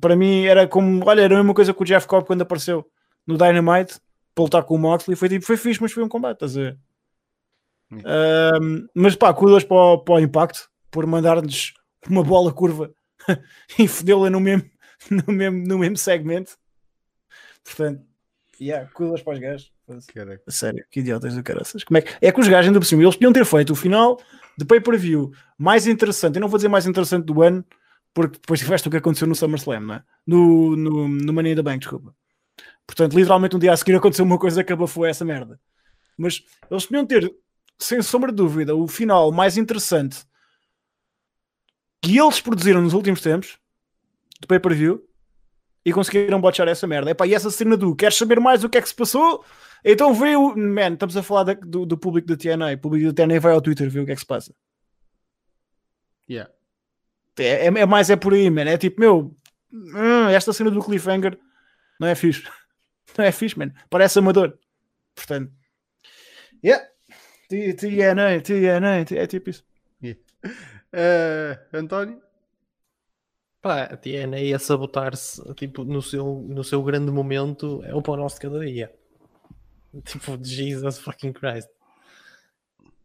[0.00, 2.86] para mim era como, olha, era a mesma coisa que o Jeff Cobb quando apareceu
[3.26, 3.98] no Dynamite
[4.34, 6.60] para lutar com o Moxley, foi tipo, foi fixe, mas foi um combate, estás a
[6.60, 6.78] ver?
[8.04, 11.72] Ahm, mas pá, kudos para, o- para o Impacto por mandar-nos
[12.08, 12.92] uma bola curva
[13.78, 14.68] e fodê-la no mesmo,
[15.10, 16.56] no, mesmo, no mesmo segmento.
[17.64, 18.04] Portanto,
[18.60, 19.72] yeah, kudos para os gajos.
[20.46, 21.84] A Sério, que idiotas do caraças.
[21.84, 22.12] Como é, que...
[22.20, 24.20] é que os gajos ainda por cima, eles podiam ter feito o final
[24.58, 26.36] de pay-per-view mais interessante.
[26.36, 27.64] Eu não vou dizer mais interessante do ano,
[28.12, 30.02] porque depois tiveste o que aconteceu no SummerSlam, não é?
[30.26, 32.14] No, no, no Money in the Bank, desculpa.
[32.86, 35.60] Portanto, literalmente um dia a seguir aconteceu uma coisa que abafou essa merda.
[36.16, 37.32] Mas eles podiam ter,
[37.78, 40.24] sem sombra de dúvida, o final mais interessante
[42.02, 43.58] que eles produziram nos últimos tempos
[44.40, 45.02] de pay-per-view
[45.84, 47.10] e conseguiram botchar essa merda.
[47.10, 49.44] Epá, e essa cena do queres saber mais o que é que se passou?
[49.84, 50.56] Então vê o.
[50.56, 52.72] Man, estamos a falar da- do, do público da TNA.
[52.74, 54.54] O público da TNA vai ao Twitter ver o que é que se passa.
[56.28, 56.50] Yeah.
[57.38, 58.62] É, é, é mais é por aí, man.
[58.62, 59.36] É tipo, meu,
[59.72, 61.38] hum, esta cena do cliffhanger
[62.00, 62.42] não é fixe.
[63.16, 63.72] Não é fixe, man.
[63.88, 64.58] Parece amador.
[65.14, 65.50] Portanto,
[66.62, 66.84] yeah.
[67.48, 69.64] TNA, TNA, é tipo isso.
[70.92, 72.22] Eh, António?
[73.66, 78.16] Pá, a TNA a sabotar-se tipo, no, seu, no seu grande momento é o pão
[78.16, 78.94] nosso de cada dia.
[80.04, 81.68] Tipo, Jesus fucking Christ.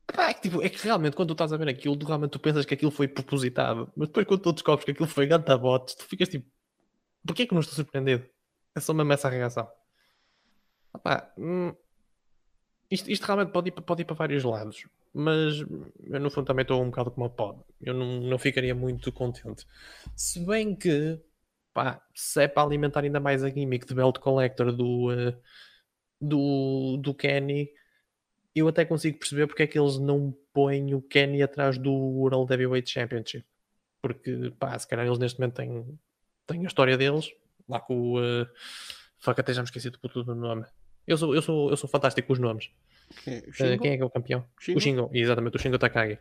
[0.05, 2.29] Pá, é, que, tipo, é que realmente quando tu estás a ver aquilo, tu realmente
[2.29, 5.57] tu pensas que aquilo foi propositado, mas depois quando tu descobres que aquilo foi ganta
[5.57, 6.47] bots, tu ficas tipo,
[7.25, 8.23] porquê que eu não estou surpreendido?
[8.75, 9.67] É só mesmo essa reação.
[10.93, 11.73] Opá, hum,
[12.91, 16.63] isto, isto realmente pode ir, pode ir para vários lados, mas eu no fundo também
[16.63, 17.59] estou um bocado como a pode.
[17.81, 19.65] Eu não, não ficaria muito contente.
[20.15, 21.19] Se bem que,
[21.73, 25.35] pá, se é para alimentar ainda mais a gimmick de Belt Collector do, eh,
[26.19, 27.69] do, do Kenny,
[28.55, 32.51] eu até consigo perceber porque é que eles não põem o Kenny atrás do World
[32.51, 33.45] Heavyweight Championship.
[34.01, 35.99] Porque, pá, se calhar eles neste momento têm,
[36.47, 37.31] têm a história deles,
[37.67, 38.19] lá com o.
[38.19, 38.47] Uh,
[39.25, 40.65] até já me esqueci do puto do nome.
[41.05, 42.71] Eu sou, eu, sou, eu sou fantástico com os nomes.
[43.23, 43.39] Quem é?
[43.39, 44.45] Uh, quem é que é o campeão?
[44.59, 44.77] Shingo?
[44.77, 46.17] O Shingo, exatamente, o Shingo Takagi.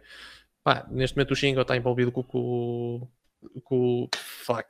[0.63, 3.09] Pá, neste momento o Shingo está envolvido com, com,
[3.65, 4.09] com o.
[4.17, 4.69] Fuck.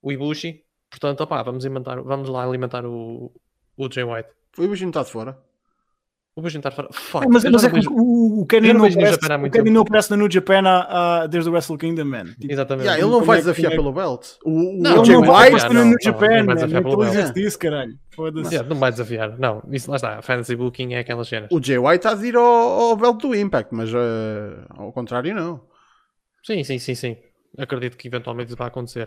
[0.00, 0.64] O Ibushi.
[0.90, 3.32] Portanto, opá, vamos, inventar, vamos lá alimentar o,
[3.76, 4.28] o Jay White.
[4.58, 5.38] O Ibushi não está de fora.
[6.34, 6.88] Ibushi está fora.
[6.90, 7.26] Fuck.
[7.26, 8.86] É, mas, eu mas é que vejo- o, o Kenny não
[9.82, 10.86] aparece, na New Japan há-
[11.22, 12.24] há- desde o Wrestle Kingdom, man.
[12.24, 12.86] Tipo, Exatamente.
[12.86, 14.26] Yeah, ele não vai é desafiar é pelo belt.
[14.42, 17.04] O, o, Não, Jay não vai desafiar, na não, New Japan, não vai Não pelo
[17.04, 17.98] existe caralho.
[18.16, 18.48] Foda-se.
[18.50, 19.38] Yeah, não vai desafiar.
[19.38, 20.22] Não, isso lá está.
[20.22, 21.50] Fantasy Booking é aquelas cenas.
[21.52, 25.34] O Jay White está a ir ao, ao belt do Impact, mas eh, ao contrário,
[25.34, 25.60] não.
[26.42, 27.16] Sim, sim, sim, sim.
[27.58, 29.06] Acredito que eventualmente isso vai acontecer.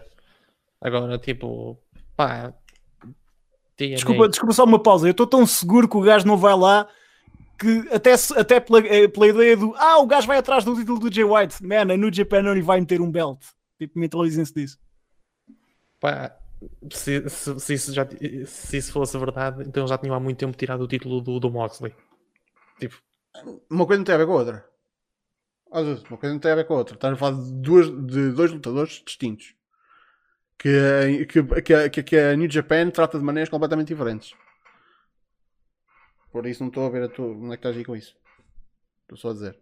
[0.79, 1.79] Agora, tipo,
[2.15, 2.53] pá.
[3.77, 5.07] Desculpa, desculpa só uma pausa.
[5.07, 6.87] Eu estou tão seguro que o gajo não vai lá
[7.57, 10.99] que até, até pela, eh, pela ideia do ah, o gajo vai atrás do título
[10.99, 11.63] do Jay White.
[11.63, 13.39] Man, a New Japan não lhe vai meter um belt.
[13.77, 14.77] Tipo, mentalizem-se disso.
[15.99, 16.35] Pá,
[16.91, 18.07] se, se, se isso já,
[18.45, 21.51] se isso fosse verdade, então já tinham há muito tempo tirado o título do, do
[21.51, 21.93] Moxley.
[22.79, 22.95] Tipo,
[23.69, 24.65] Uma coisa não tem a ver com a outra.
[25.71, 26.95] Uma coisa não tem a ver com a outra.
[26.95, 29.55] Estás a falar de, duas, de dois lutadores distintos.
[30.57, 34.33] Que, que, que, que a New Japan trata de maneiras completamente diferentes.
[36.35, 38.13] Por isso não estou a ver a tua, onde é que estás aí com isso.
[39.03, 39.55] Estou só a dizer.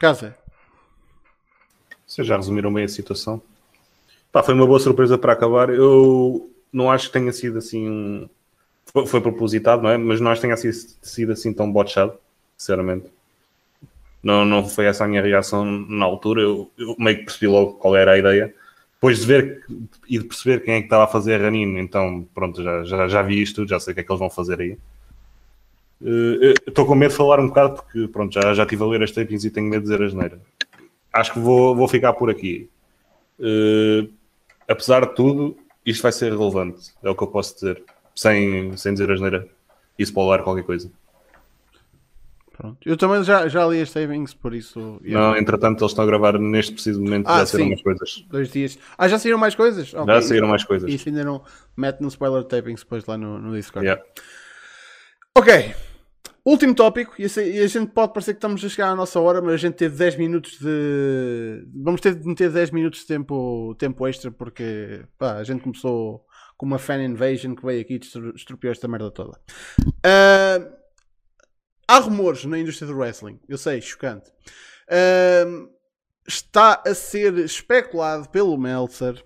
[0.00, 0.36] Casa.
[2.04, 3.40] Vocês já resumiram bem a situação.
[4.32, 5.70] Pá, foi uma boa surpresa para acabar.
[5.70, 8.28] Eu não acho que tenha sido assim.
[8.86, 9.96] Foi, foi propositado, não é?
[9.96, 12.18] Mas não acho que tenha sido, sido assim tão botchado,
[12.58, 13.06] sinceramente.
[14.20, 16.42] Não, não foi essa a minha reação na altura.
[16.42, 18.52] Eu, eu meio que percebi logo qual era a ideia.
[18.94, 19.64] Depois de ver
[20.08, 23.06] e de perceber quem é que estava a fazer a Ranino, então pronto, já, já,
[23.06, 24.76] já vi isto, já sei o que é que eles vão fazer aí.
[26.04, 29.02] Eh, Estou com medo de falar um bocado porque pronto, já, já estive a ler
[29.02, 30.40] as tapings e tenho medo de dizer a geneira
[31.12, 32.68] acho que vou, vou ficar por aqui.
[33.40, 34.06] Eh,
[34.68, 37.82] apesar de tudo, isto vai ser relevante, é o que eu posso dizer,
[38.14, 39.48] sem, sem dizer a geneira
[39.98, 40.90] e spoiler qualquer coisa.
[42.54, 42.78] Pronto.
[42.86, 44.98] Eu também já, já li as savings, por isso.
[45.04, 45.28] yeah.
[45.30, 47.72] Não, entretanto, eles estão a gravar neste preciso momento, Ah, já saíram sim.
[47.72, 48.24] umas coisas.
[48.30, 48.78] Dois dias.
[48.98, 49.88] Ah, já saíram mais coisas?
[49.88, 50.22] Já Ok.
[50.22, 50.90] saíram mais coisas.
[50.92, 51.42] Isso ainda não
[51.76, 53.86] mete no spoiler tapings depois lá no, no Discord.
[53.86, 54.02] Yeah.
[55.34, 55.74] Ok.
[56.46, 59.54] Último tópico, e a gente pode parecer que estamos a chegar à nossa hora, mas
[59.54, 61.66] a gente teve 10 minutos de.
[61.74, 66.24] Vamos ter de meter 10 minutos de tempo, tempo extra, porque pá, a gente começou
[66.56, 69.40] com uma fan invasion que veio aqui e estropiou esta merda toda.
[70.04, 70.60] Ah,
[71.88, 74.30] há rumores na indústria do wrestling, eu sei, chocante.
[74.88, 75.66] Ah,
[76.28, 79.20] está a ser especulado pelo Meltzer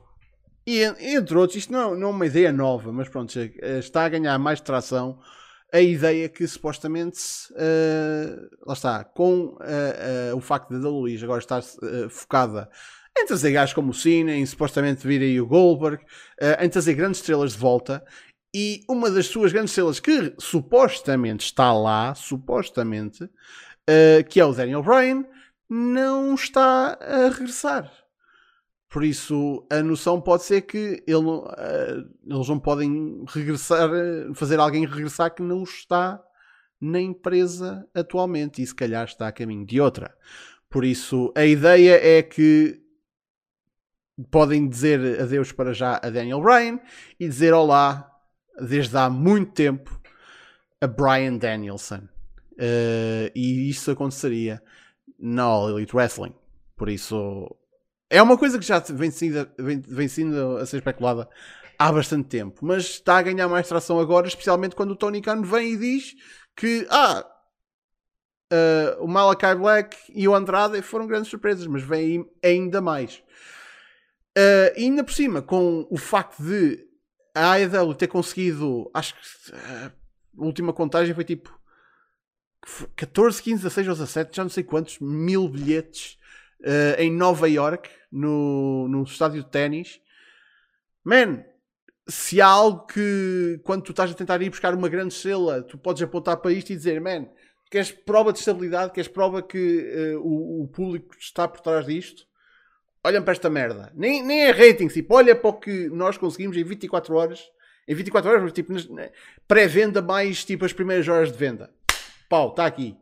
[0.66, 4.04] e en- entre outros, isto não, não é uma ideia nova, mas pronto, eh, está
[4.06, 5.18] a ganhar mais tração
[5.72, 7.18] a ideia que supostamente,
[7.56, 8.36] eh,
[8.66, 11.62] lá está, com eh, eh, o facto da Luís agora estar
[12.10, 12.68] focada
[13.16, 16.02] em trazer gajos como o Cena, em supostamente vir aí o Goldberg,
[16.60, 18.04] em trazer grandes estrelas de volta,
[18.54, 23.28] e uma das suas grandes estrelas que supostamente está lá, supostamente,
[24.30, 25.24] que é o Daniel Bryan,
[25.68, 27.92] não está a regressar.
[28.90, 34.58] Por isso, a noção pode ser que ele, eh, eles não podem regressar, eh, fazer
[34.58, 36.20] alguém regressar que não está
[36.80, 40.12] na empresa atualmente e se calhar está a caminho de outra.
[40.68, 42.82] Por isso, a ideia é que
[44.28, 46.80] podem dizer adeus para já a Daniel Bryan
[47.18, 48.10] e dizer olá
[48.60, 50.00] desde há muito tempo
[50.80, 52.08] a Brian Danielson.
[52.58, 54.60] Eh, e isso aconteceria
[55.16, 56.34] na All Elite Wrestling.
[56.76, 57.56] Por isso,
[58.10, 61.28] é uma coisa que já vem sido, vem, vem sendo a ser especulada
[61.78, 65.42] há bastante tempo, mas está a ganhar mais tração agora, especialmente quando o Tony Khan
[65.42, 66.14] vem e diz
[66.54, 67.24] que ah,
[68.52, 73.22] eh, o Malachi Black e o Andrade foram grandes surpresas, mas vem ainda mais.
[74.36, 76.84] Eh, e ainda por cima, com o facto de
[77.34, 79.20] a AEW ter conseguido, acho que
[79.54, 79.92] eh,
[80.38, 81.58] a última contagem foi tipo
[82.96, 86.18] 14, 15, 16 ou 17, já não sei quantos mil bilhetes
[86.64, 90.00] eh, em Nova York, no, no estádio de ténis.
[91.04, 91.44] Man,
[92.08, 95.78] se há algo que quando tu estás a tentar ir buscar uma grande estrela, tu
[95.78, 97.28] podes apontar para isto e dizer, man,
[97.70, 98.92] Queres prova de estabilidade?
[98.92, 102.26] Queres prova que eh, o, o público está por trás disto?
[103.04, 103.92] Olhem para esta merda.
[103.94, 107.40] Nem, nem é rating, tipo, olha para o que nós conseguimos em 24 horas.
[107.86, 108.74] Em 24 horas, tipo,
[109.46, 111.72] pré-venda mais tipo as primeiras horas de venda.
[112.28, 112.96] Pau, está aqui.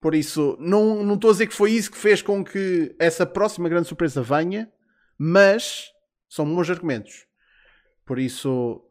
[0.00, 3.26] Por isso, não não estou a dizer que foi isso que fez com que essa
[3.26, 4.70] próxima grande surpresa venha,
[5.18, 5.90] mas
[6.28, 7.26] são bons argumentos.
[8.06, 8.82] Por isso,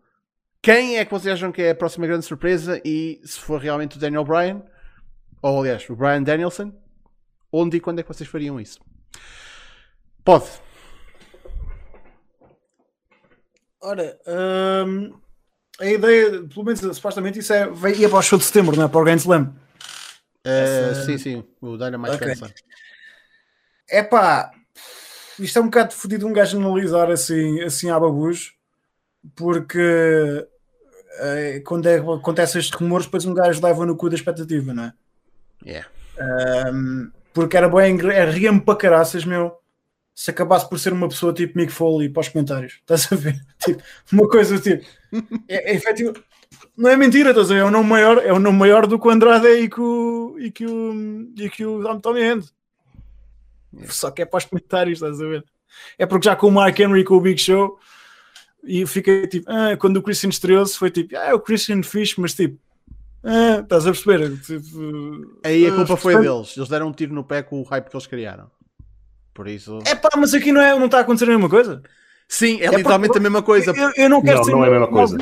[0.61, 2.79] quem é que vocês acham que é a próxima grande surpresa?
[2.85, 4.61] E se for realmente o Daniel Bryan,
[5.41, 6.71] ou aliás, o Brian Danielson,
[7.51, 8.79] onde e quando é que vocês fariam isso?
[10.23, 10.45] Pode.
[13.81, 14.19] Ora,
[14.85, 15.17] hum,
[15.79, 17.67] a ideia, pelo menos supostamente, isso é.
[17.97, 18.87] ia para o show de setembro, não é?
[18.87, 19.55] Para o Grand Slam.
[20.43, 22.27] Eh, Essa- Sim, sim, o Dynamite Ok.
[22.27, 22.53] Cancer.
[23.89, 24.51] É pá,
[25.39, 28.53] isto é um bocado fodido um gajo analisar assim, assim à babujo,
[29.35, 30.47] porque
[31.19, 34.83] eh, quando é, acontecem estes rumores, depois um gajo leva no cu da expectativa, não
[34.83, 34.93] é?
[35.65, 35.89] Yeah.
[36.71, 39.57] Um, porque era bem, era ria-me para caraças, meu.
[40.13, 43.39] Se acabasse por ser uma pessoa tipo Mick Foley para os comentários, estás a ver?
[43.59, 44.85] Tipo, uma coisa tipo,
[45.47, 46.13] é, é efetivo,
[46.75, 47.59] não é mentira, estás a ver?
[47.61, 50.35] É o nome maior, é o nome maior do que o Andrade e que o,
[50.39, 50.93] e que o,
[51.37, 52.43] e que o Tommy Hand.
[53.87, 55.45] Só que é para os comentários, estás a ver?
[55.97, 57.77] É porque já com o Mark Henry e com o Big Show,
[58.63, 62.15] e fiquei tipo, ah, quando o Christian estreou-se, foi tipo, ah, é o Christian Fish,
[62.17, 62.57] mas tipo,
[63.23, 64.39] ah, estás a perceber?
[64.41, 66.55] Tipo, Aí a ah, culpa foi deles.
[66.55, 68.49] Eles deram um tiro no pé com o hype que eles criaram.
[69.33, 69.79] Por isso.
[69.85, 71.81] É pá, mas aqui não, é, não está a acontecer a mesma coisa.
[72.27, 73.73] Sim, é, É literalmente porque- a mesma coisa.
[73.75, 75.17] Eu, eu não quero Não, ser não é a mesma coisa.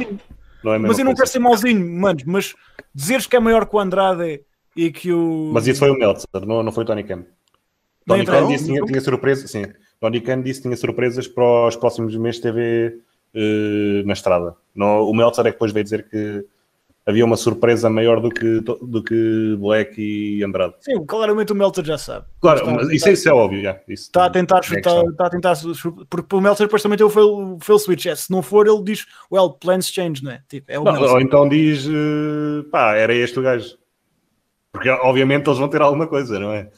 [0.74, 1.24] É mas eu não coisa.
[1.24, 2.20] quero ser mauzinho, mano.
[2.26, 2.56] Mas
[2.94, 4.42] dizeres que é maior que o Andrade
[4.76, 5.52] e que o.
[5.54, 7.26] Mas isso foi o Meltzer, não, não foi o Tony Khan.
[8.06, 8.26] Tony?
[8.26, 9.66] Khan disse que tinha, tinha surpresa, sim.
[10.00, 13.00] Tony Khan disse que tinha surpresas para os próximos meses de TV
[13.34, 14.56] eh, na estrada.
[14.74, 16.46] Não, o Meltzer é que depois veio dizer que
[17.08, 20.74] havia uma surpresa maior do que, do que Black e Andrade.
[20.82, 22.26] Sim, claramente o Meltzer já sabe.
[22.42, 23.80] Claro, Está- mas isso, isso é óbvio, já.
[23.88, 25.54] Isso Está a tentar, é está, está a tentar,
[26.10, 28.08] porque o Meltzer depois também tem o fail, fail switch.
[28.08, 30.42] É, se não for, ele diz, well, plans change, não é?
[30.50, 33.78] Tipo, é o Não, ou então diz, eh, pá, era este o gajo.
[34.74, 36.70] Porque obviamente eles vão ter alguma coisa, não é?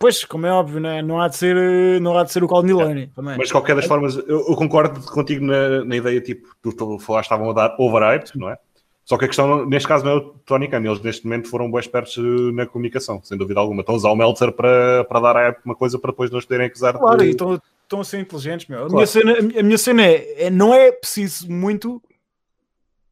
[0.00, 1.00] Pois, como é óbvio, não, é?
[1.00, 3.36] não, há, de ser, eh, não há de ser o Colin Delaney também.
[3.38, 6.98] Mas de qualquer das formas, eu, eu concordo contigo na, na ideia, tipo, tu, tu
[6.98, 8.58] falaste, estavam a dar overhype, não é?
[9.06, 10.82] Só que a questão, neste caso, não é o Tony Khan.
[10.84, 12.20] Eles, neste momento, foram bons espertos eh,
[12.52, 13.80] na comunicação, sem dúvida alguma.
[13.80, 16.66] Estão a usar o Meltzer para, para dar uma coisa para depois não os poderem
[16.66, 17.26] acusar Claro, de...
[17.26, 17.54] e estão,
[17.84, 18.78] estão a ser inteligentes, meu.
[18.78, 18.94] A, Claro.
[18.96, 22.02] minha cena, a minha- a cena é, é- não é preciso muito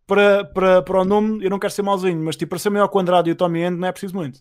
[0.05, 2.89] para, para, para o nome, eu não quero ser mauzinho, mas tipo, para ser maior
[2.89, 4.41] que o Andrade e o Tommy End não é preciso muito.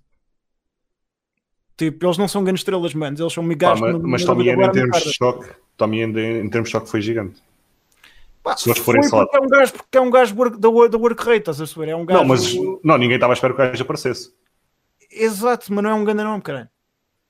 [1.77, 3.79] Tipo, eles não são grandes estrelas, manos, eles são migalhas.
[3.79, 6.71] mas, no- mas no- Tommy End, em termos de choque, Tommy End, em termos de
[6.71, 7.41] choque, foi gigante.
[8.43, 10.57] Pá, se eles foi forem só- porque é um gajo, porque é um gajo work-
[10.59, 11.89] da, da work rate, estás a saber?
[11.89, 12.19] É um gajo.
[12.19, 12.53] Não, mas
[12.83, 14.33] não, ninguém estava a esperar que o gajo aparecesse.
[15.11, 16.67] Exato, mas não é um grande nome, caralho.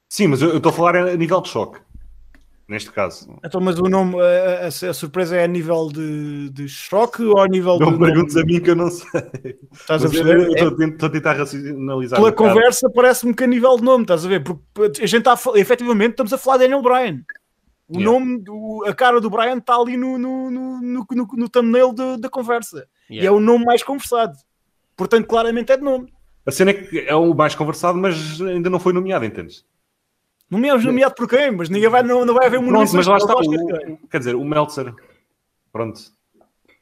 [0.10, 1.80] Sim, mas eu estou a falar a nível de choque.
[2.66, 3.28] Neste caso.
[3.46, 7.40] Então, mas o nome, a, a- a surpresa é a nível de, de choque ou
[7.42, 8.00] a nível Não de.
[8.00, 9.60] me perguntes a mim que eu não sei.
[9.74, 10.48] Estás a perceber?
[10.58, 12.18] É- estou a tentar racionalizar.
[12.18, 14.42] pela um conversa parece-me que a nível de nome, estás a ver?
[14.44, 17.22] Porque a gente está efetivamente estamos a falar de Daniel Bryan.
[17.96, 18.20] O Yeah.
[18.20, 21.94] nome, do- a cara do Bryan está ali no, no, no, no, no, no thumbnail
[21.94, 22.88] da- da conversa.
[23.10, 23.38] E é Yeah.
[23.38, 24.34] o nome mais conversado.
[24.98, 26.12] Portanto, claramente é de nome.
[26.46, 29.66] A cena é que é o mais conversado, mas ainda não foi nomeado, entendes?
[30.52, 33.18] É nomeado por quem, mas ninguém vai, não, não vai haver Pronto, munições mas lá
[33.18, 33.34] está.
[33.36, 34.94] o- o- quer dizer, o Meltzer.
[35.72, 36.00] Pronto.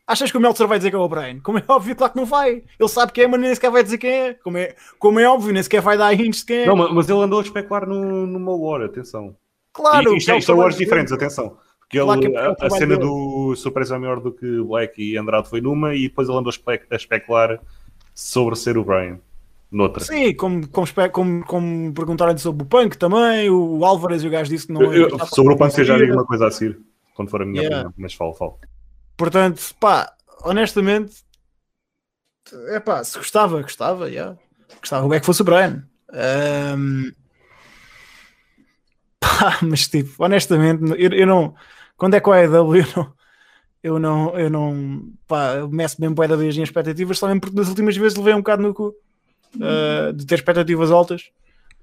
[0.06, 1.40] Achas que o Meltzer vai dizer que é o Bryan?
[1.40, 2.64] Como é óbvio, claro que não vai.
[2.80, 4.34] Ele sabe quem é, mas nem sequer vai dizer quem é.
[4.34, 6.66] Como é, como é óbvio, nem sequer vai dar hints de quem é.
[6.66, 9.36] Não, ma- mas ele andou a especular no, numa hora, atenção.
[9.74, 10.86] Claro, E isto, é são horas dele.
[10.86, 11.58] diferentes, atenção.
[11.80, 13.00] Porque Claro é é a, a cena dele.
[13.08, 16.50] do surpresa é maior do que Black e Andrade foi numa e depois ele andou
[16.50, 17.60] a, espe- a especular
[18.14, 19.20] sobre ser o Brian
[19.70, 20.04] noutra.
[20.04, 24.50] Sim, como, como, como, como perguntaram sobre o Punk também, o Álvares e o gajo
[24.50, 26.80] disse que não Eu- eu- sobre o Punk eu já digo uma coisa a seguir,
[27.14, 27.78] quando for a minha Yeah.
[27.90, 28.60] opinião, mas falo, falo.
[29.18, 31.24] Portanto, pá, honestamente,
[32.70, 34.38] é pá, se gostava, gostava, yeah.
[34.80, 35.86] gostava é que fosse o Brian.
[36.14, 37.12] Ahm,
[39.22, 41.56] pá, mas tipo, honestamente, eu, eu não.
[41.96, 43.14] Quando é com a AEW, eu não.
[43.84, 47.42] Eu não, eu não, pá, eu meço mesmo bué da vez em expectativas, só mesmo
[47.42, 48.94] porque das últimas vezes levei um bocado no cu
[49.60, 51.32] ah, de ter expectativas altas.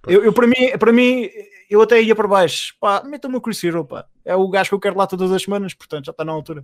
[0.06, 1.28] Eu, eu, para, mim, para mim,
[1.68, 2.74] eu até ia para baixo.
[2.80, 4.06] Pá, meta-me o Chris Hero, pá.
[4.24, 6.62] É o gajo que eu quero lá todas as semanas, portanto já está na altura.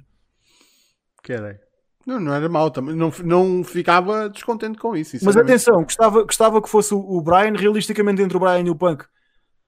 [1.22, 1.58] Caralho.
[2.06, 2.94] Não, não era mau também.
[2.94, 5.16] Não, não ficava descontente com isso.
[5.22, 8.76] Mas atenção, gostava, gostava que fosse o, o Brian, realisticamente entre o Brian e o
[8.76, 9.04] Punk.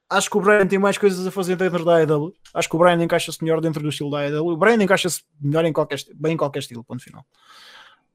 [0.08, 2.32] Acho que o Brian tem mais coisas a fazer dentro da AEW.
[2.54, 4.46] Acho que o Brian encaixa-se melhor dentro do estilo da AEW.
[4.46, 7.26] O Brian encaixa-se melhor em qualquer, bem em qualquer estilo, ponto final.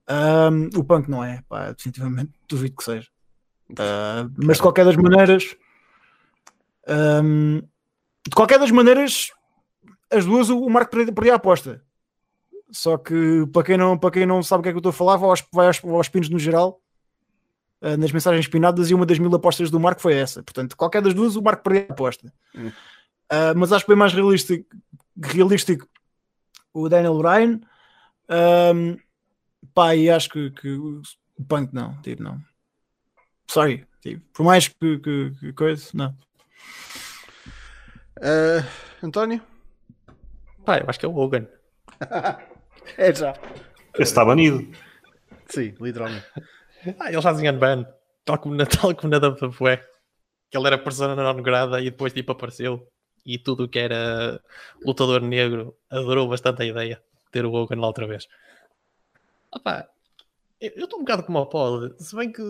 [0.07, 3.07] Ahm, o Punk não é, pá, definitivamente duvido que seja.
[3.72, 5.55] Uh, mas de qualquer das maneiras,
[7.23, 7.61] um,
[8.27, 9.31] de qualquer das maneiras,
[10.11, 11.81] as duas o Marco perdia a aposta.
[12.69, 14.89] Só que para quem não, para quem não sabe o que é que eu estou
[14.89, 16.80] a falar, vai aos, vai aos, aos pinos no geral,
[17.81, 20.43] uh, nas mensagens pinadas, e uma das mil apostas do Marco foi essa.
[20.43, 22.33] Portanto, qualquer das duas, o Marco perdia a aposta.
[22.55, 22.67] Hum.
[22.67, 24.65] Uh, mas acho bem mais realístico,
[25.21, 25.87] realístico
[26.73, 27.61] o Daniel Bryan.
[28.29, 28.97] Um,
[29.73, 31.01] pá, e acho que, que o
[31.47, 32.39] Punk não, tipo, não.
[33.47, 36.15] Sorry, tipo, por mais que, que, que coisa, não.
[38.17, 38.65] Uh,
[39.03, 39.41] António?
[40.65, 41.47] Pá, eu acho que é o Hogan.
[42.97, 43.33] é já.
[43.95, 44.67] Esse está banido.
[45.47, 46.25] Sim, literalmente.
[46.99, 47.85] Ah, ele já tinha ban,
[48.25, 49.77] tal como na, tal como na WWE.
[50.49, 52.87] Que ele era persona não grada e depois tipo apareceu.
[53.25, 54.41] E tudo que era
[54.83, 56.95] lutador negro adorou bastante a ideia
[57.25, 58.27] de ter o Hogan lá outra vez.
[59.51, 59.87] Opa,
[60.59, 62.41] eu estou um bocado como o Paul, se bem que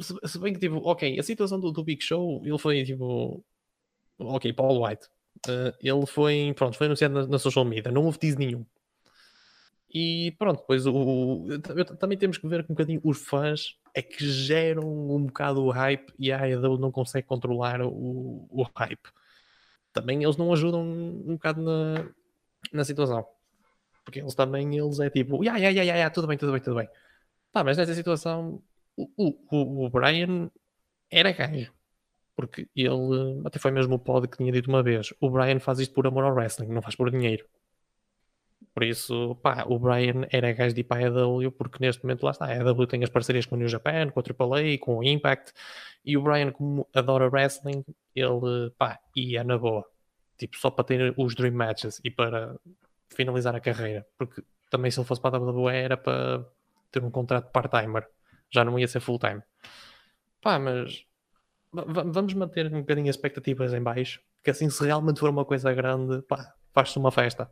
[0.00, 3.44] se, se, bem que tipo, ok, a situação do, do Big Show, ele foi tipo
[4.18, 5.06] ok, Paul White.
[5.46, 8.64] Uh, ele foi, pronto, foi anunciado na, na, social media, não houve tease nenhum.
[9.94, 11.46] E pronto, depois o,
[12.00, 15.70] também temos que ver que um bocadinho os fãs é que geram um bocado o
[15.70, 19.08] hype e a AEW não consegue controlar o, o hype.
[19.92, 22.10] Também eles não ajudam um bocado na,
[22.72, 23.24] na situação.
[24.04, 26.74] Porque eles também, eles é tipo, ya, ya, ya, ya, tudo bem, tudo bem, tudo
[26.74, 26.88] bem.
[27.52, 28.60] Pá, mas nessa situação,
[28.96, 30.50] o, o, o Brian
[31.08, 31.72] era gajo.
[32.34, 35.78] Porque ele, até foi mesmo o pod que tinha dito uma vez, o Brian faz
[35.78, 37.46] isto por amor ao wrestling, não faz por dinheiro.
[38.74, 42.24] Por isso, pá, o Brian era gajo de ir para a EW, porque neste momento
[42.24, 44.98] lá está, a EW tem as parcerias com o New Japan, com a AAA, com
[44.98, 45.52] o Impact,
[46.04, 47.84] e o Brian, como adora wrestling,
[48.14, 49.84] ele, pá, ia na boa.
[50.36, 52.56] Tipo, só para ter os Dream Matches e para
[53.08, 54.04] finalizar a carreira.
[54.18, 56.44] Porque também se ele fosse para a WWE era para
[56.90, 58.06] ter um contrato part-timer.
[58.50, 59.40] Já não ia ser full-time.
[60.42, 61.06] Pá, mas
[61.72, 64.20] vamos manter um bocadinho as expectativas em baixo.
[64.42, 67.50] Que assim, se realmente for uma coisa grande, pá, faz-se uma festa.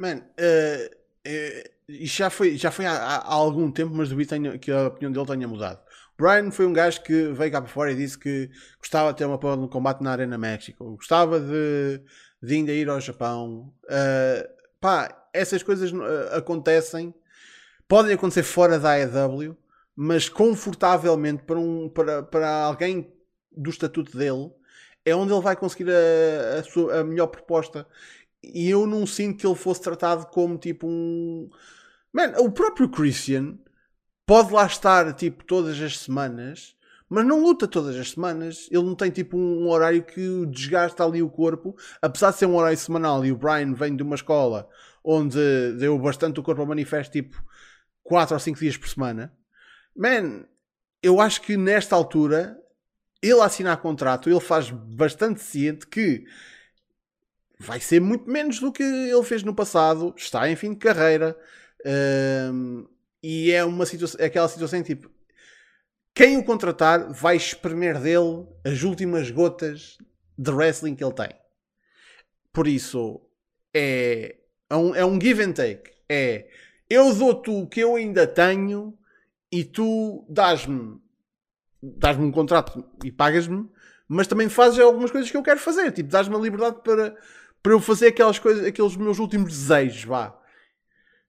[0.00, 0.86] Man, uh,
[1.28, 1.70] uh,
[2.00, 5.46] já foi, já foi há, há, algum tempo, mas duvido que a opinião dele tenha
[5.46, 5.78] mudado.
[6.16, 9.26] Brian foi um gajo que veio cá para fora e disse que gostava de ter
[9.26, 12.00] uma prova no combate na Arena México, gostava de,
[12.42, 13.74] de ainda ir ao Japão.
[13.84, 14.48] Uh,
[14.80, 17.14] pá, essas coisas uh, acontecem,
[17.86, 19.54] podem acontecer fora da AEW,
[19.94, 23.12] mas confortavelmente para, um, para, para alguém
[23.52, 24.50] do estatuto dele,
[25.04, 27.86] é onde ele vai conseguir a, a, sua, a melhor proposta.
[28.42, 31.50] E eu não sinto que ele fosse tratado como tipo um.
[32.12, 33.58] Man, o próprio Christian
[34.26, 36.74] pode lá estar tipo todas as semanas,
[37.08, 38.68] mas não luta todas as semanas.
[38.70, 42.56] Ele não tem tipo um horário que desgasta ali o corpo, apesar de ser um
[42.56, 43.24] horário semanal.
[43.24, 44.68] E o Brian vem de uma escola
[45.04, 47.42] onde deu bastante o corpo ao manifesto, tipo
[48.02, 49.32] 4 ou 5 dias por semana.
[49.96, 50.44] Man,
[51.02, 52.56] eu acho que nesta altura
[53.22, 56.24] ele assinar contrato, ele faz bastante ciente que
[57.60, 61.36] vai ser muito menos do que ele fez no passado, está em fim de carreira.
[62.52, 62.86] Um,
[63.22, 65.10] e é uma situação, é aquela situação tipo
[66.14, 69.98] quem o contratar vai espremer dele as últimas gotas
[70.36, 71.28] de wrestling que ele tem.
[72.50, 73.20] Por isso
[73.74, 74.36] é,
[74.70, 75.90] é, um, é um give and take.
[76.08, 76.48] É
[76.88, 78.98] eu dou-te o que eu ainda tenho
[79.52, 80.98] e tu dás-me
[81.82, 83.68] dás-me um contrato e pagas-me,
[84.08, 85.92] mas também fazes algumas coisas que eu quero fazer.
[85.92, 87.16] Tipo, dás-me a liberdade para,
[87.62, 90.36] para eu fazer aquelas coisas, aqueles meus últimos desejos, vá.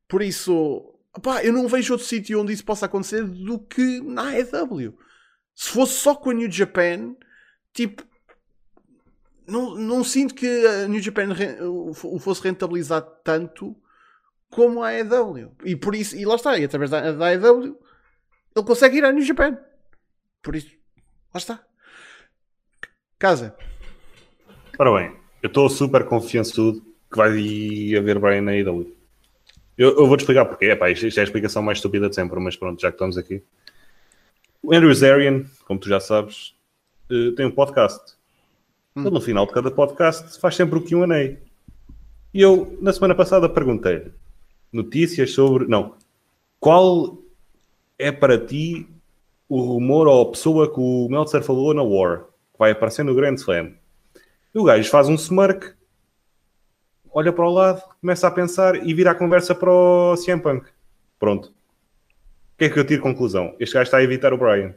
[0.07, 4.29] Por isso, Opá, eu não vejo outro sítio onde isso possa acontecer do que na
[4.29, 4.97] AEW.
[5.53, 7.15] Se fosse só com a New Japan,
[7.73, 8.03] tipo,
[9.45, 11.27] não, não sinto que a New Japan
[11.61, 13.75] o fosse rentabilizar tanto
[14.49, 15.53] como a AEW.
[15.65, 17.77] E por isso, e lá está, e através da, da AEW,
[18.55, 19.57] ele consegue ir à New Japan.
[20.41, 20.71] Por isso,
[21.33, 21.65] lá está.
[23.19, 23.55] Casa.
[24.79, 26.81] Ora bem, eu estou super confiançudo
[27.11, 27.31] que vai
[27.97, 28.95] haver Brian na AEW.
[29.77, 30.65] Eu, eu vou-te explicar porque.
[30.65, 33.17] Epá, isto, isto é a explicação mais estúpida de sempre, mas pronto, já que estamos
[33.17, 33.43] aqui.
[34.61, 36.53] O Andrew Zarian, como tu já sabes,
[37.09, 38.15] uh, tem um podcast.
[38.95, 39.01] Hum.
[39.01, 41.37] Ele, no final de cada podcast, faz sempre o QA.
[42.33, 44.11] E eu, na semana passada, perguntei
[44.71, 45.67] notícias sobre.
[45.67, 45.95] Não.
[46.59, 47.17] Qual
[47.97, 48.87] é para ti
[49.49, 52.25] o rumor ou a pessoa que o Meltzer falou na War?
[52.53, 53.73] Que vai aparecer no Grand Slam.
[54.53, 55.73] E o gajo faz um smirk
[57.11, 60.67] olha para o lado, começa a pensar e vira a conversa para o CM Punk.
[61.19, 61.49] Pronto.
[61.49, 63.55] O que é que eu tiro conclusão?
[63.59, 64.73] Este gajo está a evitar o Brian.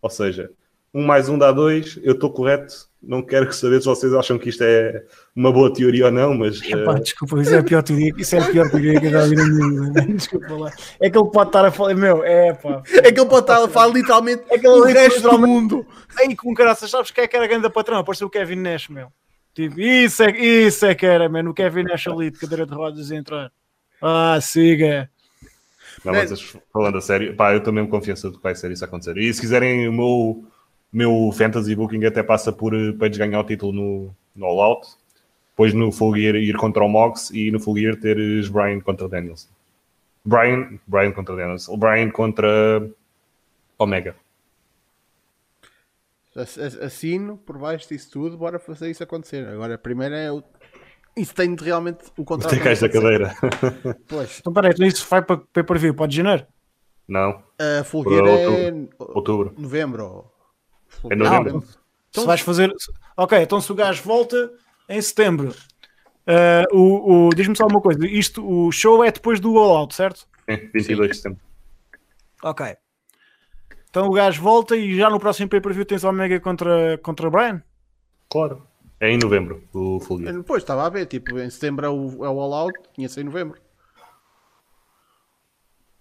[0.00, 0.50] Ou seja,
[0.94, 1.98] Um mais um dá dois.
[2.02, 2.90] Eu estou correto.
[3.02, 5.04] Não quero saber se vocês acham que isto é
[5.34, 8.36] uma boa teoria ou não, mas Epá, eh, desculpa, isso é a pior teoria, isso
[8.36, 10.02] é a pior teoria que eu já vi na minha vida.
[10.12, 10.72] Desculpa lá.
[11.00, 12.82] É que ele pode estar a falar, meu, é pá.
[12.92, 15.86] É que ele pode estar a falar literalmente É que ele o resto do mundo.
[16.18, 17.98] Aí com caraças, sabes quem é que era a grande patrão?
[17.98, 19.08] Apareceu o Kevin Nash, meu.
[19.54, 21.50] Tipo, isso é, isso é que era, mano.
[21.50, 23.52] O Kevin Nash ali de cadeira de rodas a entrar.
[24.00, 25.10] Ah, siga.
[26.04, 28.84] Não, mas falando a sério, pá, eu estou mesmo confiança de que vai ser isso
[28.84, 29.16] a acontecer.
[29.18, 30.44] E se quiserem, o meu,
[30.92, 34.88] meu fantasy booking até passa por eh, para ganhar o título no, no All Out,
[35.50, 39.08] depois no Full Gear ir contra o Mox e no Full Gear teres Brian contra
[39.08, 39.48] Danielson.
[40.24, 41.76] Brian, Brian contra Danielson.
[41.76, 42.88] Brian contra
[43.78, 44.14] Omega.
[46.36, 49.46] Ass- ass- Assino por baixo disso tudo, bora fazer isso acontecer.
[49.48, 50.42] Agora, primeiro é o.
[51.14, 52.50] Isso tem de realmente o contrato.
[52.54, 53.34] Tem da cadeira.
[54.08, 56.46] Pois, Então peraí, então isso vai para pay per view, pode janeiro?
[57.06, 57.42] Não,
[57.80, 59.52] a Full Gear é outubro.
[59.58, 60.31] novembro.
[61.10, 61.64] É novembro.
[62.12, 62.72] Se vais fazer.
[63.16, 64.52] Ok, então se o gajo volta
[64.88, 65.54] em setembro.
[66.26, 69.94] ah, o, o- Diz-me só uma coisa: isto, o show é depois do All Out,
[69.94, 70.26] certo?
[70.48, 71.40] Sim, 22 de setembro.
[72.42, 72.76] Ok.
[73.88, 77.62] Então o gajo volta e já no próximo pay-per-view tens Omega contra, contra Brian?
[78.30, 78.66] Claro.
[78.98, 80.34] É em novembro, o Full Gear.
[80.34, 83.22] Depois estava a ver, tipo, em setembro é o, é o All Out, tinha sido
[83.22, 83.60] em novembro.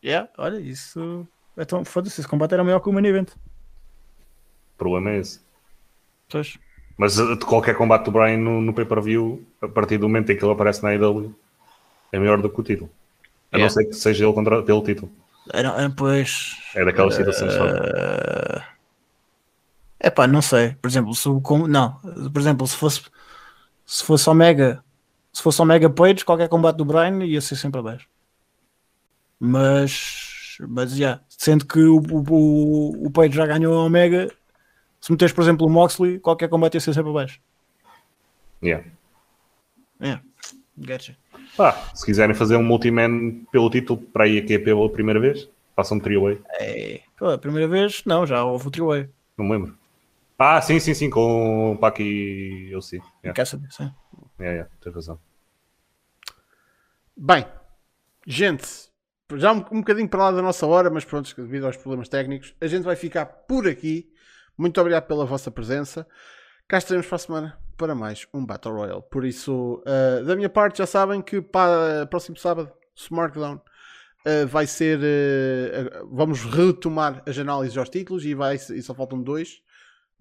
[0.03, 1.27] Yeah, olha, isso.
[1.57, 3.31] Então, foda-se, esse combate era maior que o main event.
[4.81, 5.39] O problema é esse.
[6.27, 6.57] Pois.
[6.97, 10.35] Mas uh, de qualquer combate do Brian no, no pay-per-view, a partir do momento em
[10.35, 11.35] que ele aparece na AEW,
[12.11, 12.89] é maior do que o título.
[13.51, 13.73] A não Yeah.
[13.73, 15.11] ser que seja ele contra, pelo título.
[15.53, 16.57] Era, pois.
[16.73, 17.53] É daquelas situações.
[17.53, 17.63] só.
[19.99, 20.75] É pá, não sei.
[20.81, 21.67] Por exemplo, se o.
[21.67, 21.99] Não,
[22.33, 23.03] por exemplo, se fosse.
[23.85, 24.83] Se fosse Omega.
[25.31, 28.07] Se fosse Omega Page, qualquer combate do Brian ia ser sempre abaixo.
[29.39, 30.57] Mas.
[30.67, 31.19] Mas, já.
[31.29, 34.31] Sendo que o, o, o Page já ganhou a Omega.
[35.01, 37.41] Se meteres, por exemplo, o Moxley, qualquer combate ia ser sempre abaixo.
[38.63, 38.87] Yeah.
[39.99, 40.19] É.
[40.77, 41.17] Getcha.
[41.57, 45.97] Pá, se quiserem fazer um multiman pelo título para ir aqui pela primeira vez, façam
[45.97, 46.39] um three-way.
[46.59, 47.01] É.
[47.17, 49.09] Pô, a primeira vez, não, já houve o three-way.
[49.37, 49.77] Não me lembro.
[50.37, 52.99] Ah, sim, sim, sim, com o Pac e eu sim.
[53.23, 53.91] Yeah, Quer saber, sim.
[54.39, 55.19] yeah, yeah, tens razão.
[57.15, 57.45] Bem,
[58.25, 58.65] gente,
[59.35, 62.55] já um, um bocadinho para lá da nossa hora, mas pronto, devido aos problemas técnicos,
[62.59, 64.10] a gente vai ficar por aqui.
[64.61, 66.05] Muito obrigado pela vossa presença.
[66.67, 69.01] Cá estaremos para a semana para mais um Battle Royale.
[69.09, 74.67] Por isso, uh, da minha parte, já sabem que para próximo sábado, SmackDown, uh, vai
[74.67, 74.99] ser.
[74.99, 79.63] uh, vamos retomar as análises aos títulos e, vai, e só faltam dois.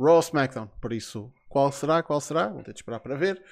[0.01, 0.69] Raw SmackDown.
[0.81, 2.03] Por isso, qual será?
[2.03, 2.49] Qual será?
[2.49, 3.43] Vou ter de esperar para ver.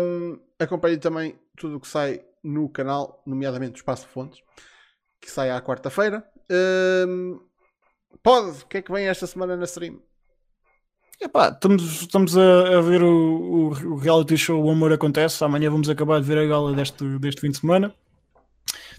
[0.00, 4.40] Um, acompanhe também tudo o que sai no canal, nomeadamente o Espaço Fontes,
[5.20, 6.22] que sai à quarta-feira.
[6.48, 7.47] Um,
[8.22, 10.00] pode, o que é que vem esta semana na stream?
[11.20, 15.42] Epá, estamos, estamos a, a ver o, o, o reality show O Amor Acontece.
[15.42, 17.92] Amanhã vamos acabar de ver a gala deste, deste fim de semana.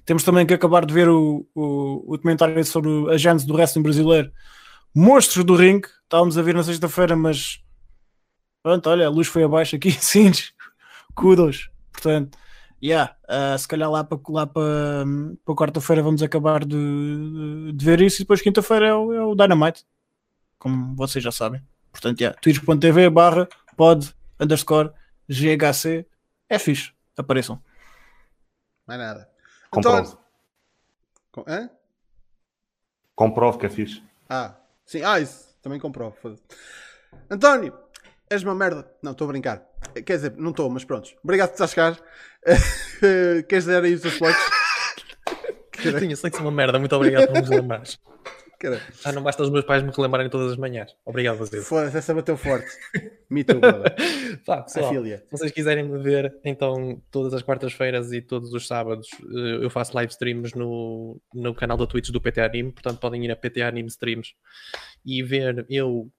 [0.06, 3.84] Temos também que acabar de ver o, o, o documentário sobre a Gênese do wrestling
[3.84, 4.32] brasileiro
[4.94, 5.82] Monstros do Ring.
[6.04, 7.62] Estávamos a ver na sexta-feira, mas
[8.64, 10.32] pronto, olha, a luz foi abaixo aqui, sim,
[11.16, 11.70] kudos.
[11.92, 12.38] Portanto,
[12.82, 15.06] yeah, uh, se calhar lá para lá para,
[15.46, 19.36] para quarta-feira vamos acabar de, de ver isso e depois quinta-feira é, o- é o
[19.36, 19.86] Dynamite,
[20.58, 21.62] como vocês já sabem.
[21.92, 24.92] Portanto, yeah, twitch.tv barra pod underscore
[25.28, 26.06] GHC
[26.48, 27.62] é fixe, apareçam.
[28.88, 29.30] Mais nada.
[29.70, 30.00] Comprove.
[30.00, 30.20] António-
[31.32, 31.70] Com- hã?
[33.16, 34.02] Comprove que é fixe.
[34.30, 36.16] Ah, sim, ah, isso também comprovo.
[37.30, 37.78] António,
[38.30, 38.90] és uma merda.
[39.04, 39.64] Não, estou a brincar.
[39.94, 41.10] Quer dizer, não estou, mas pronto.
[41.24, 41.98] Obrigado por estás cá.
[43.48, 44.18] Queres dar aí os teus?
[44.18, 48.00] Caralho, Tinha sei que sou uma merda, muito obrigado por nos lembrares.
[48.60, 48.82] caralho.
[49.06, 50.94] Ah, não basta os meus pais me relembrarem todas as manhãs.
[51.06, 51.64] Obrigado, Basílio.
[51.64, 52.68] Foda-se, essa bateu forte.
[53.30, 53.62] Me too,
[54.44, 59.64] pessoal, se vocês quiserem me ver, então todas as quartas-feiras e todos os sábados eh,
[59.64, 63.32] eu faço live streams no, no canal da Twitch do PT Anime, portanto podem ir
[63.32, 64.34] a PT Anime Streams
[65.06, 66.12] e ver eu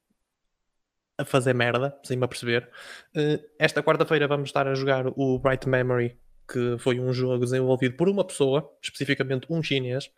[1.21, 2.69] a fazer merda, sem me aperceber.
[3.15, 6.17] Eh, esta quarta-feira vamos estar a jogar o Bright Memory,
[6.51, 10.11] que foi um jogo desenvolvido por uma pessoa, especificamente um chinês.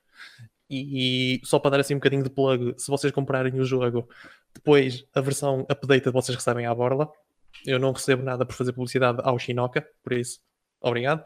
[0.71, 4.09] E, e só para dar assim um bocadinho de plug, se vocês comprarem o jogo,
[4.55, 7.11] depois a versão updated vocês recebem à borla.
[7.67, 10.41] Eu não recebo nada por fazer publicidade ao Shinoka, por isso,
[10.81, 11.23] obrigado.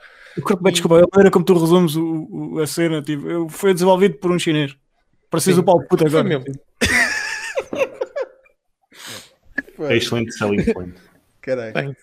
[0.71, 4.39] Desculpa, a maneira como tu resumes o, o- a cena, tipo, foi desenvolvido por um
[4.39, 4.77] chinês.
[5.31, 5.63] Preciso Sim.
[5.63, 6.39] o Paulo puta Foi agora.
[6.41, 6.53] mesmo.
[9.77, 10.95] Foda-se, Excelente selling point.
[11.41, 11.97] Caralho.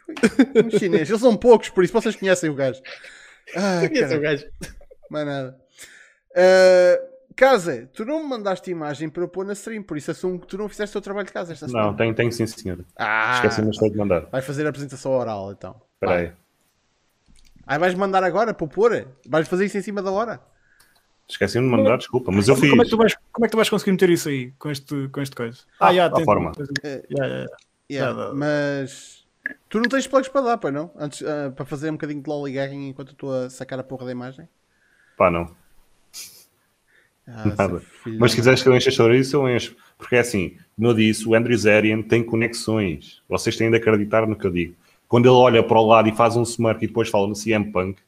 [0.66, 1.10] Um chinês.
[1.10, 2.82] Eles são poucos, por isso vocês conhecem o gajo.
[3.56, 4.46] Ah, conheço o gajo.
[5.10, 5.60] Mais nada.
[6.32, 10.40] Uh, Casa, tu não me mandaste imagem para eu pôr na stream, por isso assumo
[10.40, 11.88] que tu não fizeste o teu trabalho de casa esta semana.
[11.88, 12.86] Não, tenho, tenho sim, senhor.
[12.96, 14.28] Ah, Esqueci-me de mandar.
[14.32, 15.82] vai fazer a apresentação oral então.
[15.96, 16.32] Espera aí.
[17.66, 19.08] Aí vais mandar agora para pôr?
[19.28, 20.40] Vais fazer isso em cima da hora?
[21.28, 22.70] Esqueci-me de mandar, desculpa, mas eu fiz.
[22.70, 24.70] Como é, que tu vais, como é que tu vais conseguir meter isso aí com
[24.70, 25.60] este, com este coisa?
[25.80, 26.52] Ah, já, à forma.
[26.58, 26.66] Já,
[27.10, 27.48] já, já.
[27.92, 28.34] Yeah, Dá, dá.
[28.34, 29.26] Mas
[29.70, 30.92] tu não tens plugs para dar, pois não?
[30.98, 34.06] Antes, ah, para fazer um bocadinho de lollygagging enquanto eu estou a sacar a porra
[34.06, 34.48] da imagem?
[35.18, 35.56] Pá, não.
[37.26, 37.82] Ah, Nada.
[38.20, 39.76] Mas se quiseres que eu encha sobre isso, eu encho.
[39.98, 43.22] Porque é assim, como eu disse, o Andrew Zarian tem conexões.
[43.30, 44.76] Vocês têm de acreditar no que eu digo.
[45.08, 47.72] Quando ele olha para o lado e faz um smirk e depois fala no CM
[47.72, 48.02] Punk,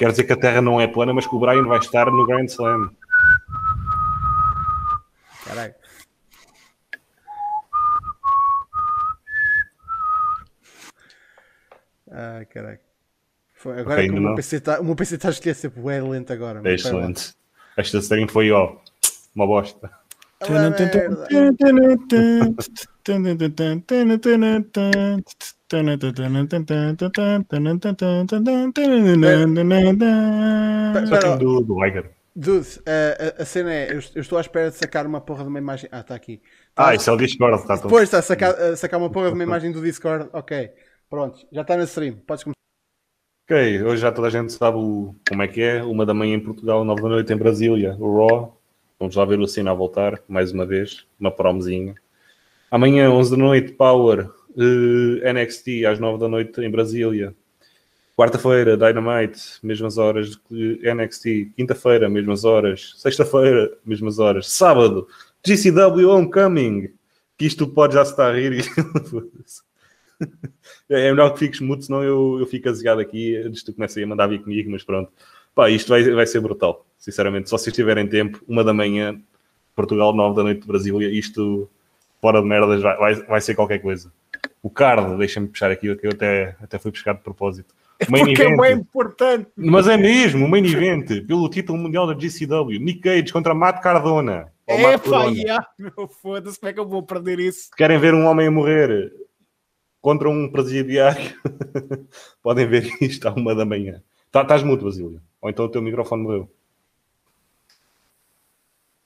[0.00, 2.26] quer dizer que a Terra não é plana, mas que o Brian vai estar no
[2.26, 2.90] Grand Slam.
[5.44, 5.74] Caralho.
[12.10, 12.78] Ah, caralho.
[13.52, 14.34] Foi, agora Ok, que o meu.
[14.34, 14.80] PC está
[15.16, 16.62] está a escolher sempre bué lento agora.
[16.64, 17.34] É excelente.
[17.76, 18.76] Esta stream foi, ó,
[19.34, 19.90] uma bosta.
[29.64, 30.06] Merda.
[31.04, 32.10] Espera, Só tem do, do Liger.
[32.34, 35.42] Dude, a, a- a cena é, eu, eu estou à espera de sacar uma porra
[35.42, 35.88] de uma imagem.
[35.92, 36.40] Ah, está aqui.
[36.76, 37.76] Ah, isso é o Discord, tão...
[37.76, 40.28] Depois está a sacar, a sacar uma porra de uma imagem do Discord.
[40.32, 40.70] Ok,
[41.08, 42.16] pronto, já está na stream.
[42.26, 42.56] Podes começar.
[43.48, 45.82] Ok, hoje já toda a gente sabe o- como é que é.
[45.82, 48.59] Uma da manhã em Portugal, nove da noite em Brasília, o Raw.
[49.00, 51.94] Vamos lá ver o Cena a voltar, mais uma vez, uma promozinha.
[52.70, 57.34] Amanhã, 11 da noite, Power, eh, NXT, às 9 da noite em Brasília.
[58.14, 61.50] Quarta-feira, Dynamite, mesmas horas NXT.
[61.56, 62.92] Quinta-feira, mesmas horas.
[62.98, 64.50] Sexta-feira, mesmas horas.
[64.50, 65.08] Sábado,
[65.42, 66.90] GCW Homecoming.
[67.38, 68.62] Que isto pode já se estar a rir.
[70.86, 74.06] É melhor que fiques mudo, senão eu, eu fico aziado aqui antes tu comeces a
[74.06, 75.10] mandar vir comigo, mas pronto.
[75.54, 77.48] Pá, isto vai, vai ser brutal, sinceramente.
[77.48, 79.20] Se vocês tiverem tempo, uma da manhã,
[79.74, 81.68] Portugal, nove da noite Brasília, isto
[82.20, 84.12] fora de merdas vai, vai, vai ser qualquer coisa.
[84.62, 87.74] O card, deixa-me puxar aqui, que eu até, até fui buscar de propósito.
[88.06, 88.60] O main Porque é event.
[88.60, 89.46] bem importante.
[89.56, 92.78] Mas é mesmo, o main event, pelo título mundial da GCW.
[92.78, 94.52] Nick Cage contra Matt Cardona.
[94.66, 97.70] É pá, yeah, meu foda-se, como é que eu vou perder isso?
[97.76, 99.12] Querem ver um homem a morrer
[100.00, 101.34] contra um presidiário?
[102.40, 104.00] Podem ver isto à uma da manhã.
[104.30, 105.20] Tá- Estás mudo, Basílio.
[105.40, 106.50] Ou então o teu microfone morreu.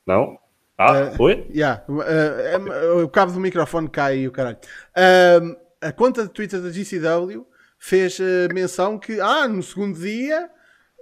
[0.07, 0.39] Não?
[0.77, 1.47] Ah, Eh, foi?
[1.55, 4.59] Yeah, uh, um, o cabo do microfone cai e o caralho.
[5.43, 7.47] Um, a conta de Twitter da GCW
[7.79, 10.51] fez uh, menção que, ah, no segundo dia,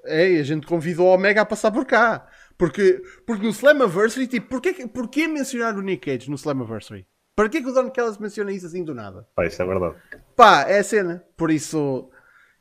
[0.04, 2.28] ei, a gente convidou o Omega a passar por cá.
[2.58, 7.06] Porque, porque no Slammiversary, tipo, porquê, porquê mencionar o Nick Cage no Slammiversary?
[7.34, 9.26] Para que que o Don Callis menciona isso assim do nada?
[9.34, 9.96] Pá, isso é verdade.
[10.36, 11.24] Pá, é a cena.
[11.36, 12.10] Por isso,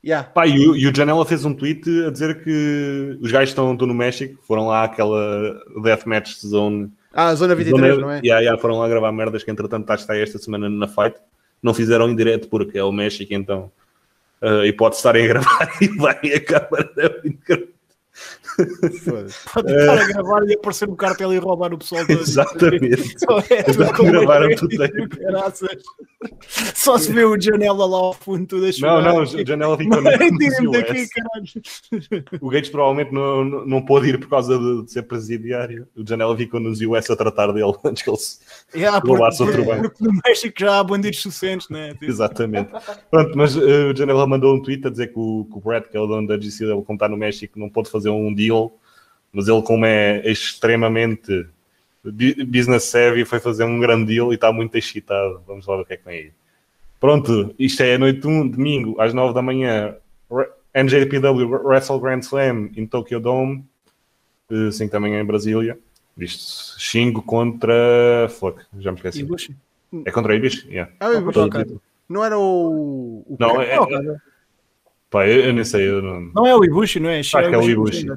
[0.03, 0.27] yeah.
[0.27, 3.71] Pá, e o, e o Janela fez um tweet a dizer que os gajos estão,
[3.73, 6.91] estão no México, foram lá àquela Deathmatch Zone.
[7.13, 8.19] Ah, a Zona 23, zona- não é?
[8.23, 11.15] Yeah, yeah, foram lá gravar merdas que entretanto está esta semana na fight.
[11.61, 13.71] Não fizeram em direto porque é o México, então.
[14.41, 16.91] Uh, e pode estarem a gravar e vai a câmara.
[19.53, 22.21] Pode estar a gravar e aparecer no cartel e roubar o pessoal todo.
[22.21, 23.15] Exatamente.
[23.19, 24.91] Só é gravaram é, tudo aí.
[26.75, 29.99] Só se vê o janela lá ao fundo, tudo a Não, não, o Janela ficou
[29.99, 30.71] US.
[30.71, 32.41] daqui, caralho.
[32.41, 35.87] O Gates provavelmente não, não, não pôde ir por causa de, de ser presidiário.
[35.95, 38.39] O Janela ficou nos US a tratar dele antes que ele se...
[38.75, 39.89] Yeah, Roubar-se porque, outro banco.
[39.89, 41.93] porque no México já há bandidos suficientes, né?
[41.93, 42.69] Tipo, Exatamente.
[43.09, 45.89] Pronto, mas uh, o Janela mandou um tweet a dizer que o, que o Brett,
[45.89, 48.77] que é o dono da GCW, como está no México, não pôde fazer um deal,
[49.33, 51.45] mas ele, como é extremamente
[52.03, 55.41] bu- business savvy, foi fazer um grande deal e está muito excitado.
[55.47, 56.31] Vamos lá ver o que é que vem aí.
[56.99, 59.95] Pronto, isto é a noite de um domingo, às 9 da manhã,
[60.73, 63.65] NJPW Wrestle Grand Slam em Tokyo Dome,
[64.71, 65.77] 5 da manhã em Brasília.
[66.17, 68.27] Isto, Shingo contra.
[68.29, 69.21] Fuck, já me esqueci.
[69.21, 69.55] Ibushi.
[70.05, 70.63] É contra Ibis?
[70.65, 70.91] Yeah.
[70.99, 71.81] Ah, título.
[72.07, 73.25] não era o.
[73.27, 74.15] o Não, é, é-
[75.11, 75.87] pá, eu, eu nem sei.
[75.87, 76.21] Eu não...
[76.33, 77.19] Não é o Ibushi, não é?
[77.19, 78.07] Acho que é o Ibushi.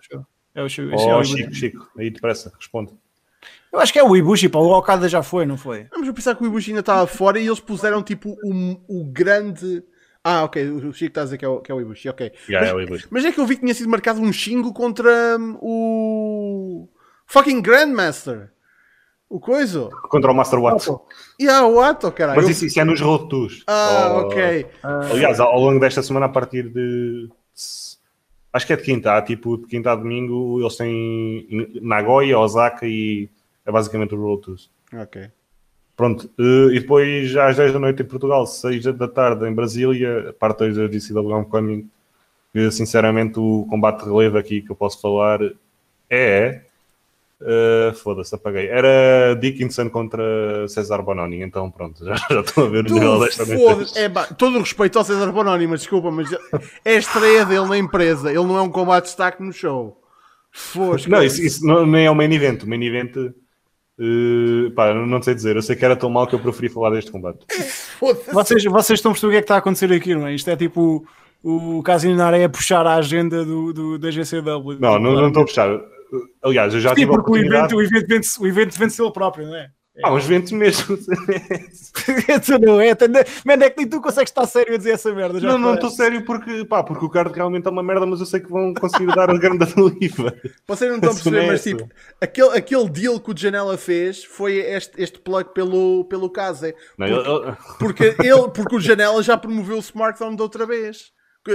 [0.54, 1.24] É o, Ibushi, é o Oh.
[1.24, 2.92] Chico, Chico, aí depressa, responde.
[3.72, 4.60] Eu acho que é o Ibushi, pá.
[4.60, 5.88] O Okada já foi, não foi?
[5.90, 9.82] Vamos pensar que o Ibushi ainda estava fora e eles puseram tipo o, o grande.
[10.22, 12.32] Ah, ok, o Chico está a dizer que é o, que é o Ibushi, ok.
[12.48, 13.08] Yeah, é o Ibushi.
[13.10, 16.88] Mas é que eu vi que tinha sido marcado um xingo contra hum, o.
[17.26, 18.53] fucking Grandmaster.
[19.34, 19.90] O coiso.
[20.08, 20.86] Contra o Master Watt.
[21.40, 22.40] E ah, o Ato, caralho.
[22.40, 23.64] Mas isso, isso é nos Road Tours.
[23.66, 24.64] Ah, Oh, ok.
[25.10, 27.28] Aliás, ao longo desta semana, a partir de.
[28.52, 31.48] Acho que é de quinta, há, tipo de quinta a domingo, eles têm
[31.82, 33.28] Nagoya, Osaka e
[33.66, 34.70] é basicamente o Road Tours.
[34.92, 35.28] Ok.
[35.96, 40.30] Pronto, eh, e depois às 10 da noite em Portugal, 6 da tarde em Brasília,
[40.30, 41.90] a parte 2 da DCW Homecoming,
[42.52, 45.40] que sinceramente o combate de relevo aqui que eu posso falar
[46.08, 46.60] é
[47.44, 48.68] Uh, Foda-se, apaguei.
[48.68, 53.44] Era Dickinson contra César Bononi, então pronto, já, já estou a ver o nível desta
[54.00, 56.32] é, pá, todo o respeito ao César Bononi, mas desculpa, mas
[56.82, 58.30] é a estreia dele na empresa.
[58.30, 60.00] Ele não é um combate de destaque no show.
[60.50, 61.10] Fosca.
[61.10, 62.62] Não, isso, isso não, nem é o main event.
[62.62, 65.54] O main event, uh, pá, não sei dizer.
[65.54, 67.40] Eu sei que era tão mal que eu preferi falar deste combate.
[68.32, 70.34] Vocês, vocês estão a perceber o que é que está a acontecer aqui, não é?
[70.34, 71.06] Isto é tipo
[71.42, 74.78] o, Casino na Areia puxar a agenda do, do, da GCW.
[74.78, 75.80] Não, não, não estou a puxar.
[76.42, 79.02] Aliás, eu já Sim, tive a porque o evento, o, evento vence, o evento vence
[79.02, 79.70] ele próprio, não é?
[80.02, 80.96] Ah, uns eventos mesmo.
[80.96, 82.96] tu não é?
[83.44, 85.38] Mano, é que nem tu consegues estar sério a dizer essa merda.
[85.38, 88.18] Já não, não estou sério porque, pá, porque o card realmente é uma merda, mas
[88.18, 90.34] eu sei que vão conseguir dar a grande do IVA.
[90.66, 91.88] Vocês não estão a perceber, mas tipo,
[92.20, 96.74] aquele, aquele deal que o Janela fez foi este, este plug pelo, pelo Case.
[96.98, 101.12] Ele- Porque, ele, porque o Janela já promoveu o Smartphone da outra vez.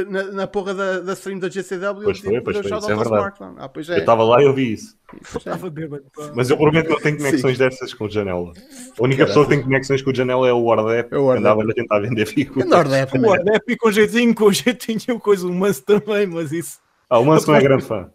[0.07, 3.33] Na, na porra da, da stream da GCW, Pois foi, pois foi, isso é verdade.
[3.57, 3.99] Ah, pois Eu é.
[3.99, 4.95] estava lá e eu vi isso.
[5.11, 5.37] É.
[5.37, 6.03] Estava bêbado.
[6.15, 6.31] pá.
[6.35, 8.53] Mas eu prometo que não tenho conexões dessas com o Janela.
[8.99, 11.31] A única pessoa que tem conexões com o Janela é o Wardep, É Wardep.
[11.33, 12.65] que andava a tentar vender figuras.
[12.67, 13.33] O Nordep O também.
[13.33, 16.77] Adep com jeitinho, com jeitinho, e coisa, o Manso também, mas isso.
[17.11, 18.07] Ah, o Manso não é grande fã.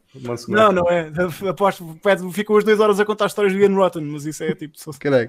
[0.47, 0.73] Não, é.
[0.73, 1.11] não é.
[1.51, 1.99] Aposto,
[2.33, 4.79] ficam as duas horas a contar histórias do Ian Rotten, mas isso é tipo.
[4.79, 5.29] só- Caralho.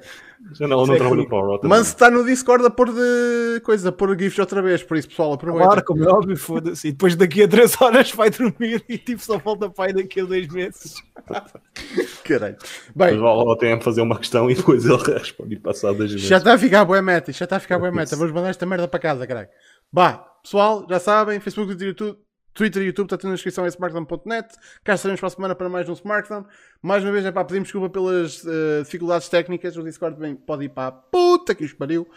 [0.53, 1.29] Janela Isso não é trabalhou comigo.
[1.29, 1.69] para o Rotterdam.
[1.75, 5.07] Manso está no Discord a pôr de coisa, a pôr GIFs outra vez, por isso
[5.09, 5.65] pessoal, aproveita.
[5.67, 6.89] Claro, como é óbvio, foda-se.
[6.89, 10.25] E depois daqui a 3 horas vai dormir e tipo só falta pai daqui a
[10.25, 10.93] 2 meses.
[12.23, 12.57] Caralho.
[12.95, 16.27] Bem, vai lá ao fazer uma questão e depois ele responde passado das vezes.
[16.27, 18.15] já está a ficar boa meta, já está a ficar boa meta.
[18.15, 19.49] Vamos mandar esta merda para casa, caralho.
[19.91, 22.19] Bah, pessoal, já sabem, Facebook, Twitter, YouTube,
[22.55, 24.55] Twitter e YouTube, está tudo na descrição, é smartphone.net.
[24.81, 26.45] Cá estaremos para a semana para mais um smartphone.
[26.81, 29.75] Mais uma vez, é pá, pedimos desculpa pelas eh, dificuldades técnicas.
[29.75, 32.09] O Discord bem, pode ir para a puta que os pariu.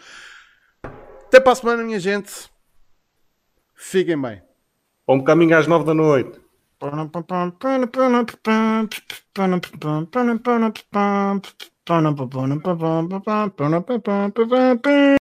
[1.27, 2.49] Até para a semana, minha gente.
[3.75, 4.41] Fiquem bem.
[5.05, 6.39] Vamos caminho às 9 da noite.